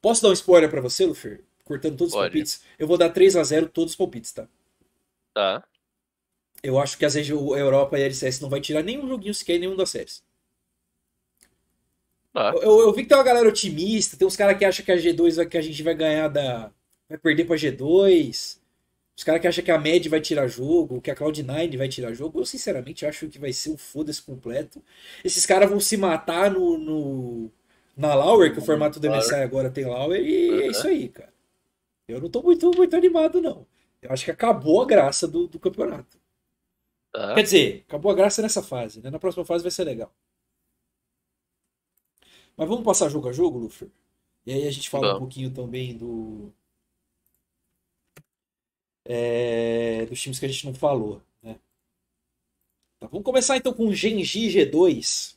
Posso 0.02 0.22
dar 0.22 0.28
um 0.28 0.33
spoiler 0.33 0.70
pra 0.70 0.80
você, 0.80 1.06
Lufer? 1.06 1.42
Cortando 1.64 1.96
todos 1.96 2.12
os 2.12 2.18
Pode. 2.18 2.33
palpites? 2.33 2.62
Eu 2.78 2.87
vou 2.87 2.98
dar 2.98 3.11
3 3.11 3.37
a 3.37 3.44
0 3.44 3.68
todos 3.68 3.92
os 3.92 3.96
palpites, 3.96 4.33
tá? 4.33 4.46
Tá. 5.33 5.64
Eu 6.62 6.78
acho 6.78 6.96
que 6.98 7.04
às 7.04 7.14
vezes 7.14 7.30
a 7.30 7.34
Europa 7.58 7.98
e 7.98 8.02
a 8.02 8.06
LCS 8.06 8.40
não 8.40 8.48
vai 8.50 8.60
tirar 8.60 8.82
nenhum 8.82 9.08
joguinho 9.08 9.34
sequer 9.34 9.56
em 9.56 9.60
nenhum 9.60 9.76
das 9.76 9.90
séries. 9.90 10.22
Tá. 12.32 12.52
Eu, 12.62 12.80
eu 12.80 12.92
vi 12.92 13.02
que 13.02 13.08
tem 13.08 13.16
uma 13.18 13.24
galera 13.24 13.48
otimista, 13.48 14.16
tem 14.16 14.26
uns 14.26 14.36
caras 14.36 14.56
que 14.56 14.64
acham 14.64 14.84
que 14.84 14.92
a 14.92 14.96
G2 14.96 15.36
vai, 15.36 15.46
que 15.46 15.58
a 15.58 15.62
gente 15.62 15.82
vai 15.82 15.94
ganhar 15.94 16.28
da. 16.28 16.70
Vai 17.08 17.18
perder 17.18 17.44
pra 17.44 17.56
G2. 17.56 18.60
Os 19.16 19.24
caras 19.24 19.40
que 19.42 19.48
acham 19.48 19.64
que 19.64 19.70
a 19.70 19.78
Med 19.78 20.08
vai 20.08 20.20
tirar 20.20 20.46
jogo, 20.48 21.00
que 21.00 21.10
a 21.10 21.14
Cloud9 21.16 21.76
vai 21.76 21.88
tirar 21.88 22.12
jogo. 22.14 22.40
Eu 22.40 22.46
sinceramente 22.46 23.04
acho 23.04 23.28
que 23.28 23.38
vai 23.38 23.52
ser 23.52 23.70
o 23.70 23.76
foda-se 23.76 24.22
completo. 24.22 24.82
Esses 25.24 25.44
caras 25.44 25.68
vão 25.68 25.80
se 25.80 25.96
matar 25.96 26.50
no, 26.50 26.78
no- 26.78 27.50
na 27.96 28.14
Lauer, 28.14 28.52
que 28.52 28.60
o 28.60 28.62
formato 28.62 28.98
do. 29.00 29.08
MSI 29.08 29.34
agora 29.42 29.70
tem 29.70 29.84
Lauer, 29.84 30.20
e 30.24 30.62
é 30.62 30.64
Uhum. 30.66 30.70
isso 30.70 30.86
aí, 30.88 31.08
cara. 31.08 31.32
Eu 32.08 32.20
não 32.20 32.30
tô 32.30 32.42
muito, 32.42 32.70
muito 32.76 32.96
animado, 32.96 33.42
não. 33.42 33.66
Eu 34.02 34.12
acho 34.12 34.24
que 34.26 34.32
acabou 34.32 34.82
a 34.82 34.86
graça 34.86 35.28
do, 35.28 35.48
do 35.48 35.58
campeonato. 35.60 36.19
Tá. 37.12 37.34
Quer 37.34 37.42
dizer, 37.42 37.84
acabou 37.88 38.10
a 38.12 38.14
graça 38.14 38.42
nessa 38.42 38.62
fase, 38.62 39.00
né? 39.02 39.10
Na 39.10 39.18
próxima 39.18 39.44
fase 39.44 39.62
vai 39.62 39.70
ser 39.70 39.84
legal. 39.84 40.12
Mas 42.56 42.68
vamos 42.68 42.84
passar 42.84 43.08
jogo 43.08 43.28
a 43.28 43.32
jogo, 43.32 43.58
Lufer? 43.58 43.88
E 44.46 44.52
aí 44.52 44.66
a 44.66 44.70
gente 44.70 44.88
fala 44.90 45.14
um 45.16 45.18
pouquinho 45.18 45.52
também 45.52 45.96
do. 45.96 46.52
é, 49.04 50.06
dos 50.06 50.20
times 50.20 50.38
que 50.38 50.46
a 50.46 50.48
gente 50.48 50.66
não 50.66 50.74
falou, 50.74 51.20
né? 51.42 51.58
Tá, 53.00 53.06
vamos 53.08 53.24
começar 53.24 53.56
então 53.56 53.72
com 53.72 53.86
o 53.86 53.94
Genji 53.94 54.48
G2. 54.48 55.36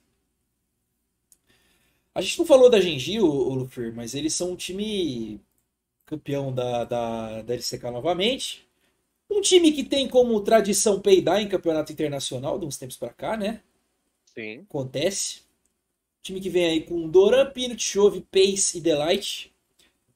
A 2.16 2.22
gente 2.22 2.38
não 2.38 2.46
falou 2.46 2.70
da 2.70 2.80
Genji, 2.80 3.20
o, 3.20 3.26
o 3.26 3.56
Lufer, 3.56 3.94
mas 3.94 4.14
eles 4.14 4.34
são 4.34 4.52
um 4.52 4.56
time 4.56 5.42
campeão 6.06 6.54
da, 6.54 6.86
da, 6.86 7.42
da 7.44 7.54
LCK 7.56 7.84
novamente. 7.92 8.68
Um 9.30 9.42
time 9.42 9.72
que 9.72 9.84
tem 9.84 10.08
como 10.08 10.40
tradição 10.42 11.00
peidar 11.00 11.42
em 11.42 11.48
campeonato 11.48 11.92
internacional 11.92 12.60
de 12.60 12.66
uns 12.66 12.78
tempos 12.78 12.98
pra 12.98 13.10
cá, 13.10 13.36
né? 13.36 13.62
Sim. 14.34 14.66
Acontece. 14.70 15.42
Time 16.22 16.40
que 16.40 16.50
vem 16.50 16.66
aí 16.66 16.82
com 16.82 17.08
Doran, 17.08 17.52
Pinot, 17.52 17.82
Chove, 17.82 18.22
Pace 18.22 18.78
e 18.78 18.82
Delight. 18.82 19.54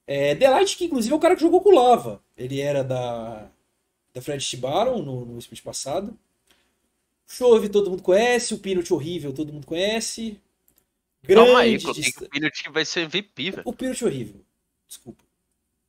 É, 0.06 0.34
Delight, 0.36 0.78
que 0.78 0.86
inclusive 0.86 1.14
é 1.14 1.18
o 1.18 1.20
cara 1.20 1.36
que 1.36 1.42
jogou 1.42 1.62
com 1.62 1.70
o 1.70 1.76
Lava. 1.76 2.24
Ele 2.38 2.62
era 2.62 2.84
da, 2.84 3.50
da 4.14 4.22
Fred 4.22 4.58
Baron 4.58 5.02
no, 5.02 5.26
no 5.26 5.38
split 5.40 5.62
passado. 5.62 6.18
Chove 7.28 7.68
todo 7.68 7.90
mundo 7.90 8.02
conhece. 8.02 8.54
O 8.54 8.60
Pinot 8.60 8.94
horrível 8.94 9.34
todo 9.34 9.52
mundo 9.52 9.68
conhece. 9.68 10.40
Grande 11.24 11.46
Calma 11.46 11.60
aí, 11.60 11.78
que 11.78 12.24
o 12.24 12.30
Pinot 12.30 12.70
vai 12.70 12.86
ser 12.86 13.02
MVP, 13.02 13.52
velho. 13.52 13.64
o 13.66 13.74
Pinot 13.74 14.06
horrível. 14.06 14.42
Desculpa. 14.88 15.27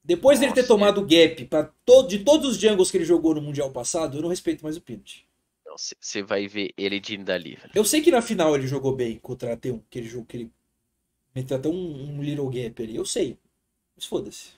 Depois 0.08 0.40
dele 0.40 0.54
ter 0.54 0.62
Nossa, 0.62 0.72
tomado 0.72 1.02
o 1.02 1.06
gap 1.06 1.44
pra 1.44 1.64
to 1.84 2.04
de 2.04 2.20
todos 2.20 2.48
os 2.48 2.56
jungles 2.56 2.90
que 2.90 2.96
ele 2.96 3.04
jogou 3.04 3.34
no 3.34 3.42
Mundial 3.42 3.70
passado, 3.70 4.16
eu 4.16 4.22
não 4.22 4.30
respeito 4.30 4.62
mais 4.62 4.74
o 4.74 4.80
Pinot. 4.80 5.28
Você 5.76 6.22
vai 6.22 6.48
ver 6.48 6.72
ele 6.78 6.98
de 6.98 7.18
dali, 7.18 7.56
velho. 7.56 7.70
Eu 7.74 7.84
sei 7.84 8.00
que 8.00 8.10
na 8.10 8.22
final 8.22 8.54
ele 8.54 8.66
jogou 8.66 8.96
bem 8.96 9.18
contra 9.18 9.52
a 9.52 9.56
T1, 9.56 9.82
que 9.90 9.98
ele 9.98 10.08
jogou, 10.08 10.24
que 10.24 10.38
ele 10.38 10.50
meteu 11.34 11.58
até 11.58 11.68
um, 11.68 12.16
um 12.16 12.22
little 12.22 12.48
gap 12.48 12.82
ali. 12.82 12.96
Eu 12.96 13.04
sei. 13.04 13.36
Mas 13.94 14.06
foda-se. 14.06 14.52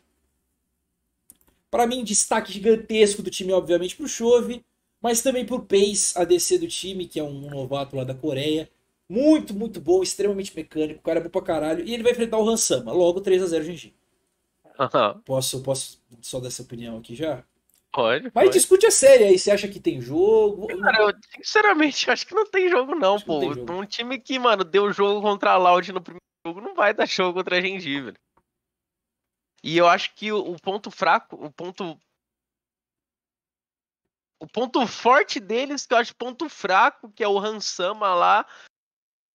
Pra 1.68 1.84
mim, 1.84 2.04
destaque 2.04 2.52
gigantesco 2.52 3.20
do 3.20 3.28
time, 3.28 3.52
obviamente, 3.52 3.96
pro 3.96 4.06
Chove, 4.06 4.64
mas 5.02 5.20
também 5.20 5.44
pro 5.44 5.60
Pace, 5.60 6.16
ADC 6.16 6.58
do 6.58 6.68
time, 6.68 7.08
que 7.08 7.18
é 7.18 7.24
um 7.24 7.50
novato 7.50 7.96
lá 7.96 8.04
da 8.04 8.14
Coreia. 8.14 8.70
Muito, 9.08 9.52
muito 9.52 9.80
bom, 9.80 10.00
extremamente 10.00 10.54
mecânico, 10.54 11.00
o 11.00 11.02
cara 11.02 11.18
é 11.18 11.22
bom 11.24 11.28
pra 11.28 11.42
caralho. 11.42 11.84
E 11.84 11.92
ele 11.92 12.04
vai 12.04 12.12
enfrentar 12.12 12.38
o 12.38 12.48
Hansama, 12.48 12.92
logo 12.92 13.20
3x0 13.20 13.62
Genji. 13.64 13.99
Posso, 15.24 15.62
posso 15.62 16.02
só 16.22 16.40
dar 16.40 16.48
essa 16.48 16.62
opinião 16.62 16.98
aqui 16.98 17.14
já? 17.14 17.44
pode, 17.92 18.24
Mas 18.34 18.44
pode. 18.44 18.50
discute 18.50 18.86
a 18.86 18.90
série 18.90 19.24
aí, 19.24 19.38
você 19.38 19.50
acha 19.50 19.68
que 19.68 19.80
tem 19.80 20.00
jogo? 20.00 20.66
Cara, 20.66 21.02
eu 21.02 21.12
sinceramente 21.34 22.10
acho 22.10 22.26
que 22.26 22.34
não 22.34 22.46
tem 22.46 22.68
jogo, 22.68 22.94
não, 22.94 23.16
Acho 23.16 23.28
não 23.28 23.40
pô. 23.40 23.54
jogo. 23.54 23.72
Um 23.72 23.84
time 23.84 24.18
que, 24.18 24.38
mano, 24.38 24.64
deu 24.64 24.92
jogo 24.92 25.20
contra 25.20 25.52
a 25.52 25.56
Loud 25.56 25.92
no 25.92 26.00
primeiro 26.00 26.20
jogo, 26.46 26.60
não 26.60 26.74
vai 26.74 26.94
dar 26.94 27.06
jogo 27.06 27.38
contra 27.38 27.58
a 27.58 27.60
velho. 27.60 28.14
E 29.62 29.76
eu 29.76 29.86
acho 29.86 30.14
que 30.14 30.32
o, 30.32 30.38
o 30.38 30.56
ponto 30.60 30.90
fraco, 30.90 31.36
o 31.36 31.50
ponto. 31.52 31.98
O 34.42 34.46
ponto 34.46 34.86
forte 34.86 35.38
deles, 35.38 35.84
que 35.84 35.92
eu 35.92 35.98
acho 35.98 36.16
ponto 36.16 36.48
fraco, 36.48 37.12
que 37.12 37.22
é 37.22 37.28
o 37.28 37.38
Hansama 37.38 38.14
lá. 38.14 38.46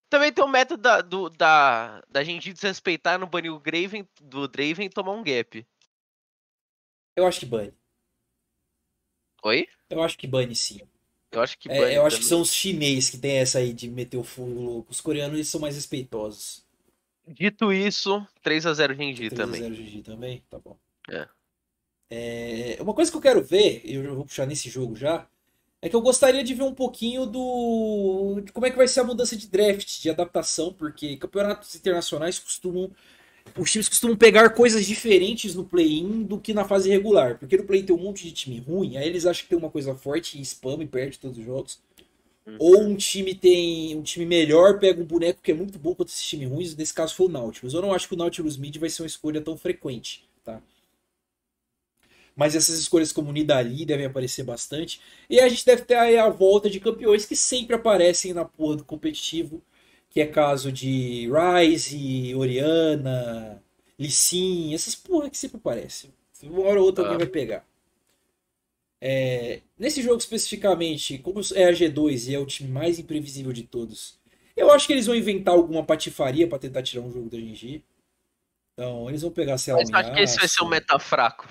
Também 0.09 0.31
tem 0.31 0.43
o 0.43 0.47
método 0.47 0.81
da, 0.81 1.01
do, 1.01 1.29
da, 1.29 2.01
da 2.09 2.23
Genji 2.23 2.53
desrespeitar 2.53 3.19
no 3.19 3.27
banir 3.27 3.53
o 3.53 3.59
Draven, 3.59 4.07
do 4.21 4.47
Draven 4.47 4.85
e 4.85 4.89
tomar 4.89 5.11
um 5.13 5.23
gap. 5.23 5.65
Eu 7.15 7.25
acho 7.25 7.39
que 7.39 7.45
bane. 7.45 7.73
Oi? 9.43 9.67
Eu 9.89 10.01
acho 10.03 10.17
que 10.17 10.27
bane 10.27 10.55
sim. 10.55 10.81
Eu 11.31 11.41
acho 11.41 11.57
que 11.57 11.69
É, 11.69 11.77
banir 11.79 11.95
eu 11.95 12.05
acho 12.05 12.17
que 12.19 12.23
também. 12.23 12.29
são 12.29 12.41
os 12.41 12.53
chineses 12.53 13.09
que 13.09 13.17
tem 13.17 13.37
essa 13.37 13.59
aí 13.59 13.73
de 13.73 13.89
meter 13.89 14.17
o 14.17 14.23
fogo 14.23 14.59
louco. 14.61 14.91
Os 14.91 15.01
coreanos 15.01 15.35
eles 15.35 15.47
são 15.47 15.59
mais 15.61 15.75
respeitosos. 15.75 16.65
Dito 17.27 17.73
isso, 17.73 18.25
3x0 18.43 18.95
Genji 18.95 19.29
3 19.29 19.33
a 19.33 19.35
também. 19.43 19.61
0 19.61 19.75
GG 19.75 20.03
também? 20.03 20.43
Tá 20.49 20.59
bom. 20.59 20.77
É. 21.09 21.27
É, 22.09 22.77
uma 22.81 22.93
coisa 22.93 23.09
que 23.11 23.17
eu 23.17 23.21
quero 23.21 23.43
ver, 23.43 23.81
e 23.83 23.95
eu 23.95 24.15
vou 24.15 24.25
puxar 24.25 24.45
nesse 24.45 24.69
jogo 24.69 24.95
já, 24.95 25.27
é 25.85 25.89
que 25.89 25.95
eu 25.95 26.01
gostaria 26.01 26.43
de 26.43 26.51
ver 26.55 26.63
um 26.63 26.73
pouquinho 26.73 27.27
do 27.27 28.41
de 28.43 28.51
como 28.51 28.65
é 28.65 28.71
que 28.71 28.75
vai 28.75 28.87
ser 28.87 29.01
a 29.01 29.03
mudança 29.03 29.37
de 29.37 29.47
draft, 29.47 30.01
de 30.01 30.09
adaptação, 30.09 30.73
porque 30.73 31.15
campeonatos 31.15 31.75
internacionais 31.75 32.39
costumam 32.39 32.89
os 33.55 33.71
times 33.71 33.87
costumam 33.87 34.17
pegar 34.17 34.49
coisas 34.49 34.83
diferentes 34.83 35.53
no 35.53 35.63
play-in 35.63 36.23
do 36.23 36.39
que 36.39 36.55
na 36.55 36.65
fase 36.65 36.89
regular, 36.89 37.37
porque 37.37 37.55
no 37.55 37.65
play-in 37.65 37.85
tem 37.85 37.95
um 37.95 37.99
monte 37.99 38.23
de 38.23 38.31
time 38.31 38.57
ruim, 38.59 38.97
aí 38.97 39.07
eles 39.07 39.27
acham 39.27 39.43
que 39.43 39.49
tem 39.49 39.57
uma 39.59 39.69
coisa 39.69 39.93
forte 39.93 40.39
e 40.39 40.41
spam 40.41 40.81
e 40.81 40.87
perde 40.87 41.19
todos 41.19 41.37
os 41.37 41.45
jogos. 41.45 41.79
Uhum. 42.47 42.55
Ou 42.57 42.81
um 42.81 42.95
time 42.95 43.35
tem 43.35 43.95
um 43.95 44.01
time 44.01 44.25
melhor, 44.25 44.79
pega 44.79 44.99
um 44.99 45.05
boneco 45.05 45.39
que 45.39 45.51
é 45.51 45.53
muito 45.53 45.77
bom 45.77 45.93
contra 45.93 46.11
esses 46.11 46.25
times 46.25 46.49
ruins, 46.49 46.75
nesse 46.75 46.95
caso 46.95 47.13
foi 47.13 47.27
o 47.27 47.29
Nautilus. 47.29 47.75
Eu 47.75 47.83
não 47.83 47.93
acho 47.93 48.07
que 48.07 48.15
o 48.15 48.17
Nautilus 48.17 48.57
Mid 48.57 48.75
vai 48.77 48.89
ser 48.89 49.03
uma 49.03 49.07
escolha 49.07 49.39
tão 49.39 49.55
frequente, 49.55 50.27
tá? 50.43 50.59
Mas 52.35 52.53
essas 52.55 52.77
escolhas 52.77 53.11
como 53.11 53.31
Nidali 53.31 53.85
devem 53.85 54.05
aparecer 54.05 54.43
bastante. 54.43 54.99
E 55.29 55.39
a 55.39 55.47
gente 55.47 55.65
deve 55.65 55.83
ter 55.83 55.95
aí 55.95 56.17
a 56.17 56.29
volta 56.29 56.69
de 56.69 56.79
campeões 56.79 57.25
que 57.25 57.35
sempre 57.35 57.75
aparecem 57.75 58.33
na 58.33 58.43
porra 58.43 58.77
do 58.77 58.83
competitivo, 58.83 59.61
que 60.09 60.19
é 60.19 60.27
caso 60.27 60.71
de 60.71 61.29
Ryze, 61.29 62.35
Oriana, 62.35 63.63
Lee 63.97 64.11
Sin, 64.11 64.73
essas 64.73 64.95
porra 64.95 65.29
que 65.29 65.37
sempre 65.37 65.57
aparecem. 65.57 66.13
Uma 66.43 66.63
hora 66.63 66.79
ou 66.79 66.85
outra 66.85 67.03
alguém 67.03 67.15
Ah. 67.15 67.19
vai 67.19 67.27
pegar. 67.27 67.65
É, 69.01 69.61
nesse 69.77 70.01
jogo 70.01 70.17
especificamente, 70.17 71.17
como 71.19 71.39
é 71.53 71.65
a 71.65 71.71
G2 71.71 72.27
e 72.27 72.35
é 72.35 72.39
o 72.39 72.45
time 72.45 72.69
mais 72.69 72.97
imprevisível 72.97 73.53
de 73.53 73.63
todos, 73.63 74.19
eu 74.55 74.71
acho 74.71 74.87
que 74.87 74.93
eles 74.93 75.05
vão 75.05 75.15
inventar 75.15 75.53
alguma 75.53 75.85
patifaria 75.85 76.47
para 76.47 76.59
tentar 76.59 76.81
tirar 76.81 77.01
um 77.01 77.11
jogo 77.11 77.29
da 77.29 77.37
Genji. 77.37 77.83
Então, 78.73 79.07
eles 79.09 79.21
vão 79.21 79.31
pegar, 79.31 79.57
sei 79.57 79.73
lá, 79.73 79.79
Mas 79.79 79.89
um 79.89 79.95
acho 79.95 80.13
que 80.13 80.19
esse 80.19 80.37
vai 80.37 80.47
ser 80.47 80.61
o 80.61 80.67
meta 80.67 80.97
fraco. 80.99 81.47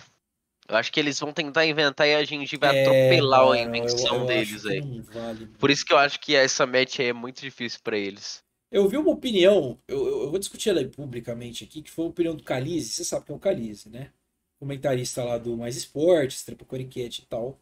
Eu 0.69 0.77
acho 0.77 0.91
que 0.91 0.99
eles 0.99 1.21
vão 1.21 1.33
tentar 1.33 1.67
inventar 1.67 2.09
e 2.09 2.15
a 2.15 2.25
Genji 2.25 2.57
vai 2.57 2.77
é, 2.77 2.83
atropelar 2.83 3.51
a 3.51 3.59
invenção 3.59 4.17
eu, 4.17 4.21
eu 4.23 4.27
deles 4.27 4.65
aí. 4.65 4.81
Vale. 5.13 5.47
Por 5.59 5.71
isso 5.71 5.85
que 5.85 5.93
eu 5.93 5.99
acho 5.99 6.19
que 6.19 6.35
essa 6.35 6.67
match 6.67 7.01
aí 7.01 7.09
é 7.09 7.13
muito 7.13 7.41
difícil 7.41 7.81
para 7.83 7.99
eles. 7.99 8.43
Eu 8.71 8.89
vi 8.89 8.97
uma 8.97 9.11
opinião, 9.11 9.79
eu, 9.87 10.23
eu, 10.23 10.31
vou 10.31 10.39
discutir 10.39 10.71
ela 10.71 10.85
publicamente 10.85 11.63
aqui, 11.63 11.81
que 11.81 11.91
foi 11.91 12.07
a 12.07 12.09
opinião 12.09 12.35
do 12.35 12.43
Calize, 12.43 12.91
você 12.91 13.05
sabe 13.05 13.25
que 13.25 13.31
é 13.31 13.35
o 13.35 13.39
Calize, 13.39 13.89
né? 13.89 14.11
Comentarista 14.59 15.23
lá 15.23 15.39
do 15.39 15.57
Mais 15.57 15.77
Esportes, 15.77 16.43
Trepa 16.43 16.65
Coriquete 16.65 17.23
e 17.23 17.27
tal. 17.27 17.59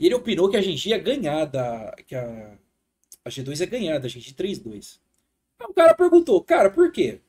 E 0.00 0.06
ele 0.06 0.14
opinou 0.14 0.50
que 0.50 0.56
a 0.56 0.60
Genji 0.60 0.88
ia 0.88 0.98
ganhar 0.98 1.44
da. 1.44 1.94
que 2.06 2.16
a, 2.16 2.58
a 3.24 3.30
G2 3.30 3.60
ia 3.60 3.66
ganhar 3.66 3.98
da 3.98 4.08
Genji 4.08 4.34
3-2. 4.34 4.98
Aí 5.60 5.66
o 5.68 5.74
cara 5.74 5.94
perguntou, 5.94 6.42
cara, 6.42 6.68
por 6.70 6.90
quê? 6.90 7.20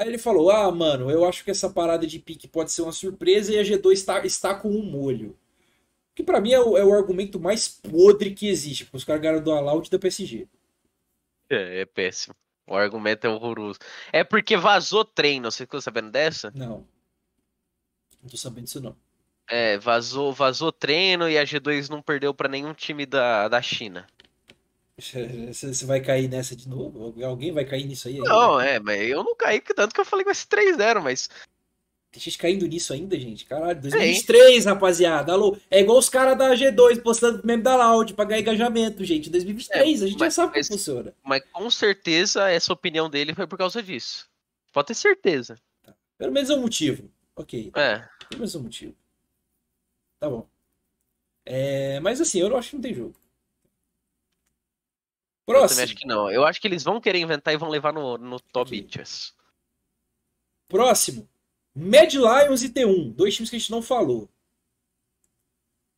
Aí 0.00 0.08
ele 0.08 0.16
falou: 0.16 0.50
Ah, 0.50 0.72
mano, 0.72 1.10
eu 1.10 1.26
acho 1.26 1.44
que 1.44 1.50
essa 1.50 1.68
parada 1.68 2.06
de 2.06 2.18
pique 2.18 2.48
pode 2.48 2.72
ser 2.72 2.80
uma 2.80 2.90
surpresa 2.90 3.52
e 3.52 3.58
a 3.58 3.62
G2 3.62 3.92
está, 3.92 4.24
está 4.24 4.54
com 4.54 4.70
um 4.70 4.82
molho. 4.82 5.38
Que 6.14 6.22
para 6.22 6.40
mim 6.40 6.52
é 6.52 6.58
o, 6.58 6.74
é 6.78 6.82
o, 6.82 6.94
argumento 6.94 7.38
mais 7.38 7.68
podre 7.68 8.34
que 8.34 8.48
existe, 8.48 8.86
porque 8.86 8.96
os 8.96 9.04
caras 9.04 9.20
ganharam 9.20 9.42
do 9.42 9.52
Aloud 9.52 9.90
da 9.90 9.98
PSG. 9.98 10.48
É, 11.50 11.82
é 11.82 11.84
péssimo. 11.84 12.34
O 12.66 12.74
argumento 12.74 13.26
é 13.26 13.28
horroroso. 13.30 13.78
É 14.10 14.24
porque 14.24 14.56
vazou 14.56 15.04
treino. 15.04 15.50
Você 15.50 15.64
ficou 15.64 15.82
sabendo 15.82 16.10
dessa? 16.10 16.50
Não. 16.54 16.86
Não 18.22 18.30
tô 18.30 18.38
sabendo 18.38 18.64
disso, 18.64 18.80
não. 18.80 18.96
É, 19.50 19.76
vazou, 19.76 20.32
vazou 20.32 20.72
treino 20.72 21.28
e 21.28 21.36
a 21.36 21.44
G2 21.44 21.90
não 21.90 22.00
perdeu 22.00 22.32
para 22.32 22.48
nenhum 22.48 22.72
time 22.72 23.04
da, 23.04 23.48
da 23.48 23.60
China. 23.60 24.06
Você 25.00 25.84
vai 25.86 26.00
cair 26.00 26.28
nessa 26.28 26.54
de 26.54 26.68
novo? 26.68 27.14
Alguém 27.24 27.52
vai 27.52 27.64
cair 27.64 27.84
nisso 27.84 28.08
aí? 28.08 28.18
Não, 28.18 28.60
é, 28.60 28.78
mas 28.78 29.00
eu 29.08 29.24
não 29.24 29.34
caí, 29.34 29.60
tanto 29.60 29.94
que 29.94 30.00
eu 30.00 30.04
falei 30.04 30.24
que 30.24 30.32
vai 30.32 30.34
ser 30.34 30.46
3-0, 30.46 31.00
mas 31.02 31.28
tem 32.10 32.20
gente 32.20 32.38
caindo 32.38 32.66
nisso 32.66 32.92
ainda, 32.92 33.18
gente. 33.18 33.44
Caralho, 33.44 33.80
2023, 33.80 34.66
é. 34.66 34.68
rapaziada. 34.68 35.32
Alô, 35.32 35.56
é 35.70 35.80
igual 35.80 35.96
os 35.96 36.08
caras 36.08 36.36
da 36.36 36.52
G2 36.54 37.00
postando 37.00 37.40
meme 37.44 37.62
da 37.62 37.76
Loud 37.76 38.14
pra 38.14 38.24
ganhar 38.24 38.40
engajamento, 38.40 39.04
gente. 39.04 39.30
2023, 39.30 40.02
é, 40.02 40.04
a 40.04 40.08
gente 40.08 40.18
mas, 40.18 40.34
já 40.34 40.42
sabe 40.42 40.52
mas, 40.56 40.66
como 40.66 40.78
funciona. 40.78 41.14
Mas 41.22 41.42
com 41.52 41.70
certeza 41.70 42.50
essa 42.50 42.72
opinião 42.72 43.08
dele 43.08 43.32
foi 43.32 43.46
por 43.46 43.56
causa 43.56 43.80
disso. 43.80 44.28
Pode 44.72 44.88
ter 44.88 44.94
certeza. 44.94 45.56
Tá. 45.84 45.94
Pelo 46.18 46.32
menos 46.32 46.50
é 46.50 46.54
um 46.54 46.62
motivo. 46.62 47.08
Ok. 47.36 47.70
É. 47.76 47.98
Pelo 48.28 48.40
menos 48.40 48.54
é 48.56 48.58
um 48.58 48.62
motivo. 48.62 48.94
Tá 50.18 50.28
bom. 50.28 50.48
É, 51.46 52.00
mas 52.00 52.20
assim, 52.20 52.40
eu 52.40 52.56
acho 52.56 52.70
que 52.70 52.76
não 52.76 52.82
tem 52.82 52.94
jogo. 52.94 53.14
Próximo. 55.50 55.64
Eu 55.64 55.68
também 55.68 55.84
acho 55.84 55.96
que 55.96 56.06
não. 56.06 56.30
Eu 56.30 56.44
acho 56.44 56.60
que 56.60 56.68
eles 56.68 56.84
vão 56.84 57.00
querer 57.00 57.18
inventar 57.18 57.52
e 57.52 57.56
vão 57.56 57.68
levar 57.68 57.92
no, 57.92 58.16
no 58.16 58.38
top 58.38 58.80
okay. 58.80 59.04
Próximo. 60.68 61.28
Mad 61.74 62.12
Lions 62.12 62.62
e 62.62 62.68
T1, 62.68 63.12
dois 63.14 63.34
times 63.34 63.50
que 63.50 63.56
a 63.56 63.58
gente 63.58 63.70
não 63.70 63.82
falou. 63.82 64.28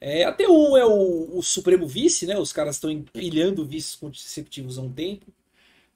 É, 0.01 0.25
a 0.25 0.37
T1 0.37 0.79
é 0.79 0.85
o, 0.85 1.39
o, 1.39 1.43
supremo 1.43 1.87
vice, 1.87 2.27
né? 2.27 2.37
Os 2.37 2.53
caras 2.53 2.77
estão 2.77 2.91
empilhando 2.91 3.65
vices 3.65 3.95
consecutivos 3.95 4.79
há 4.79 4.83
um 4.83 4.93
tempo. 4.93 5.27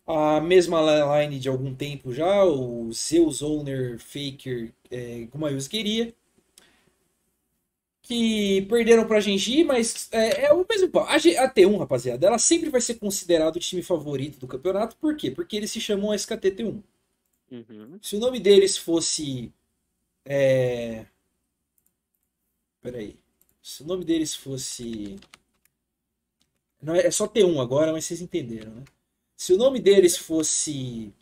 A 0.06 0.40
mesma 0.40 0.80
line 1.20 1.40
de 1.40 1.48
algum 1.48 1.74
tempo 1.74 2.12
já, 2.12 2.44
o 2.44 2.92
Zeus 2.92 3.42
Owner 3.42 3.98
Faker 3.98 4.72
é, 4.90 5.26
Gumayus 5.32 5.66
queria. 5.66 6.14
Que 8.06 8.62
perderam 8.62 9.06
pra 9.06 9.20
Genji, 9.20 9.64
mas 9.64 10.08
é, 10.12 10.46
é 10.46 10.52
o 10.52 10.64
mesmo 10.68 10.90
A, 11.00 11.14
a 11.14 11.54
T1, 11.54 11.78
rapaziada, 11.78 12.26
ela 12.26 12.38
sempre 12.38 12.70
vai 12.70 12.80
ser 12.80 12.94
considerada 12.94 13.56
o 13.56 13.60
time 13.60 13.82
favorito 13.82 14.38
do 14.38 14.46
campeonato. 14.46 14.96
Por 14.96 15.16
quê? 15.16 15.30
Porque 15.30 15.56
eles 15.56 15.70
se 15.70 15.80
chamam 15.80 16.14
SKT 16.14 16.52
T1. 16.52 16.82
Uhum. 17.50 17.98
Se 18.00 18.16
o 18.16 18.20
nome 18.20 18.38
deles 18.38 18.76
fosse 18.76 19.52
é... 20.26 21.06
Peraí. 22.82 23.16
Se 23.62 23.82
o 23.82 23.86
nome 23.86 24.04
deles 24.04 24.34
fosse. 24.34 25.16
Não, 26.82 26.94
é 26.94 27.10
só 27.10 27.26
T1 27.28 27.60
agora, 27.60 27.92
mas 27.92 28.04
vocês 28.04 28.20
entenderam, 28.20 28.72
né? 28.74 28.84
Se 29.36 29.52
o 29.52 29.56
nome 29.56 29.80
deles 29.80 30.16
fosse 30.16 31.12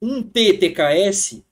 um 0.00 0.22
TTKS, 0.22 1.42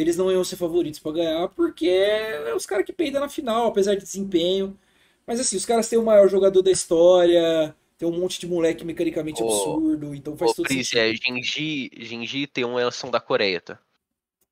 eles 0.00 0.16
não 0.16 0.30
iam 0.30 0.44
ser 0.44 0.56
favoritos 0.56 1.00
para 1.00 1.12
ganhar, 1.12 1.48
porque 1.48 1.88
é 1.88 2.54
os 2.54 2.64
caras 2.64 2.86
que 2.86 2.92
peidam 2.92 3.20
na 3.20 3.28
final, 3.28 3.66
apesar 3.66 3.96
de 3.96 4.02
desempenho. 4.02 4.78
Mas 5.26 5.40
assim, 5.40 5.56
os 5.56 5.66
caras 5.66 5.88
têm 5.88 5.98
o 5.98 6.04
maior 6.04 6.28
jogador 6.28 6.62
da 6.62 6.70
história, 6.70 7.74
tem 7.98 8.08
um 8.08 8.16
monte 8.16 8.38
de 8.38 8.46
moleque 8.46 8.84
mecanicamente 8.84 9.42
absurdo, 9.42 10.14
então 10.14 10.36
faz 10.36 10.52
tudo 10.52 10.68
todo 10.68 10.84
sentido. 10.84 10.98
É, 10.98 11.14
Genji, 11.14 11.90
Genji 11.96 12.46
tem 12.46 12.64
uma 12.64 12.80
elas 12.80 12.94
são 12.94 13.10
da 13.10 13.20
Coreia, 13.20 13.60
tá? 13.60 13.78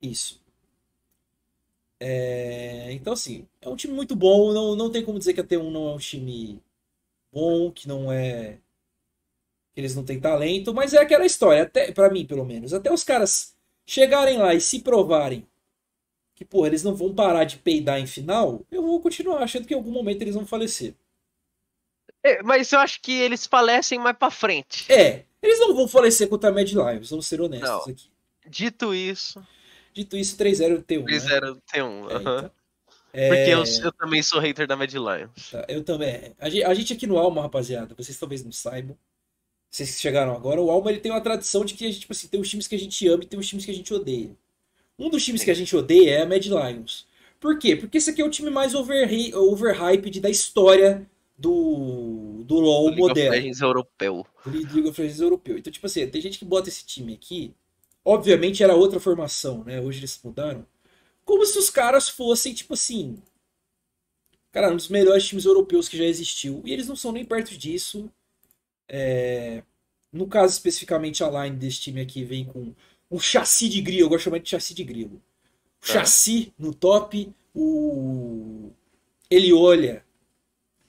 Isso. 0.03 0.41
É, 2.01 2.93
então, 2.93 3.13
assim, 3.13 3.47
é 3.61 3.69
um 3.69 3.77
time 3.77 3.95
muito 3.95 4.17
bom. 4.17 4.53
Não, 4.53 4.75
não 4.75 4.91
tem 4.91 5.05
como 5.05 5.19
dizer 5.19 5.33
que 5.33 5.41
a 5.41 5.45
T1 5.45 5.71
não 5.71 5.89
é 5.89 5.95
um 5.95 5.99
time 5.99 6.61
bom, 7.33 7.71
que 7.71 7.87
não 7.89 8.13
é. 8.13 8.59
que 9.73 9.81
eles 9.81 9.95
não 9.95 10.05
têm 10.05 10.21
talento, 10.21 10.75
mas 10.75 10.93
é 10.93 10.99
aquela 10.99 11.25
história, 11.25 11.63
até 11.63 11.93
para 11.93 12.11
mim, 12.11 12.27
pelo 12.27 12.45
menos. 12.45 12.75
Até 12.75 12.93
os 12.93 13.05
caras 13.05 13.56
chegarem 13.87 14.39
lá 14.39 14.55
e 14.55 14.61
se 14.61 14.81
provarem 14.81 15.47
que, 16.35 16.45
pô, 16.45 16.67
eles 16.67 16.83
não 16.83 16.95
vão 16.95 17.15
parar 17.15 17.45
de 17.45 17.57
peidar 17.57 17.99
em 17.99 18.07
final, 18.07 18.63
eu 18.71 18.83
vou 18.83 19.01
continuar 19.01 19.43
achando 19.43 19.67
que 19.67 19.73
em 19.73 19.77
algum 19.77 19.91
momento 19.91 20.21
eles 20.21 20.35
vão 20.35 20.45
falecer. 20.45 20.95
É, 22.23 22.43
mas 22.43 22.73
eu 22.73 22.81
acho 22.81 23.01
que 23.01 23.13
eles 23.13 23.47
falecem 23.47 23.99
mais 23.99 24.17
pra 24.17 24.31
frente. 24.31 24.93
É, 24.93 25.25
eles 25.41 25.59
não 25.61 25.75
vão 25.75 25.89
falecer 25.89 26.29
contra 26.29 26.51
a 26.51 26.53
Mad 26.53 26.71
Lions, 26.71 27.09
vamos 27.09 27.27
ser 27.27 27.41
honestos 27.41 27.71
não. 27.71 27.81
aqui. 27.81 28.11
Dito 28.47 28.95
isso. 28.95 29.43
Dito 29.95 30.17
isso, 30.17 30.37
3-0 30.37 30.85
T1. 30.85 31.05
3-0 31.05 31.55
né? 31.55 31.61
T1, 31.73 32.11
aham. 32.11 32.19
Então. 32.21 32.51
é... 33.15 33.29
Porque 33.29 33.51
eu, 33.51 33.87
eu, 33.87 33.93
também 33.93 34.23
sou 34.23 34.39
hater 34.39 34.67
da 34.67 34.77
Mad 34.77 34.93
Lions. 34.93 35.51
Tá, 35.51 35.65
eu 35.69 35.83
também. 35.83 36.35
A 36.39 36.51
gente, 36.51 36.65
a 36.65 36.75
gente 36.75 36.93
aqui 36.93 37.07
no 37.07 37.17
Alma, 37.17 37.41
rapaziada, 37.41 37.95
vocês 37.97 38.19
talvez 38.19 38.45
não 38.45 38.53
saibam. 38.53 38.97
Vocês 39.71 39.95
que 39.95 40.01
chegaram 40.01 40.35
agora, 40.35 40.61
o 40.61 40.71
Alma 40.71 40.91
ele 40.91 41.01
tem 41.01 41.13
uma 41.13 41.21
tradição 41.21 41.65
de 41.65 41.75
que 41.75 41.85
a 41.85 41.89
gente, 41.89 42.01
tipo 42.01 42.13
assim, 42.13 42.29
tem 42.29 42.41
os 42.41 42.49
times 42.49 42.67
que 42.67 42.75
a 42.75 42.79
gente 42.79 43.07
ama 43.09 43.25
e 43.25 43.27
tem 43.27 43.39
os 43.39 43.47
times 43.47 43.65
que 43.65 43.71
a 43.71 43.75
gente 43.75 43.93
odeia. 43.93 44.31
Um 44.99 45.11
dos 45.11 45.25
times 45.25 45.45
que 45.45 45.51
a 45.51 45.55
gente 45.55 45.77
odeia 45.77 46.11
é 46.11 46.23
a 46.23 46.27
Mad 46.27 46.45
Lions. 46.45 47.07
Por 47.39 47.59
quê? 47.59 47.77
Porque 47.77 47.99
esse 47.99 48.11
aqui 48.11 48.23
é 48.23 48.25
o 48.25 48.31
time 48.31 48.49
mais 48.49 48.75
overhyped 48.75 49.35
over 49.35 50.21
da 50.21 50.31
história 50.31 51.07
do, 51.37 52.43
do 52.45 52.55
LoL 52.55 52.87
League 52.87 53.01
moderno. 53.01 53.31
League 53.31 53.39
of 53.39 53.43
Legends 53.43 53.61
europeu. 53.61 54.27
League 54.47 54.89
of 54.89 55.01
Legends 55.01 55.21
europeu. 55.21 55.59
Então, 55.59 55.73
tipo 55.73 55.87
assim, 55.87 56.07
tem 56.07 56.23
gente 56.23 56.39
que 56.39 56.45
bota 56.45 56.71
esse 56.71 56.87
time 56.87 57.13
aqui 57.13 57.55
Obviamente 58.09 58.63
era 58.63 58.77
outra 58.77 59.01
formação, 59.01 59.65
né? 59.65 59.81
Hoje 59.81 59.99
eles 59.99 60.21
mudaram. 60.23 60.65
Como 61.25 61.45
se 61.45 61.59
os 61.59 61.69
caras 61.69 62.09
fossem, 62.09 62.55
tipo 62.55 62.75
assim. 62.75 63.21
Cara, 64.53 64.73
um 64.73 64.77
dos 64.77 64.87
melhores 64.89 65.27
times 65.27 65.45
europeus 65.45 65.89
que 65.89 65.99
já 65.99 66.05
existiu. 66.05 66.63
E 66.65 66.73
eles 66.73 66.87
não 66.87 66.95
são 66.95 67.11
nem 67.11 67.25
perto 67.25 67.59
disso. 67.59 68.09
É... 68.89 69.63
No 70.13 70.27
caso, 70.27 70.53
especificamente, 70.55 71.23
a 71.23 71.45
line 71.45 71.57
desse 71.57 71.81
time 71.81 72.01
aqui 72.01 72.25
vem 72.25 72.45
com 72.45 72.75
o 73.11 73.19
chassi 73.21 73.69
de 73.69 73.81
grilo. 73.81 74.03
Eu 74.05 74.09
gosto 74.09 74.21
de 74.21 74.25
chamar 74.25 74.39
de 74.39 74.49
chassi 74.49 74.75
de 74.75 74.85
grilo. 74.85 75.23
O 75.83 75.87
chassi 75.87 76.53
no 76.59 76.75
top. 76.75 77.33
O. 77.55 78.71
Ele 79.31 79.53
olha. 79.53 80.05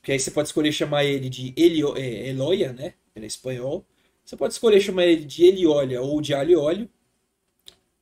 Que 0.01 0.13
aí 0.13 0.19
você 0.19 0.31
pode 0.31 0.47
escolher 0.47 0.71
chamar 0.71 1.03
ele 1.03 1.29
de 1.29 1.53
Elio... 1.57 1.97
é, 1.97 2.29
Eloia, 2.29 2.71
né? 2.71 2.93
Ele 3.15 3.25
é 3.25 3.27
espanhol. 3.27 3.85
Você 4.27 4.35
pode 4.35 4.53
escolher 4.53 4.81
chamar 4.81 5.05
ele 5.05 5.23
de 5.23 5.45
Ele 5.45 5.65
Olha 5.65 6.01
ou 6.01 6.19
de 6.19 6.33
Aliolio. 6.33 6.89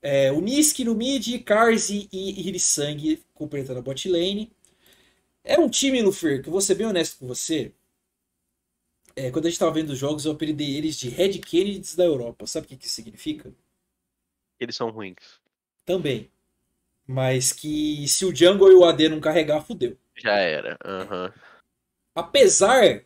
É, 0.01 0.31
o 0.31 0.41
Nisk 0.41 0.79
no 0.79 0.95
mid, 0.95 1.43
Karzi 1.43 2.09
e 2.11 2.47
Hirisang 2.47 3.23
completando 3.33 3.79
a 3.79 3.81
bot 3.81 4.09
lane. 4.09 4.51
Era 5.43 5.61
um 5.61 5.69
time, 5.69 6.01
Lufer, 6.01 6.41
que 6.41 6.49
eu 6.49 6.51
vou 6.51 6.61
ser 6.61 6.73
bem 6.75 6.87
honesto 6.87 7.19
com 7.19 7.27
você. 7.27 7.71
É, 9.15 9.31
quando 9.31 9.45
a 9.45 9.49
gente 9.49 9.55
estava 9.55 9.71
vendo 9.71 9.91
os 9.91 9.97
jogos, 9.97 10.25
eu 10.25 10.33
apelidei 10.33 10.75
eles 10.75 10.97
de 10.97 11.09
Red 11.09 11.39
Kennedys 11.39 11.95
da 11.95 12.03
Europa. 12.03 12.45
Sabe 12.45 12.65
o 12.65 12.69
que, 12.69 12.77
que 12.77 12.85
isso 12.85 12.95
significa? 12.95 13.53
Eles 14.59 14.75
são 14.75 14.89
ruins. 14.89 15.39
Também. 15.85 16.29
Mas 17.07 17.53
que 17.53 18.07
se 18.07 18.25
o 18.25 18.35
Jungle 18.35 18.71
e 18.71 18.75
o 18.75 18.83
AD 18.83 19.09
não 19.09 19.19
carregar, 19.19 19.61
fudeu. 19.61 19.97
Já 20.15 20.37
era. 20.37 20.77
Uhum. 20.83 21.31
Apesar 22.13 23.05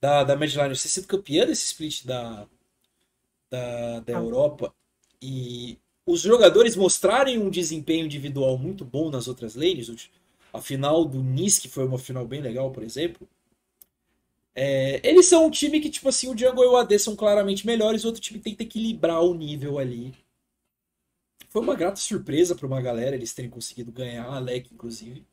da, 0.00 0.24
da 0.24 0.36
Medline 0.36 0.70
ter 0.70 0.76
sido 0.76 1.06
campeã 1.06 1.46
desse 1.46 1.66
split 1.66 2.06
da, 2.06 2.46
da, 3.50 4.00
da 4.00 4.12
Europa 4.12 4.72
e 5.20 5.78
os 6.06 6.22
jogadores 6.22 6.76
mostrarem 6.76 7.38
um 7.38 7.50
desempenho 7.50 8.06
individual 8.06 8.56
muito 8.56 8.84
bom 8.84 9.10
nas 9.10 9.28
outras 9.28 9.54
lanes, 9.54 10.10
a 10.52 10.60
final 10.60 11.04
do 11.04 11.22
Nice, 11.22 11.60
que 11.60 11.68
foi 11.68 11.84
uma 11.84 11.98
final 11.98 12.26
bem 12.26 12.40
legal, 12.40 12.70
por 12.70 12.82
exemplo, 12.82 13.28
é, 14.54 15.00
eles 15.08 15.26
são 15.26 15.46
um 15.46 15.50
time 15.50 15.80
que, 15.80 15.90
tipo 15.90 16.08
assim, 16.08 16.28
o 16.28 16.36
Jungle 16.36 16.64
e 16.64 16.68
o 16.68 16.76
AD 16.76 16.98
são 16.98 17.14
claramente 17.14 17.66
melhores, 17.66 18.04
o 18.04 18.08
outro 18.08 18.20
time 18.20 18.40
tenta 18.40 18.62
equilibrar 18.62 19.22
o 19.22 19.34
nível 19.34 19.78
ali. 19.78 20.14
Foi 21.48 21.62
uma 21.62 21.74
grata 21.74 21.96
surpresa 21.96 22.54
para 22.54 22.66
uma 22.66 22.80
galera 22.80 23.16
eles 23.16 23.34
terem 23.34 23.50
conseguido 23.50 23.90
ganhar, 23.90 24.26
a 24.26 24.38
LEC, 24.38 24.72
inclusive. 24.72 25.24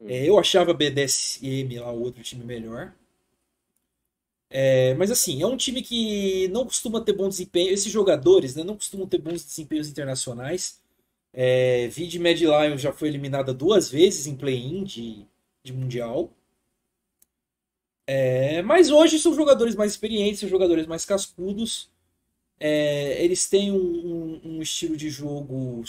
Hum. 0.00 0.06
É, 0.08 0.28
eu 0.28 0.38
achava 0.38 0.74
BDSM 0.74 1.78
lá 1.78 1.90
o 1.92 2.02
outro 2.02 2.22
time 2.22 2.44
melhor. 2.44 2.94
É, 4.48 4.94
mas 4.94 5.10
assim, 5.10 5.42
é 5.42 5.46
um 5.46 5.56
time 5.56 5.82
que 5.82 6.48
não 6.48 6.64
costuma 6.64 7.00
ter 7.00 7.12
bom 7.12 7.28
desempenho. 7.28 7.72
Esses 7.72 7.90
jogadores 7.90 8.54
né, 8.54 8.62
não 8.64 8.76
costumam 8.76 9.06
ter 9.06 9.18
bons 9.18 9.44
desempenhos 9.44 9.88
internacionais. 9.88 10.80
É, 11.32 11.88
Vid 11.88 12.18
Mad 12.18 12.40
Lions 12.40 12.80
já 12.80 12.92
foi 12.92 13.08
eliminada 13.08 13.52
duas 13.52 13.90
vezes 13.90 14.26
em 14.26 14.36
play-in 14.36 14.84
de, 14.84 15.26
de 15.64 15.72
Mundial. 15.72 16.30
É, 18.06 18.62
mas 18.62 18.90
hoje 18.90 19.18
são 19.18 19.34
jogadores 19.34 19.74
mais 19.74 19.92
experientes, 19.92 20.40
são 20.40 20.48
jogadores 20.48 20.86
mais 20.86 21.04
cascudos. 21.04 21.90
É, 22.58 23.22
eles 23.22 23.48
têm 23.48 23.72
um, 23.72 23.76
um, 23.76 24.40
um, 24.44 24.62
estilo 24.62 24.96
de 24.96 25.10
jogo 25.10 25.82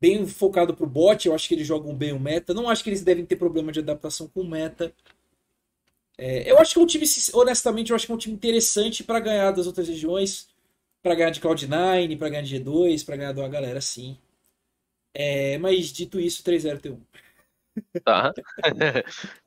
bem 0.00 0.26
focado 0.26 0.74
pro 0.74 0.86
bot. 0.86 1.26
Eu 1.26 1.34
acho 1.34 1.48
que 1.48 1.54
eles 1.54 1.66
jogam 1.66 1.94
bem 1.94 2.12
o 2.12 2.20
meta. 2.20 2.52
Não 2.52 2.68
acho 2.68 2.82
que 2.82 2.90
eles 2.90 3.02
devem 3.02 3.24
ter 3.24 3.36
problema 3.36 3.70
de 3.72 3.80
adaptação 3.80 4.28
com 4.28 4.40
o 4.40 4.48
meta. 4.48 4.92
É, 6.18 6.50
eu 6.50 6.58
acho 6.58 6.74
que 6.74 6.80
é 6.80 6.82
um 6.82 6.86
time, 6.86 7.06
honestamente, 7.32 7.90
eu 7.90 7.96
acho 7.96 8.06
que 8.06 8.12
é 8.12 8.14
um 8.14 8.18
time 8.18 8.34
interessante 8.34 9.02
para 9.02 9.20
ganhar 9.20 9.50
das 9.52 9.66
outras 9.66 9.88
regiões, 9.88 10.48
para 11.02 11.14
ganhar 11.14 11.30
de 11.30 11.40
Cloud9, 11.40 12.18
para 12.18 12.28
ganhar 12.28 12.42
de 12.42 12.60
G2, 12.60 13.04
para 13.04 13.16
ganhar 13.16 13.32
de 13.32 13.40
uma 13.40 13.48
galera 13.48 13.78
assim. 13.78 14.18
É, 15.14 15.58
mas 15.58 15.92
dito 15.92 16.20
isso, 16.20 16.42
3-0 16.42 16.80
T1. 16.80 17.00
Tá. 18.04 18.32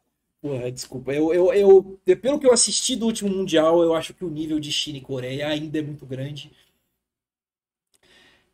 Porra, 0.45 0.71
desculpa. 0.71 1.11
Eu, 1.11 1.33
eu, 1.33 1.51
eu, 1.51 1.99
pelo 2.21 2.39
que 2.39 2.45
eu 2.45 2.53
assisti 2.53 2.95
do 2.95 3.07
último 3.07 3.31
Mundial, 3.31 3.81
eu 3.81 3.95
acho 3.95 4.13
que 4.13 4.23
o 4.23 4.29
nível 4.29 4.59
de 4.59 4.71
China 4.71 4.99
e 4.99 5.01
Coreia 5.01 5.47
ainda 5.47 5.79
é 5.79 5.81
muito 5.81 6.05
grande. 6.05 6.51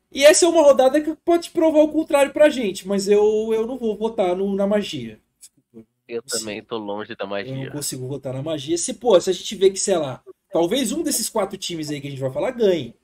E 0.10 0.24
essa 0.24 0.46
é 0.46 0.48
uma 0.48 0.62
rodada 0.62 1.02
que 1.02 1.14
pode 1.26 1.50
provar 1.50 1.80
o 1.80 1.92
contrário 1.92 2.32
pra 2.32 2.48
gente, 2.48 2.88
mas 2.88 3.10
eu, 3.10 3.54
eu 3.54 3.68
não 3.68 3.78
vou 3.78 3.98
votar 3.98 4.38
no, 4.38 4.56
na 4.56 4.66
magia. 4.66 5.20
Eu 6.08 6.22
também 6.22 6.64
tô 6.64 6.78
longe 6.78 7.14
da 7.14 7.26
magia. 7.26 7.54
Eu 7.54 7.66
não 7.66 7.72
consigo 7.74 8.08
votar 8.08 8.34
na 8.34 8.42
magia. 8.42 8.78
Se, 8.78 8.94
pô, 8.94 9.20
se 9.20 9.30
a 9.30 9.34
gente 9.34 9.54
vê 9.58 9.70
que, 9.70 9.78
sei 9.78 9.98
lá, 9.98 10.24
talvez 10.50 10.94
um 10.94 11.04
desses 11.04 11.28
quatro 11.28 11.58
times 11.58 11.90
aí 11.90 12.00
que 12.00 12.08
a 12.08 12.10
gente 12.10 12.22
vai 12.22 12.32
falar 12.32 12.52
ganhe. 12.52 12.96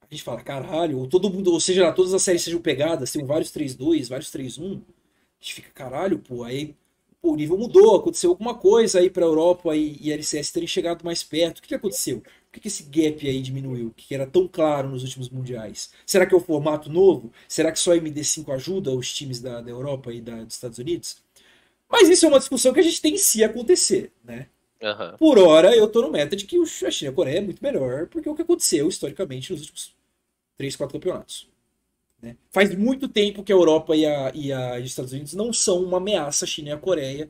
A 0.00 0.06
gente 0.10 0.22
fala, 0.22 0.40
caralho, 0.40 1.00
ou 1.00 1.06
todo 1.06 1.28
mundo, 1.28 1.52
ou 1.52 1.60
seja, 1.60 1.92
todas 1.92 2.14
as 2.14 2.22
séries 2.22 2.40
sejam 2.40 2.62
pegadas, 2.62 3.12
tem 3.12 3.26
vários 3.26 3.50
3-2, 3.50 4.08
vários 4.08 4.30
3-1. 4.30 4.80
A 4.80 5.44
gente 5.44 5.54
fica, 5.54 5.70
caralho, 5.74 6.18
pô, 6.18 6.44
aí 6.44 6.74
pô, 7.22 7.32
o 7.32 7.36
nível 7.36 7.56
mudou, 7.56 7.96
aconteceu 7.96 8.30
alguma 8.30 8.54
coisa 8.54 8.98
aí 8.98 9.08
pra 9.08 9.24
Europa 9.24 9.74
e, 9.76 9.96
e 10.00 10.10
a 10.10 10.14
LCS 10.14 10.50
terem 10.50 10.66
chegado 10.66 11.04
mais 11.04 11.22
perto. 11.22 11.58
O 11.58 11.62
que, 11.62 11.68
que 11.68 11.74
aconteceu? 11.74 12.20
Por 12.20 12.54
que, 12.54 12.60
que 12.60 12.68
esse 12.68 12.82
gap 12.82 13.26
aí 13.26 13.40
diminuiu, 13.40 13.94
que 13.96 14.12
era 14.12 14.26
tão 14.26 14.48
claro 14.48 14.88
nos 14.88 15.04
últimos 15.04 15.30
mundiais? 15.30 15.92
Será 16.04 16.26
que 16.26 16.34
é 16.34 16.36
o 16.36 16.40
formato 16.40 16.90
novo? 16.90 17.32
Será 17.48 17.70
que 17.70 17.78
só 17.78 17.92
a 17.92 17.96
MD5 17.96 18.52
ajuda 18.52 18.90
os 18.90 19.14
times 19.14 19.40
da, 19.40 19.60
da 19.60 19.70
Europa 19.70 20.12
e 20.12 20.20
da, 20.20 20.42
dos 20.42 20.54
Estados 20.54 20.78
Unidos? 20.78 21.22
Mas 21.88 22.08
isso 22.08 22.26
é 22.26 22.28
uma 22.28 22.38
discussão 22.40 22.72
que 22.72 22.80
a 22.80 22.82
gente 22.82 23.00
tem 23.00 23.14
em 23.14 23.18
si 23.18 23.44
acontecer, 23.44 24.12
né? 24.24 24.48
Uhum. 24.82 25.16
Por 25.16 25.38
hora, 25.38 25.76
eu 25.76 25.86
tô 25.86 26.02
no 26.02 26.10
meta 26.10 26.34
de 26.34 26.44
que 26.44 26.56
a 26.58 26.90
China 26.90 27.10
e 27.10 27.12
a 27.12 27.14
Coreia 27.14 27.38
é 27.38 27.40
muito 27.40 27.62
melhor, 27.62 28.08
porque 28.08 28.28
é 28.28 28.32
o 28.32 28.34
que 28.34 28.42
aconteceu 28.42 28.88
historicamente 28.88 29.52
nos 29.52 29.60
últimos 29.60 29.94
3, 30.56 30.74
4 30.74 30.92
campeonatos. 30.98 31.51
Né? 32.22 32.36
Faz 32.50 32.74
muito 32.74 33.08
tempo 33.08 33.42
que 33.42 33.52
a 33.52 33.56
Europa 33.56 33.96
e, 33.96 34.06
a, 34.06 34.32
e, 34.32 34.52
a, 34.52 34.78
e 34.78 34.82
os 34.82 34.90
Estados 34.90 35.12
Unidos 35.12 35.34
não 35.34 35.52
são 35.52 35.82
uma 35.82 35.96
ameaça 35.96 36.44
a 36.44 36.48
China 36.48 36.68
e 36.68 36.72
a 36.72 36.78
Coreia. 36.78 37.28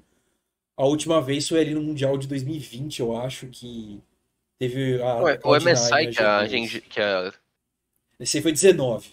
A 0.77 0.85
última 0.85 1.21
vez 1.21 1.49
foi 1.49 1.61
ali 1.61 1.75
no 1.75 1.83
Mundial 1.83 2.19
de 2.19 2.29
2020, 2.29 3.01
eu 3.01 3.17
acho, 3.17 3.47
que 3.47 4.01
teve 4.59 5.03
a. 5.03 5.17
Ué, 5.23 5.41
o 5.43 5.57
MSI 5.57 6.11
que 6.13 6.23
a, 6.23 6.47
gente, 6.47 6.81
que 6.83 7.01
a. 7.01 7.33
Esse 8.21 8.37
aí 8.37 8.43
foi 8.43 8.53
19. 8.53 9.11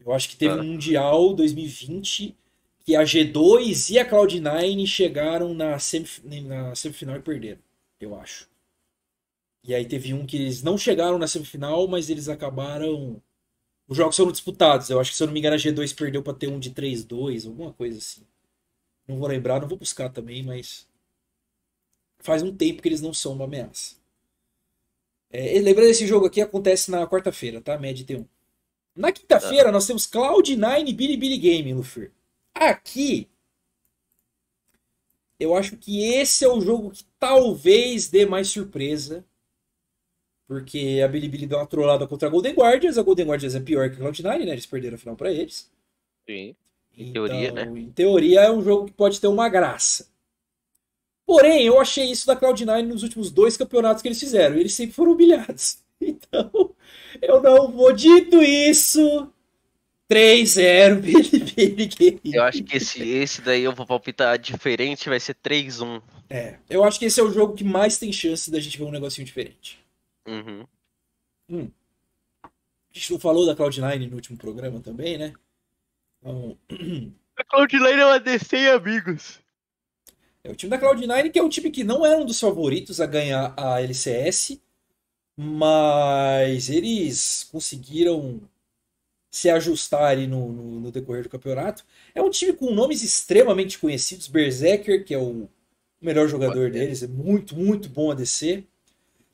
Eu 0.00 0.12
acho 0.12 0.28
que 0.28 0.36
teve 0.36 0.54
ah. 0.54 0.62
um 0.62 0.64
Mundial 0.64 1.34
2020 1.34 2.36
que 2.84 2.96
a 2.96 3.02
G2 3.02 3.90
e 3.90 3.98
a 3.98 4.08
Cloud9 4.08 4.86
chegaram 4.86 5.54
na, 5.54 5.78
semif 5.78 6.20
na 6.24 6.74
semifinal 6.74 7.16
e 7.16 7.20
perderam, 7.20 7.60
eu 8.00 8.18
acho. 8.18 8.48
E 9.64 9.74
aí 9.74 9.86
teve 9.86 10.12
um 10.12 10.26
que 10.26 10.36
eles 10.36 10.62
não 10.62 10.76
chegaram 10.76 11.18
na 11.18 11.28
semifinal, 11.28 11.86
mas 11.86 12.10
eles 12.10 12.28
acabaram. 12.28 13.22
Os 13.92 13.98
jogos 13.98 14.16
foram 14.16 14.32
disputados. 14.32 14.88
Eu 14.88 14.98
acho 14.98 15.10
que, 15.10 15.16
se 15.18 15.22
eu 15.22 15.26
não 15.26 15.34
me 15.34 15.38
engano, 15.38 15.54
a 15.54 15.58
G2 15.58 15.94
perdeu 15.94 16.22
para 16.22 16.32
ter 16.32 16.48
um 16.48 16.58
de 16.58 16.70
3-2, 16.70 17.46
alguma 17.46 17.74
coisa 17.74 17.98
assim. 17.98 18.22
Não 19.06 19.18
vou 19.18 19.28
lembrar, 19.28 19.60
não 19.60 19.68
vou 19.68 19.76
buscar 19.76 20.08
também, 20.08 20.42
mas. 20.42 20.88
Faz 22.18 22.42
um 22.42 22.56
tempo 22.56 22.80
que 22.80 22.88
eles 22.88 23.02
não 23.02 23.12
são 23.12 23.34
uma 23.34 23.44
ameaça. 23.44 23.96
É, 25.28 25.60
lembrando, 25.60 25.90
esse 25.90 26.06
jogo 26.06 26.24
aqui 26.24 26.40
acontece 26.40 26.90
na 26.90 27.06
quarta-feira, 27.06 27.60
tá? 27.60 27.76
Med 27.76 28.02
T1. 28.02 28.26
Na 28.96 29.12
quinta-feira, 29.12 29.68
ah. 29.68 29.72
nós 29.72 29.86
temos 29.86 30.06
Cloud9 30.06 30.88
e 30.88 30.92
Bilibili 30.94 31.36
Game, 31.36 31.74
Luffy. 31.74 32.10
Aqui, 32.54 33.28
eu 35.38 35.54
acho 35.54 35.76
que 35.76 36.02
esse 36.02 36.46
é 36.46 36.48
o 36.48 36.62
jogo 36.62 36.92
que 36.92 37.04
talvez 37.18 38.08
dê 38.08 38.24
mais 38.24 38.48
surpresa. 38.48 39.22
Porque 40.52 41.00
a 41.02 41.08
Bilibili 41.08 41.46
deu 41.46 41.56
uma 41.56 41.66
trollada 41.66 42.06
contra 42.06 42.28
a 42.28 42.30
Golden 42.30 42.52
Guardians. 42.52 42.98
A 42.98 43.02
Golden 43.02 43.24
Guardians 43.24 43.54
é 43.54 43.60
pior 43.60 43.88
que 43.88 43.96
a 43.96 44.04
Cloud9, 44.04 44.44
né? 44.44 44.52
Eles 44.52 44.66
perderam 44.66 44.96
a 44.96 44.98
final 44.98 45.16
para 45.16 45.32
eles. 45.32 45.70
Sim. 46.26 46.54
Em 46.94 47.08
então, 47.08 47.26
teoria, 47.26 47.52
né? 47.52 47.62
Em 47.74 47.90
teoria 47.90 48.40
é 48.42 48.52
um 48.52 48.62
jogo 48.62 48.84
que 48.84 48.92
pode 48.92 49.18
ter 49.18 49.28
uma 49.28 49.48
graça. 49.48 50.06
Porém, 51.24 51.64
eu 51.64 51.80
achei 51.80 52.04
isso 52.04 52.26
da 52.26 52.36
Cloud9 52.36 52.82
nos 52.82 53.02
últimos 53.02 53.30
dois 53.30 53.56
campeonatos 53.56 54.02
que 54.02 54.08
eles 54.08 54.20
fizeram. 54.20 54.56
Eles 54.56 54.74
sempre 54.74 54.94
foram 54.94 55.12
humilhados. 55.12 55.80
Então, 56.04 56.74
eu 57.22 57.40
não 57.40 57.70
vou. 57.70 57.92
Dito 57.92 58.42
isso, 58.42 59.32
3-0, 60.10 60.98
Billy 61.00 62.20
Eu 62.24 62.42
acho 62.42 62.64
que 62.64 62.76
esse, 62.76 63.08
esse 63.08 63.40
daí 63.40 63.62
eu 63.62 63.72
vou 63.72 63.86
palpitar 63.86 64.36
diferente, 64.36 65.08
vai 65.08 65.20
ser 65.20 65.36
3-1. 65.36 66.02
É, 66.28 66.56
eu 66.68 66.82
acho 66.82 66.98
que 66.98 67.04
esse 67.04 67.20
é 67.20 67.22
o 67.22 67.30
jogo 67.30 67.54
que 67.54 67.62
mais 67.62 67.98
tem 67.98 68.12
chance 68.12 68.50
da 68.50 68.58
gente 68.58 68.76
ver 68.76 68.82
um 68.82 68.90
negocinho 68.90 69.24
diferente. 69.24 69.81
Uhum. 70.26 70.66
Hum. 71.48 71.70
A 72.44 72.48
gente 72.92 73.12
não 73.12 73.18
falou 73.18 73.46
da 73.46 73.56
Cloud9 73.56 74.08
no 74.08 74.16
último 74.16 74.36
programa 74.36 74.80
também, 74.80 75.18
né? 75.18 75.32
Então... 76.20 76.58
A 77.34 77.44
Cloud9 77.44 77.98
é 77.98 78.06
uma 78.06 78.20
DC, 78.20 78.68
amigos. 78.68 79.40
É 80.44 80.50
o 80.50 80.54
time 80.54 80.70
da 80.70 80.78
Cloud9, 80.78 81.30
que 81.30 81.38
é 81.38 81.42
um 81.42 81.48
time 81.48 81.70
que 81.70 81.82
não 81.82 82.04
era 82.04 82.20
um 82.20 82.26
dos 82.26 82.38
favoritos 82.38 83.00
a 83.00 83.06
ganhar 83.06 83.54
a 83.56 83.80
LCS, 83.80 84.60
mas 85.36 86.68
eles 86.68 87.48
conseguiram 87.50 88.40
se 89.30 89.48
ajustarem 89.48 90.26
no, 90.26 90.52
no, 90.52 90.80
no, 90.80 90.92
decorrer 90.92 91.22
do 91.22 91.30
campeonato. 91.30 91.84
É 92.14 92.20
um 92.20 92.28
time 92.28 92.52
com 92.52 92.70
nomes 92.70 93.02
extremamente 93.02 93.78
conhecidos. 93.78 94.28
Berserker, 94.28 95.04
que 95.04 95.14
é 95.14 95.18
o 95.18 95.48
melhor 96.00 96.28
jogador 96.28 96.70
deles, 96.70 97.02
é 97.02 97.06
muito, 97.06 97.56
muito 97.56 97.88
bom 97.88 98.10
a 98.10 98.14
DC. 98.14 98.64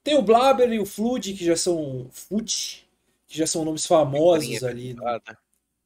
Tem 0.08 0.16
o 0.16 0.22
Blaber 0.22 0.72
e 0.72 0.78
o 0.78 0.86
Flood, 0.86 1.34
que 1.34 1.44
já 1.44 1.54
são. 1.54 2.08
Fut, 2.10 2.88
que 3.26 3.36
já 3.36 3.46
são 3.46 3.62
nomes 3.62 3.84
famosos 3.84 4.64
ali 4.64 4.94
no, 4.94 5.04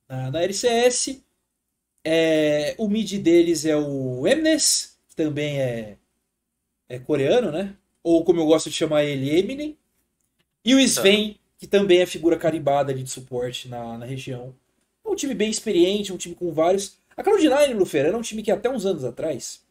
na, 0.08 0.30
na 0.30 0.42
LCS. 0.42 1.20
É, 2.04 2.76
o 2.78 2.86
mid 2.86 3.14
deles 3.18 3.66
é 3.66 3.76
o 3.76 4.24
Emnes, 4.24 4.96
que 5.08 5.16
também 5.16 5.60
é, 5.60 5.96
é 6.88 7.00
coreano, 7.00 7.50
né? 7.50 7.74
Ou 8.00 8.24
como 8.24 8.38
eu 8.38 8.46
gosto 8.46 8.70
de 8.70 8.76
chamar 8.76 9.02
ele, 9.02 9.36
Eminem. 9.36 9.76
E 10.64 10.72
o 10.76 10.78
Sven, 10.78 11.36
que 11.58 11.66
também 11.66 11.98
é 11.98 12.06
figura 12.06 12.38
carimbada 12.38 12.92
ali 12.92 13.02
de 13.02 13.10
suporte 13.10 13.66
na, 13.66 13.98
na 13.98 14.06
região. 14.06 14.54
É 15.04 15.08
um 15.08 15.16
time 15.16 15.34
bem 15.34 15.50
experiente, 15.50 16.12
um 16.12 16.16
time 16.16 16.36
com 16.36 16.52
vários. 16.52 16.96
A 17.16 17.24
Cloud9, 17.24 17.74
Lufer, 17.74 18.06
era 18.06 18.16
um 18.16 18.22
time 18.22 18.40
que 18.40 18.52
até 18.52 18.70
uns 18.70 18.86
anos 18.86 19.04
atrás 19.04 19.61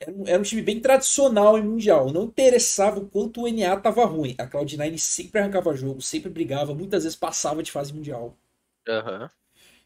era 0.00 0.10
um, 0.10 0.26
era 0.26 0.38
um 0.40 0.42
time 0.42 0.62
bem 0.62 0.80
tradicional 0.80 1.58
em 1.58 1.62
Mundial. 1.62 2.10
Não 2.10 2.24
interessava 2.24 2.98
o 2.98 3.08
quanto 3.08 3.42
o 3.42 3.48
NA 3.48 3.76
tava 3.78 4.04
ruim. 4.06 4.34
A 4.38 4.46
Cloud9 4.46 4.96
sempre 4.98 5.40
arrancava 5.40 5.76
jogo, 5.76 6.00
sempre 6.00 6.30
brigava, 6.30 6.74
muitas 6.74 7.04
vezes 7.04 7.18
passava 7.18 7.62
de 7.62 7.70
fase 7.70 7.92
mundial. 7.92 8.36
Uhum. 8.88 9.28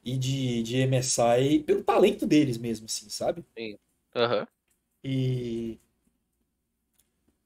E 0.05 0.17
de, 0.17 0.63
de 0.63 0.87
MSI 0.87 1.65
pelo 1.67 1.83
talento 1.83 2.27
deles 2.27 2.57
mesmo, 2.59 2.87
assim, 2.87 3.09
sabe? 3.09 3.45
Sim. 3.59 3.77
Uhum. 4.15 4.47
E 5.03 5.79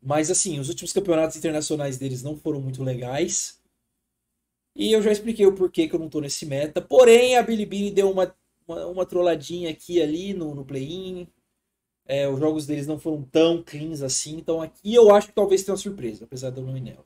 mas 0.01 0.31
assim, 0.31 0.61
os 0.61 0.69
últimos 0.69 0.93
campeonatos 0.93 1.37
internacionais 1.37 1.99
deles 1.99 2.23
não 2.23 2.37
foram 2.37 2.61
muito 2.61 2.85
legais. 2.85 3.61
E 4.77 4.93
eu 4.93 5.03
já 5.03 5.11
expliquei 5.11 5.45
o 5.45 5.55
porquê 5.55 5.89
que 5.89 5.95
eu 5.95 5.99
não 5.99 6.09
tô 6.09 6.21
nesse 6.21 6.47
meta. 6.47 6.81
Porém, 6.81 7.37
a 7.37 7.43
Bilibili 7.43 7.91
deu 7.91 8.11
uma, 8.11 8.35
uma, 8.67 8.87
uma 8.87 9.07
trolladinha 9.07 9.71
aqui 9.71 10.01
ali 10.01 10.33
no, 10.35 10.55
no 10.55 10.65
play-in. 10.65 11.27
É, 12.09 12.27
os 12.27 12.41
jogos 12.41 12.67
deles 12.67 12.87
não 12.87 12.99
foram 12.99 13.23
tão 13.23 13.63
cleans 13.63 14.03
assim. 14.03 14.39
Então 14.39 14.63
aqui 14.63 14.95
eu 14.95 15.15
acho 15.15 15.29
que 15.29 15.35
talvez 15.35 15.63
tenha 15.63 15.75
uma 15.75 15.81
surpresa, 15.81 16.25
apesar 16.25 16.51
ir 16.51 16.81
nela. 16.81 17.05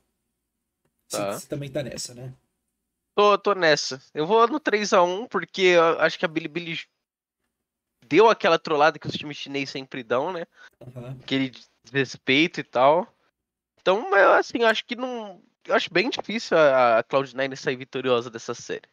Tá. 1.11 1.33
Você, 1.33 1.41
você, 1.41 1.49
também 1.49 1.71
tá 1.71 1.83
nessa, 1.83 2.15
né? 2.15 2.33
Tô, 3.15 3.37
tô 3.37 3.55
nessa. 3.55 4.01
Eu 4.15 4.27
vou 4.27 4.47
no 4.47 4.61
3x1 4.61 5.29
porque 5.29 5.63
eu 5.63 6.01
acho 6.01 6.19
que 6.19 6.25
a 6.25 6.29
Bilibili 6.29 6.81
deu 8.07 8.31
aquela 8.31 8.59
trollada 8.59 8.99
que 8.99 9.07
os 9.07 9.15
times 9.15 9.37
chineses 9.37 9.71
sempre 9.71 10.03
dão, 10.03 10.33
né? 10.33 10.47
Uhum. 10.81 11.11
Aquele 11.21 11.53
desrespeito 11.85 12.61
e 12.61 12.65
tal. 12.65 13.13
Então, 13.81 14.15
assim, 14.39 14.59
eu 14.59 14.69
acho 14.69 14.85
que 14.87 14.95
não 14.95 15.43
eu 15.67 15.75
acho 15.75 15.93
bem 15.93 16.11
difícil 16.11 16.57
a 16.57 17.05
Cloud9 17.05 17.57
sair 17.57 17.77
vitoriosa 17.77 18.31
dessa 18.31 18.55
série. 18.55 18.89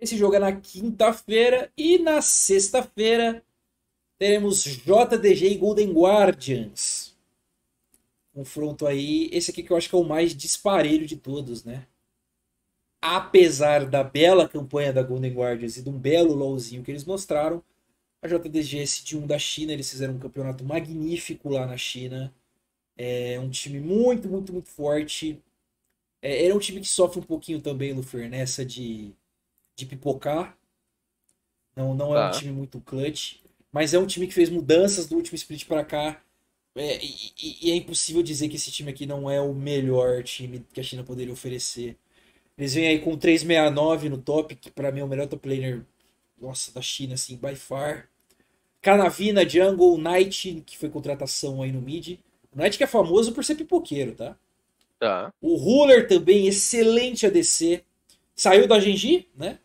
Esse 0.00 0.16
jogo 0.16 0.34
é 0.34 0.38
na 0.38 0.52
quinta-feira 0.52 1.72
e 1.76 1.98
na 1.98 2.20
sexta-feira 2.22 3.42
teremos 4.18 4.62
JDG 4.62 5.52
e 5.52 5.56
Golden 5.56 5.92
Guardians. 5.92 7.16
Confronto 8.32 8.86
aí, 8.86 9.28
esse 9.32 9.50
aqui 9.50 9.62
que 9.62 9.72
eu 9.72 9.76
acho 9.76 9.88
que 9.88 9.94
é 9.94 9.98
o 9.98 10.04
mais 10.04 10.34
disparelho 10.34 11.06
de 11.06 11.16
todos, 11.16 11.64
né? 11.64 11.86
Apesar 13.00 13.84
da 13.84 14.02
bela 14.04 14.48
campanha 14.48 14.92
da 14.92 15.02
Golden 15.02 15.32
Guardians 15.32 15.76
e 15.76 15.82
de 15.82 15.90
um 15.90 15.98
belo 15.98 16.34
LOLzinho 16.34 16.82
que 16.82 16.90
eles 16.90 17.04
mostraram, 17.04 17.62
a 18.22 18.28
JDG 18.28 18.84
de 19.04 19.16
1 19.18 19.26
da 19.26 19.38
China, 19.38 19.72
eles 19.72 19.90
fizeram 19.90 20.14
um 20.14 20.18
campeonato 20.18 20.64
magnífico 20.64 21.48
lá 21.48 21.66
na 21.66 21.76
China. 21.76 22.32
É 22.96 23.38
um 23.40 23.50
time 23.50 23.80
muito, 23.80 24.28
muito, 24.28 24.52
muito 24.52 24.68
forte. 24.68 25.42
É, 26.22 26.48
é 26.48 26.54
um 26.54 26.58
time 26.60 26.80
que 26.80 26.88
sofre 26.88 27.20
um 27.20 27.24
pouquinho 27.24 27.60
também, 27.60 27.92
Lufer, 27.92 28.30
nessa 28.30 28.64
de, 28.64 29.12
de 29.74 29.86
pipocar. 29.86 30.56
Não, 31.74 31.94
não 31.94 32.16
é 32.16 32.28
um 32.28 32.30
time 32.30 32.52
muito 32.52 32.80
clutch. 32.80 33.36
Mas 33.72 33.94
é 33.94 33.98
um 33.98 34.06
time 34.06 34.26
que 34.26 34.34
fez 34.34 34.50
mudanças 34.50 35.06
do 35.06 35.16
último 35.16 35.36
split 35.36 35.66
para 35.66 35.84
cá. 35.84 36.22
É, 36.74 36.98
e, 37.04 37.58
e, 37.62 37.70
é 37.70 37.74
impossível 37.76 38.22
dizer 38.22 38.48
que 38.48 38.56
esse 38.56 38.70
time 38.70 38.90
aqui 38.90 39.06
não 39.06 39.30
é 39.30 39.40
o 39.40 39.54
melhor 39.54 40.22
time 40.22 40.64
que 40.72 40.80
a 40.80 40.82
China 40.84 41.02
poderia 41.02 41.32
oferecer. 41.32 41.96
Eles 42.56 42.74
vêm 42.74 42.88
aí 42.88 42.98
com 42.98 43.16
369 43.16 44.08
no 44.08 44.18
top, 44.18 44.54
que 44.54 44.70
para 44.70 44.92
mim 44.92 45.00
é 45.00 45.04
o 45.04 45.08
melhor 45.08 45.26
top 45.26 45.48
laner 45.48 45.84
nossa, 46.40 46.72
da 46.72 46.82
China, 46.82 47.14
assim, 47.14 47.36
by 47.36 47.54
far. 47.54 48.08
Canavina, 48.80 49.48
Jungle, 49.48 49.96
Knight, 49.96 50.62
que 50.66 50.76
foi 50.76 50.90
contratação 50.90 51.62
aí 51.62 51.70
no 51.70 51.80
mid. 51.80 52.18
O 52.52 52.58
Knight 52.58 52.76
que 52.76 52.84
é 52.84 52.86
famoso 52.86 53.32
por 53.32 53.44
ser 53.44 53.54
pipoqueiro, 53.54 54.12
tá? 54.14 54.36
Tá. 54.98 55.32
O 55.40 55.56
Ruler 55.56 56.06
também, 56.06 56.46
excelente 56.46 57.26
ADC. 57.26 57.84
Saiu 58.34 58.66
da 58.66 58.80
Genji, 58.80 59.28
né? 59.36 59.58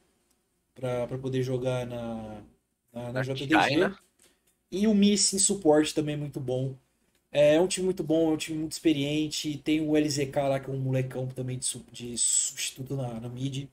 Pra, 0.76 1.08
pra 1.08 1.18
poder 1.18 1.42
jogar 1.44 1.86
na, 1.86 2.42
na, 2.94 3.12
na 3.12 3.22
JDG. 3.24 3.92
E 4.72 4.88
o 4.88 4.94
Missing 4.94 5.40
Support 5.40 5.94
também 5.94 6.18
muito 6.18 6.40
bom. 6.40 6.76
É 7.32 7.60
um 7.60 7.68
time 7.68 7.86
muito 7.86 8.04
bom, 8.04 8.32
é 8.32 8.34
um 8.34 8.38
time 8.38 8.60
muito 8.60 8.74
experiente. 8.74 9.58
Tem 9.60 9.82
o 9.82 9.96
LZK 9.98 10.36
lá, 10.50 10.60
que 10.60 10.70
é 10.70 10.74
um 10.74 10.80
molecão 10.80 11.28
também 11.28 11.58
de, 11.58 11.68
de 11.92 12.18
substituto 12.18 12.96
na, 12.96 13.20
na 13.20 13.30
mid. 13.30 13.68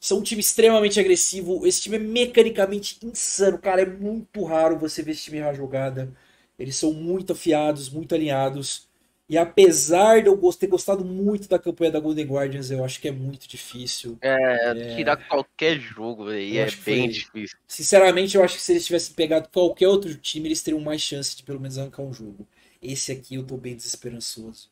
São 0.00 0.18
um 0.18 0.22
time 0.22 0.40
extremamente 0.40 1.00
agressivo. 1.00 1.66
Esse 1.66 1.82
time 1.82 1.96
é 1.96 1.98
mecanicamente 1.98 2.98
insano, 3.04 3.58
cara. 3.58 3.82
É 3.82 3.86
muito 3.86 4.44
raro 4.44 4.78
você 4.78 5.02
ver 5.02 5.12
esse 5.12 5.24
time 5.24 5.38
errar 5.38 5.54
jogada. 5.54 6.12
Eles 6.58 6.76
são 6.76 6.92
muito 6.92 7.32
afiados, 7.32 7.88
muito 7.90 8.14
alinhados. 8.14 8.87
E 9.28 9.36
apesar 9.36 10.22
de 10.22 10.28
eu 10.28 10.52
ter 10.58 10.68
gostado 10.68 11.04
muito 11.04 11.48
da 11.48 11.58
campanha 11.58 11.92
da 11.92 12.00
Golden 12.00 12.24
Guardians, 12.24 12.70
eu 12.70 12.82
acho 12.82 12.98
que 12.98 13.08
é 13.08 13.12
muito 13.12 13.46
difícil. 13.46 14.16
É, 14.22 14.70
é... 14.70 14.96
tirar 14.96 15.18
qualquer 15.28 15.78
jogo 15.78 16.28
aí 16.28 16.56
é 16.56 16.70
bem 16.70 17.10
difícil. 17.10 17.58
Sinceramente, 17.66 18.36
eu 18.36 18.42
acho 18.42 18.56
que 18.56 18.62
se 18.62 18.72
eles 18.72 18.86
tivessem 18.86 19.14
pegado 19.14 19.50
qualquer 19.52 19.86
outro 19.88 20.14
time, 20.14 20.48
eles 20.48 20.62
teriam 20.62 20.80
mais 20.80 21.02
chance 21.02 21.36
de 21.36 21.42
pelo 21.42 21.60
menos 21.60 21.76
arrancar 21.76 22.02
um 22.02 22.12
jogo. 22.12 22.48
Esse 22.80 23.12
aqui 23.12 23.34
eu 23.34 23.44
tô 23.44 23.58
bem 23.58 23.76
desesperançoso. 23.76 24.70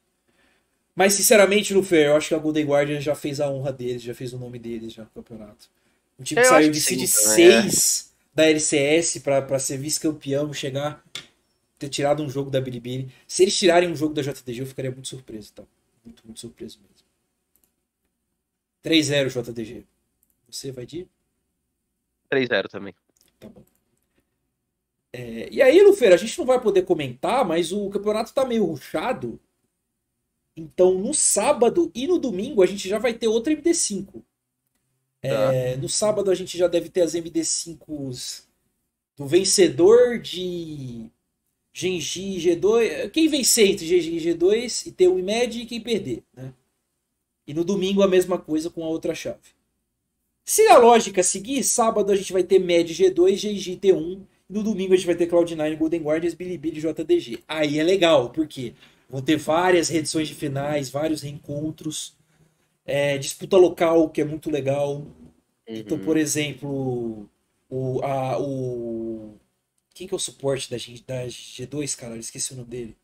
Mas, 0.95 1.13
sinceramente, 1.13 1.75
Fair, 1.83 2.07
eu 2.07 2.17
acho 2.17 2.29
que 2.29 2.35
a 2.35 2.39
Golden 2.39 2.65
Guardians 2.65 3.05
já 3.05 3.15
fez 3.15 3.41
a 3.41 3.51
honra 3.51 3.71
deles, 3.71 4.01
já 4.01 4.15
fez 4.15 4.33
o 4.33 4.39
nome 4.39 4.59
deles 4.59 4.95
já 4.95 5.03
no 5.03 5.11
campeonato. 5.11 5.69
Um 6.19 6.25
time 6.25 6.41
que 6.41 6.47
eu 6.47 6.51
saiu 6.51 6.71
de 6.71 6.81
seed 6.81 7.07
6 7.07 8.13
é. 8.35 8.35
da 8.35 8.47
LCS 8.47 9.19
para 9.19 9.59
ser 9.59 9.77
vice-campeão, 9.77 10.51
chegar 10.55 11.05
ter 11.79 11.89
tirado 11.89 12.22
um 12.22 12.29
jogo 12.29 12.51
da 12.51 12.61
Bilibili. 12.61 13.12
Se 13.27 13.43
eles 13.43 13.57
tirarem 13.57 13.91
um 13.91 13.97
jogo 13.97 14.14
da 14.14 14.22
JDG, 14.22 14.61
eu 14.61 14.66
ficaria 14.66 14.91
muito 14.91 15.09
surpreso, 15.09 15.53
tá? 15.53 15.64
Muito, 16.05 16.22
muito 16.24 16.41
surpreso 16.41 16.79
mesmo. 16.81 17.07
3-0 18.85 19.29
JDG. 19.29 19.85
Você 20.49 20.70
vai 20.70 20.87
de? 20.87 21.09
3-0 22.31 22.68
também. 22.68 22.95
Tá 23.39 23.49
bom. 23.49 23.64
É, 25.12 25.49
e 25.51 25.62
aí, 25.62 25.83
Lufeira, 25.83 26.14
a 26.14 26.18
gente 26.18 26.39
não 26.39 26.47
vai 26.47 26.61
poder 26.61 26.83
comentar, 26.83 27.45
mas 27.45 27.72
o 27.72 27.89
campeonato 27.91 28.33
tá 28.33 28.45
meio 28.45 28.64
ruchado. 28.64 29.41
Então, 30.57 30.95
no 30.95 31.12
sábado 31.12 31.91
e 31.95 32.07
no 32.07 32.18
domingo, 32.18 32.62
a 32.62 32.66
gente 32.66 32.89
já 32.89 32.99
vai 32.99 33.12
ter 33.12 33.29
outra 33.29 33.53
MD5. 33.53 34.22
É, 35.22 35.74
tá. 35.74 35.81
no 35.81 35.89
sábado, 35.89 36.31
a 36.31 36.35
gente 36.35 36.57
já 36.57 36.68
deve 36.68 36.89
ter 36.89 37.03
as 37.03 37.14
MD5s 37.14 38.47
do 39.16 39.27
vencedor 39.27 40.18
de 40.18 41.11
Genji 41.79 42.39
G2. 42.39 43.11
Quem 43.11 43.29
vencer 43.29 43.68
entre 43.68 43.87
Genji 43.87 44.16
e 44.16 44.35
G2 44.35 44.87
e 44.87 44.91
ter 44.93 45.09
um 45.09 45.18
IMED 45.18 45.61
e 45.61 45.66
quem 45.66 45.79
perder. 45.79 46.22
Né? 46.35 46.51
E 47.47 47.53
no 47.53 47.62
domingo 47.62 48.03
a 48.03 48.09
mesma 48.09 48.39
coisa 48.39 48.70
com 48.70 48.83
a 48.83 48.89
outra 48.89 49.14
chave. 49.14 49.55
Se 50.43 50.66
a 50.68 50.79
lógica 50.79 51.22
seguir, 51.22 51.62
sábado 51.62 52.11
a 52.11 52.16
gente 52.16 52.33
vai 52.33 52.43
ter 52.43 52.59
MED 52.59 52.95
G2, 52.95 53.37
Genji 53.37 53.77
T1. 53.77 54.22
E 54.49 54.53
no 54.55 54.62
domingo 54.62 54.95
a 54.95 54.97
gente 54.97 55.05
vai 55.05 55.14
ter 55.14 55.29
Cloud9, 55.29 55.77
Golden 55.77 56.01
Guardians, 56.01 56.33
Bilibili 56.33 56.81
JDG. 56.81 57.41
Aí 57.47 57.79
é 57.79 57.83
legal, 57.83 58.31
porque 58.31 58.72
vão 59.11 59.20
ter 59.20 59.37
várias 59.37 59.91
reedições 59.91 60.29
de 60.29 60.35
finais, 60.35 60.89
vários 60.89 61.20
reencontros. 61.20 62.16
É, 62.87 63.18
disputa 63.18 63.59
local, 63.59 64.09
que 64.09 64.22
é 64.22 64.24
muito 64.24 64.51
legal. 64.51 65.05
Então, 65.66 65.74
uhum. 65.74 65.81
Então, 65.81 65.99
por 65.99 66.16
exemplo, 66.16 67.29
o, 67.68 68.01
a, 68.03 68.41
o 68.41 69.35
quem 69.97 70.07
que 70.07 70.12
é 70.12 70.16
o 70.16 70.20
suporte 70.20 70.70
da, 70.70 70.76
da 70.76 71.26
G2, 71.26 71.97
cara? 71.97 72.14
Eu 72.14 72.20
esqueci 72.20 72.53
o 72.53 72.57
nome 72.57 72.68
dele. 72.68 72.97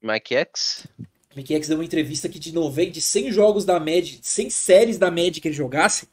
Mike 0.00 0.36
X? 0.36 0.86
Mike 1.34 1.52
X 1.54 1.66
deu 1.66 1.76
uma 1.76 1.84
entrevista 1.84 2.28
que 2.28 2.38
de 2.38 2.52
90, 2.52 2.92
de 2.92 3.00
100 3.00 3.32
jogos 3.32 3.64
da 3.64 3.80
Med, 3.80 4.20
100 4.22 4.48
séries 4.48 4.98
da 4.98 5.10
Med 5.10 5.40
que 5.40 5.48
ele 5.48 5.54
jogasse, 5.54 6.08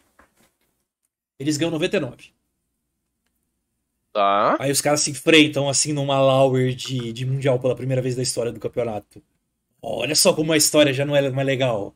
eles 1.39 1.57
ganham 1.57 1.71
99. 1.71 2.33
Tá. 4.11 4.57
Aí 4.59 4.71
os 4.71 4.81
caras 4.81 5.01
se 5.01 5.11
enfrentam 5.11 5.69
assim 5.69 5.93
numa 5.93 6.19
Lauer 6.19 6.73
de, 6.73 7.13
de 7.13 7.25
Mundial 7.25 7.59
pela 7.59 7.75
primeira 7.75 8.01
vez 8.01 8.15
da 8.15 8.23
história 8.23 8.51
do 8.51 8.59
campeonato. 8.59 9.21
Olha 9.79 10.15
só 10.15 10.33
como 10.33 10.51
a 10.51 10.57
história 10.57 10.91
já 10.91 11.05
não 11.05 11.15
é 11.15 11.29
mais 11.29 11.45
legal. 11.45 11.95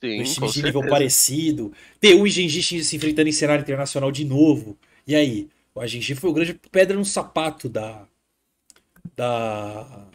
Sim, 0.00 0.22
Os 0.22 0.32
times 0.32 0.52
de 0.52 0.62
nível 0.62 0.88
parecido. 0.88 1.72
TU 2.00 2.24
e 2.24 2.30
Genji 2.30 2.84
se 2.84 2.94
enfrentando 2.94 3.28
em 3.28 3.32
cenário 3.32 3.62
internacional 3.62 4.12
de 4.12 4.24
novo. 4.24 4.78
E 5.04 5.16
aí? 5.16 5.48
O 5.78 5.80
Agengi 5.80 6.16
foi 6.16 6.30
o 6.30 6.32
grande 6.32 6.54
pedra 6.54 6.96
no 6.96 7.04
sapato 7.04 7.68
da 7.68 8.04
da 9.14 10.08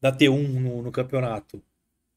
da 0.00 0.12
T1 0.12 0.48
no, 0.48 0.82
no 0.82 0.90
campeonato. 0.90 1.62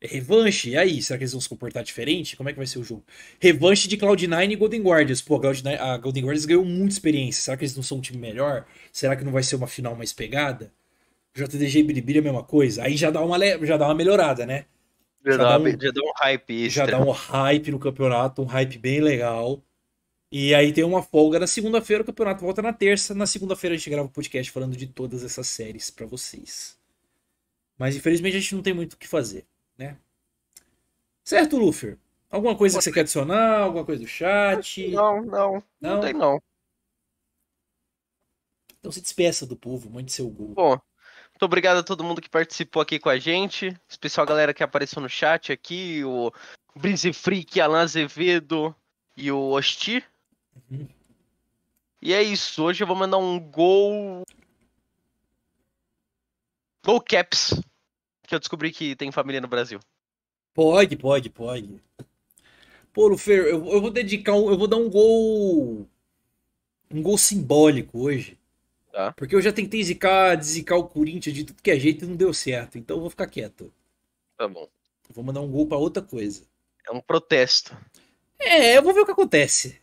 É 0.02 0.08
revanche, 0.08 0.72
e 0.72 0.78
aí? 0.78 1.04
Será 1.04 1.20
que 1.20 1.24
eles 1.24 1.34
vão 1.34 1.42
se 1.42 1.48
comportar 1.48 1.84
diferente? 1.84 2.36
Como 2.36 2.50
é 2.50 2.52
que 2.52 2.58
vai 2.58 2.66
ser 2.66 2.80
o 2.80 2.84
jogo? 2.84 3.06
Revanche 3.39 3.88
de 3.88 3.96
Cloud9 3.96 4.52
e 4.52 4.56
Golden 4.56 4.82
Guardians. 4.82 5.22
Pô, 5.22 5.36
a, 5.36 5.39
Cloud9, 5.39 5.80
a 5.80 5.98
Golden 6.00 6.24
Guardians 6.24 6.46
ganhou 6.46 6.66
muita 6.66 6.94
experiência. 6.94 7.44
Será 7.44 7.58
que 7.58 7.64
eles 7.64 7.76
não 7.76 7.84
são 7.84 8.00
um 8.00 8.02
time 8.02 8.18
melhor? 8.18 8.66
Será 8.92 9.16
que 9.16 9.24
não 9.24 9.32
vai 9.32 9.44
ser 9.44 9.56
uma 9.56 9.68
final 9.68 9.96
mais 9.96 10.12
pegada? 10.12 10.74
JDG 11.36 11.80
e 11.80 11.84
Biribiri 11.84 12.18
é 12.18 12.22
a 12.22 12.24
mesma 12.24 12.44
coisa. 12.44 12.82
Aí 12.84 12.98
já 12.98 13.12
dá 13.12 13.22
uma, 13.22 13.38
já 13.64 13.78
dá 13.78 13.86
uma 13.86 13.94
melhorada, 13.94 14.48
né? 14.48 14.66
Já, 15.24 15.34
já, 15.34 15.38
dá, 15.38 15.60
um, 15.60 15.70
já 15.70 15.92
dá 15.92 16.02
um 16.02 16.14
hype. 16.16 16.70
Já 16.70 16.86
dá 16.88 17.00
um 17.00 17.12
hype 17.12 17.72
no 17.72 17.78
campeonato, 17.78 18.42
um 18.42 18.46
hype 18.46 18.80
bem 18.80 19.00
legal. 19.00 19.62
E 20.32 20.56
aí 20.56 20.72
tem 20.72 20.86
uma 20.86 21.04
folga 21.04 21.40
na 21.40 21.48
segunda-feira, 21.48 22.04
o 22.04 22.06
campeonato 22.06 22.42
volta 22.42 22.62
na 22.62 22.72
terça. 22.72 23.14
Na 23.14 23.28
segunda-feira 23.28 23.76
a 23.76 23.78
gente 23.78 23.90
grava 23.90 24.08
o 24.08 24.10
um 24.10 24.14
podcast 24.14 24.50
falando 24.50 24.78
de 24.78 24.88
todas 24.88 25.24
essas 25.24 25.48
séries 25.48 25.92
para 25.92 26.06
vocês. 26.06 26.80
Mas 27.78 27.98
infelizmente 27.98 28.38
a 28.38 28.40
gente 28.40 28.56
não 28.56 28.62
tem 28.62 28.74
muito 28.74 28.94
o 28.94 28.98
que 28.98 29.08
fazer, 29.08 29.46
né? 29.78 29.98
Certo, 31.22 31.58
Luffy? 31.58 31.98
Alguma 32.30 32.56
coisa 32.56 32.78
que 32.78 32.84
você 32.84 32.92
quer 32.94 33.02
adicionar? 33.02 33.60
Alguma 33.60 33.84
coisa 33.84 34.02
do 34.02 34.08
chat? 34.08 34.90
Não, 34.92 35.22
não. 35.22 35.64
Não, 35.82 35.96
não 35.96 36.00
tem 36.00 36.14
não. 36.14 36.42
Então 38.80 38.92
se 38.92 39.02
despeça 39.02 39.46
do 39.46 39.58
povo, 39.58 39.90
mande 39.90 40.14
seu 40.14 40.30
gol. 40.30 40.54
Bom, 40.54 40.70
muito 40.70 41.44
obrigado 41.44 41.78
a 41.78 41.84
todo 41.84 42.04
mundo 42.04 42.22
que 42.22 42.30
participou 42.30 42.82
aqui 42.82 43.00
com 43.00 43.10
a 43.10 43.20
gente. 43.20 43.78
Especial 43.88 44.24
a 44.24 44.30
galera 44.30 44.54
que 44.54 44.64
apareceu 44.64 45.02
no 45.02 45.10
chat 45.10 45.52
aqui, 45.52 46.04
o 46.06 46.32
Brise 46.74 47.12
Freak, 47.12 47.60
Alan 47.60 47.82
Azevedo 47.82 48.74
e 49.18 49.30
o 49.30 49.50
Osti. 49.50 50.04
E 52.01 52.14
é 52.14 52.22
isso. 52.22 52.64
Hoje 52.64 52.84
eu 52.84 52.88
vou 52.88 52.95
mandar 52.95 53.18
um 53.18 53.39
gol. 53.39 54.24
Gol 56.84 57.01
Caps. 57.01 57.62
Que 58.28 58.36
eu 58.36 58.39
descobri 58.39 58.72
que 58.72 58.95
tem 58.95 59.12
família 59.12 59.41
no 59.41 59.47
Brasil. 59.47 59.80
Pode, 60.53 60.95
pode, 60.95 61.30
pode. 61.30 61.82
Pô, 62.93 63.07
Lufer, 63.07 63.45
eu, 63.45 63.66
eu 63.68 63.82
vou 63.82 63.91
dedicar 63.91 64.34
um, 64.34 64.49
Eu 64.49 64.57
vou 64.57 64.68
dar 64.68 64.78
um 64.78 64.89
gol. 64.89 65.88
Um 66.89 67.01
gol 67.01 67.18
simbólico 67.18 67.99
hoje. 67.99 68.38
Tá. 68.91 69.14
Porque 69.14 69.34
eu 69.34 69.41
já 69.41 69.53
tentei 69.53 69.82
zicar, 69.82 70.41
zicar 70.43 70.76
o 70.76 70.88
Corinthians 70.88 71.34
de 71.34 71.45
tudo 71.45 71.62
que 71.62 71.72
é 71.72 71.80
jeito 71.80 72.03
e 72.03 72.07
não 72.07 72.16
deu 72.16 72.34
certo. 72.34 72.78
Então 72.78 72.97
eu 72.97 73.01
vou 73.01 73.09
ficar 73.09 73.28
quieto. 73.28 73.74
Tá 74.38 74.47
bom. 74.47 74.68
Eu 75.07 75.16
vou 75.16 75.24
mandar 75.24 75.41
um 75.41 75.49
gol 75.49 75.68
para 75.68 75.78
outra 75.78 76.03
coisa. 76.03 76.43
É 76.86 76.91
um 76.91 76.99
protesto. 76.99 77.78
É, 78.39 78.78
eu 78.78 78.84
vou 78.84 78.93
ver 78.93 79.01
o 79.01 79.05
que 79.05 79.12
acontece. 79.12 79.80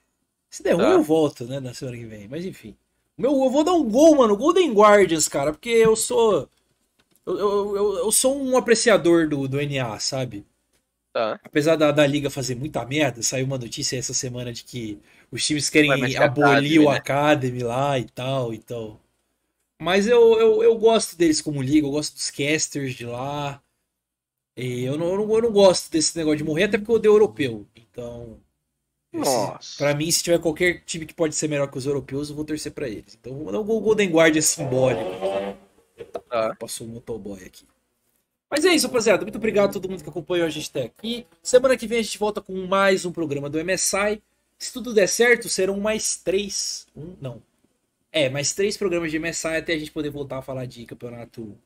Se 0.50 0.62
der 0.62 0.76
tá. 0.76 0.82
ruim, 0.82 0.94
eu 0.94 1.02
volto, 1.02 1.44
né, 1.44 1.60
na 1.60 1.74
semana 1.74 1.96
que 1.96 2.06
vem. 2.06 2.28
Mas 2.28 2.44
enfim. 2.44 2.76
Meu, 3.16 3.32
eu 3.32 3.50
vou 3.50 3.64
dar 3.64 3.72
um 3.72 3.88
gol, 3.88 4.16
mano. 4.16 4.36
Golden 4.36 4.72
Guardians, 4.72 5.28
cara, 5.28 5.52
porque 5.52 5.68
eu 5.68 5.96
sou. 5.96 6.48
Eu, 7.26 7.38
eu, 7.38 7.76
eu, 7.76 7.98
eu 7.98 8.12
sou 8.12 8.40
um 8.40 8.56
apreciador 8.56 9.28
do, 9.28 9.46
do 9.48 9.60
NA, 9.60 9.98
sabe? 9.98 10.46
Tá. 11.12 11.38
Apesar 11.42 11.76
da, 11.76 11.90
da 11.90 12.06
liga 12.06 12.30
fazer 12.30 12.54
muita 12.54 12.84
merda, 12.86 13.22
saiu 13.22 13.44
uma 13.44 13.58
notícia 13.58 13.98
essa 13.98 14.14
semana 14.14 14.52
de 14.52 14.62
que 14.62 15.00
os 15.30 15.44
times 15.44 15.68
querem 15.68 15.90
é 15.90 16.16
abolir 16.16 16.22
Academy, 16.22 16.78
o 16.78 16.90
né? 16.90 16.96
Academy 16.96 17.62
lá 17.64 17.98
e 17.98 18.04
tal, 18.04 18.54
então. 18.54 19.00
Mas 19.80 20.06
eu, 20.06 20.38
eu, 20.38 20.62
eu 20.62 20.78
gosto 20.78 21.16
deles 21.16 21.40
como 21.40 21.62
liga, 21.62 21.86
eu 21.86 21.90
gosto 21.90 22.14
dos 22.14 22.30
casters 22.30 22.94
de 22.94 23.04
lá. 23.04 23.60
E 24.56 24.84
eu 24.84 24.96
não, 24.98 25.08
eu 25.08 25.18
não, 25.18 25.34
eu 25.34 25.42
não 25.42 25.52
gosto 25.52 25.90
desse 25.90 26.16
negócio 26.16 26.38
de 26.38 26.44
morrer, 26.44 26.64
até 26.64 26.78
porque 26.78 26.90
eu 26.90 26.96
odeio 26.96 27.14
europeu. 27.14 27.66
Então. 27.76 28.40
Nossa. 29.24 29.76
Pra 29.78 29.94
mim, 29.94 30.10
se 30.10 30.22
tiver 30.22 30.38
qualquer 30.38 30.82
time 30.84 31.06
que 31.06 31.14
pode 31.14 31.34
ser 31.34 31.48
melhor 31.48 31.70
que 31.70 31.78
os 31.78 31.86
europeus, 31.86 32.30
eu 32.30 32.36
vou 32.36 32.44
torcer 32.44 32.72
pra 32.72 32.88
eles. 32.88 33.16
Então 33.20 33.34
vou 33.34 33.44
mandar 33.46 33.60
o 33.60 33.64
Golden 33.64 34.10
Guard 34.10 34.40
simbólico. 34.40 35.10
Tá. 36.28 36.54
Passou 36.56 36.86
o 36.86 36.90
motoboy 36.90 37.42
aqui. 37.44 37.64
Mas 38.50 38.64
é 38.64 38.74
isso, 38.74 38.86
rapaziada. 38.86 39.22
Muito 39.22 39.36
obrigado 39.36 39.70
a 39.70 39.72
todo 39.72 39.88
mundo 39.88 40.02
que 40.02 40.08
acompanhou 40.08 40.46
a 40.46 40.50
gente 40.50 40.70
até 40.70 40.84
aqui. 40.84 41.26
Semana 41.42 41.76
que 41.76 41.86
vem 41.86 41.98
a 41.98 42.02
gente 42.02 42.18
volta 42.18 42.40
com 42.40 42.66
mais 42.66 43.04
um 43.04 43.12
programa 43.12 43.50
do 43.50 43.62
MSI. 43.62 44.22
Se 44.58 44.72
tudo 44.72 44.94
der 44.94 45.06
certo, 45.06 45.48
serão 45.48 45.78
mais 45.78 46.16
três. 46.16 46.86
Um, 46.96 47.14
não. 47.20 47.42
É, 48.10 48.28
mais 48.28 48.54
três 48.54 48.76
programas 48.76 49.10
de 49.10 49.18
MSI 49.18 49.56
até 49.56 49.74
a 49.74 49.78
gente 49.78 49.90
poder 49.90 50.10
voltar 50.10 50.38
a 50.38 50.42
falar 50.42 50.64
de 50.66 50.86
campeonato 50.86 51.56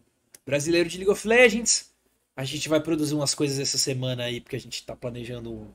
brasileiro 0.45 0.89
de 0.89 0.99
League 0.99 1.11
of 1.11 1.27
Legends. 1.27 1.93
A 2.37 2.45
gente 2.45 2.69
vai 2.69 2.81
produzir 2.81 3.15
umas 3.15 3.35
coisas 3.35 3.59
essa 3.59 3.79
semana 3.79 4.25
aí, 4.25 4.41
porque 4.41 4.57
a 4.57 4.61
gente 4.61 4.85
tá 4.85 4.97
planejando 4.97 5.53
um, 5.53 5.69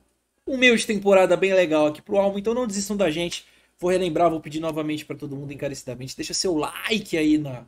um 0.48 0.56
meio 0.56 0.76
de 0.76 0.86
temporada 0.86 1.36
bem 1.36 1.52
legal 1.52 1.86
aqui 1.86 2.02
pro 2.02 2.16
Almo. 2.16 2.38
Então 2.38 2.54
não 2.54 2.66
desistam 2.66 2.96
da 2.96 3.10
gente. 3.10 3.46
Vou 3.78 3.90
relembrar, 3.90 4.30
vou 4.30 4.40
pedir 4.40 4.60
novamente 4.60 5.04
para 5.04 5.16
todo 5.16 5.36
mundo 5.36 5.52
encarecidamente. 5.52 6.16
Deixa 6.16 6.34
seu 6.34 6.56
like 6.56 7.16
aí 7.16 7.38
na, 7.38 7.64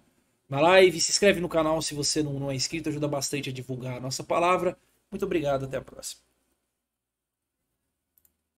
na 0.49 0.61
live. 0.61 1.01
Se 1.01 1.13
inscreve 1.13 1.41
no 1.41 1.49
canal 1.49 1.81
se 1.83 1.95
você 1.95 2.23
não, 2.23 2.33
não 2.35 2.51
é 2.51 2.55
inscrito, 2.55 2.89
ajuda 2.89 3.07
bastante 3.07 3.51
a 3.51 3.53
divulgar 3.53 3.99
a 3.99 4.01
nossa 4.01 4.25
palavra. 4.25 4.77
Muito 5.11 5.25
obrigado, 5.25 5.65
até 5.67 5.77
a 5.77 5.83
próxima. 5.83 6.30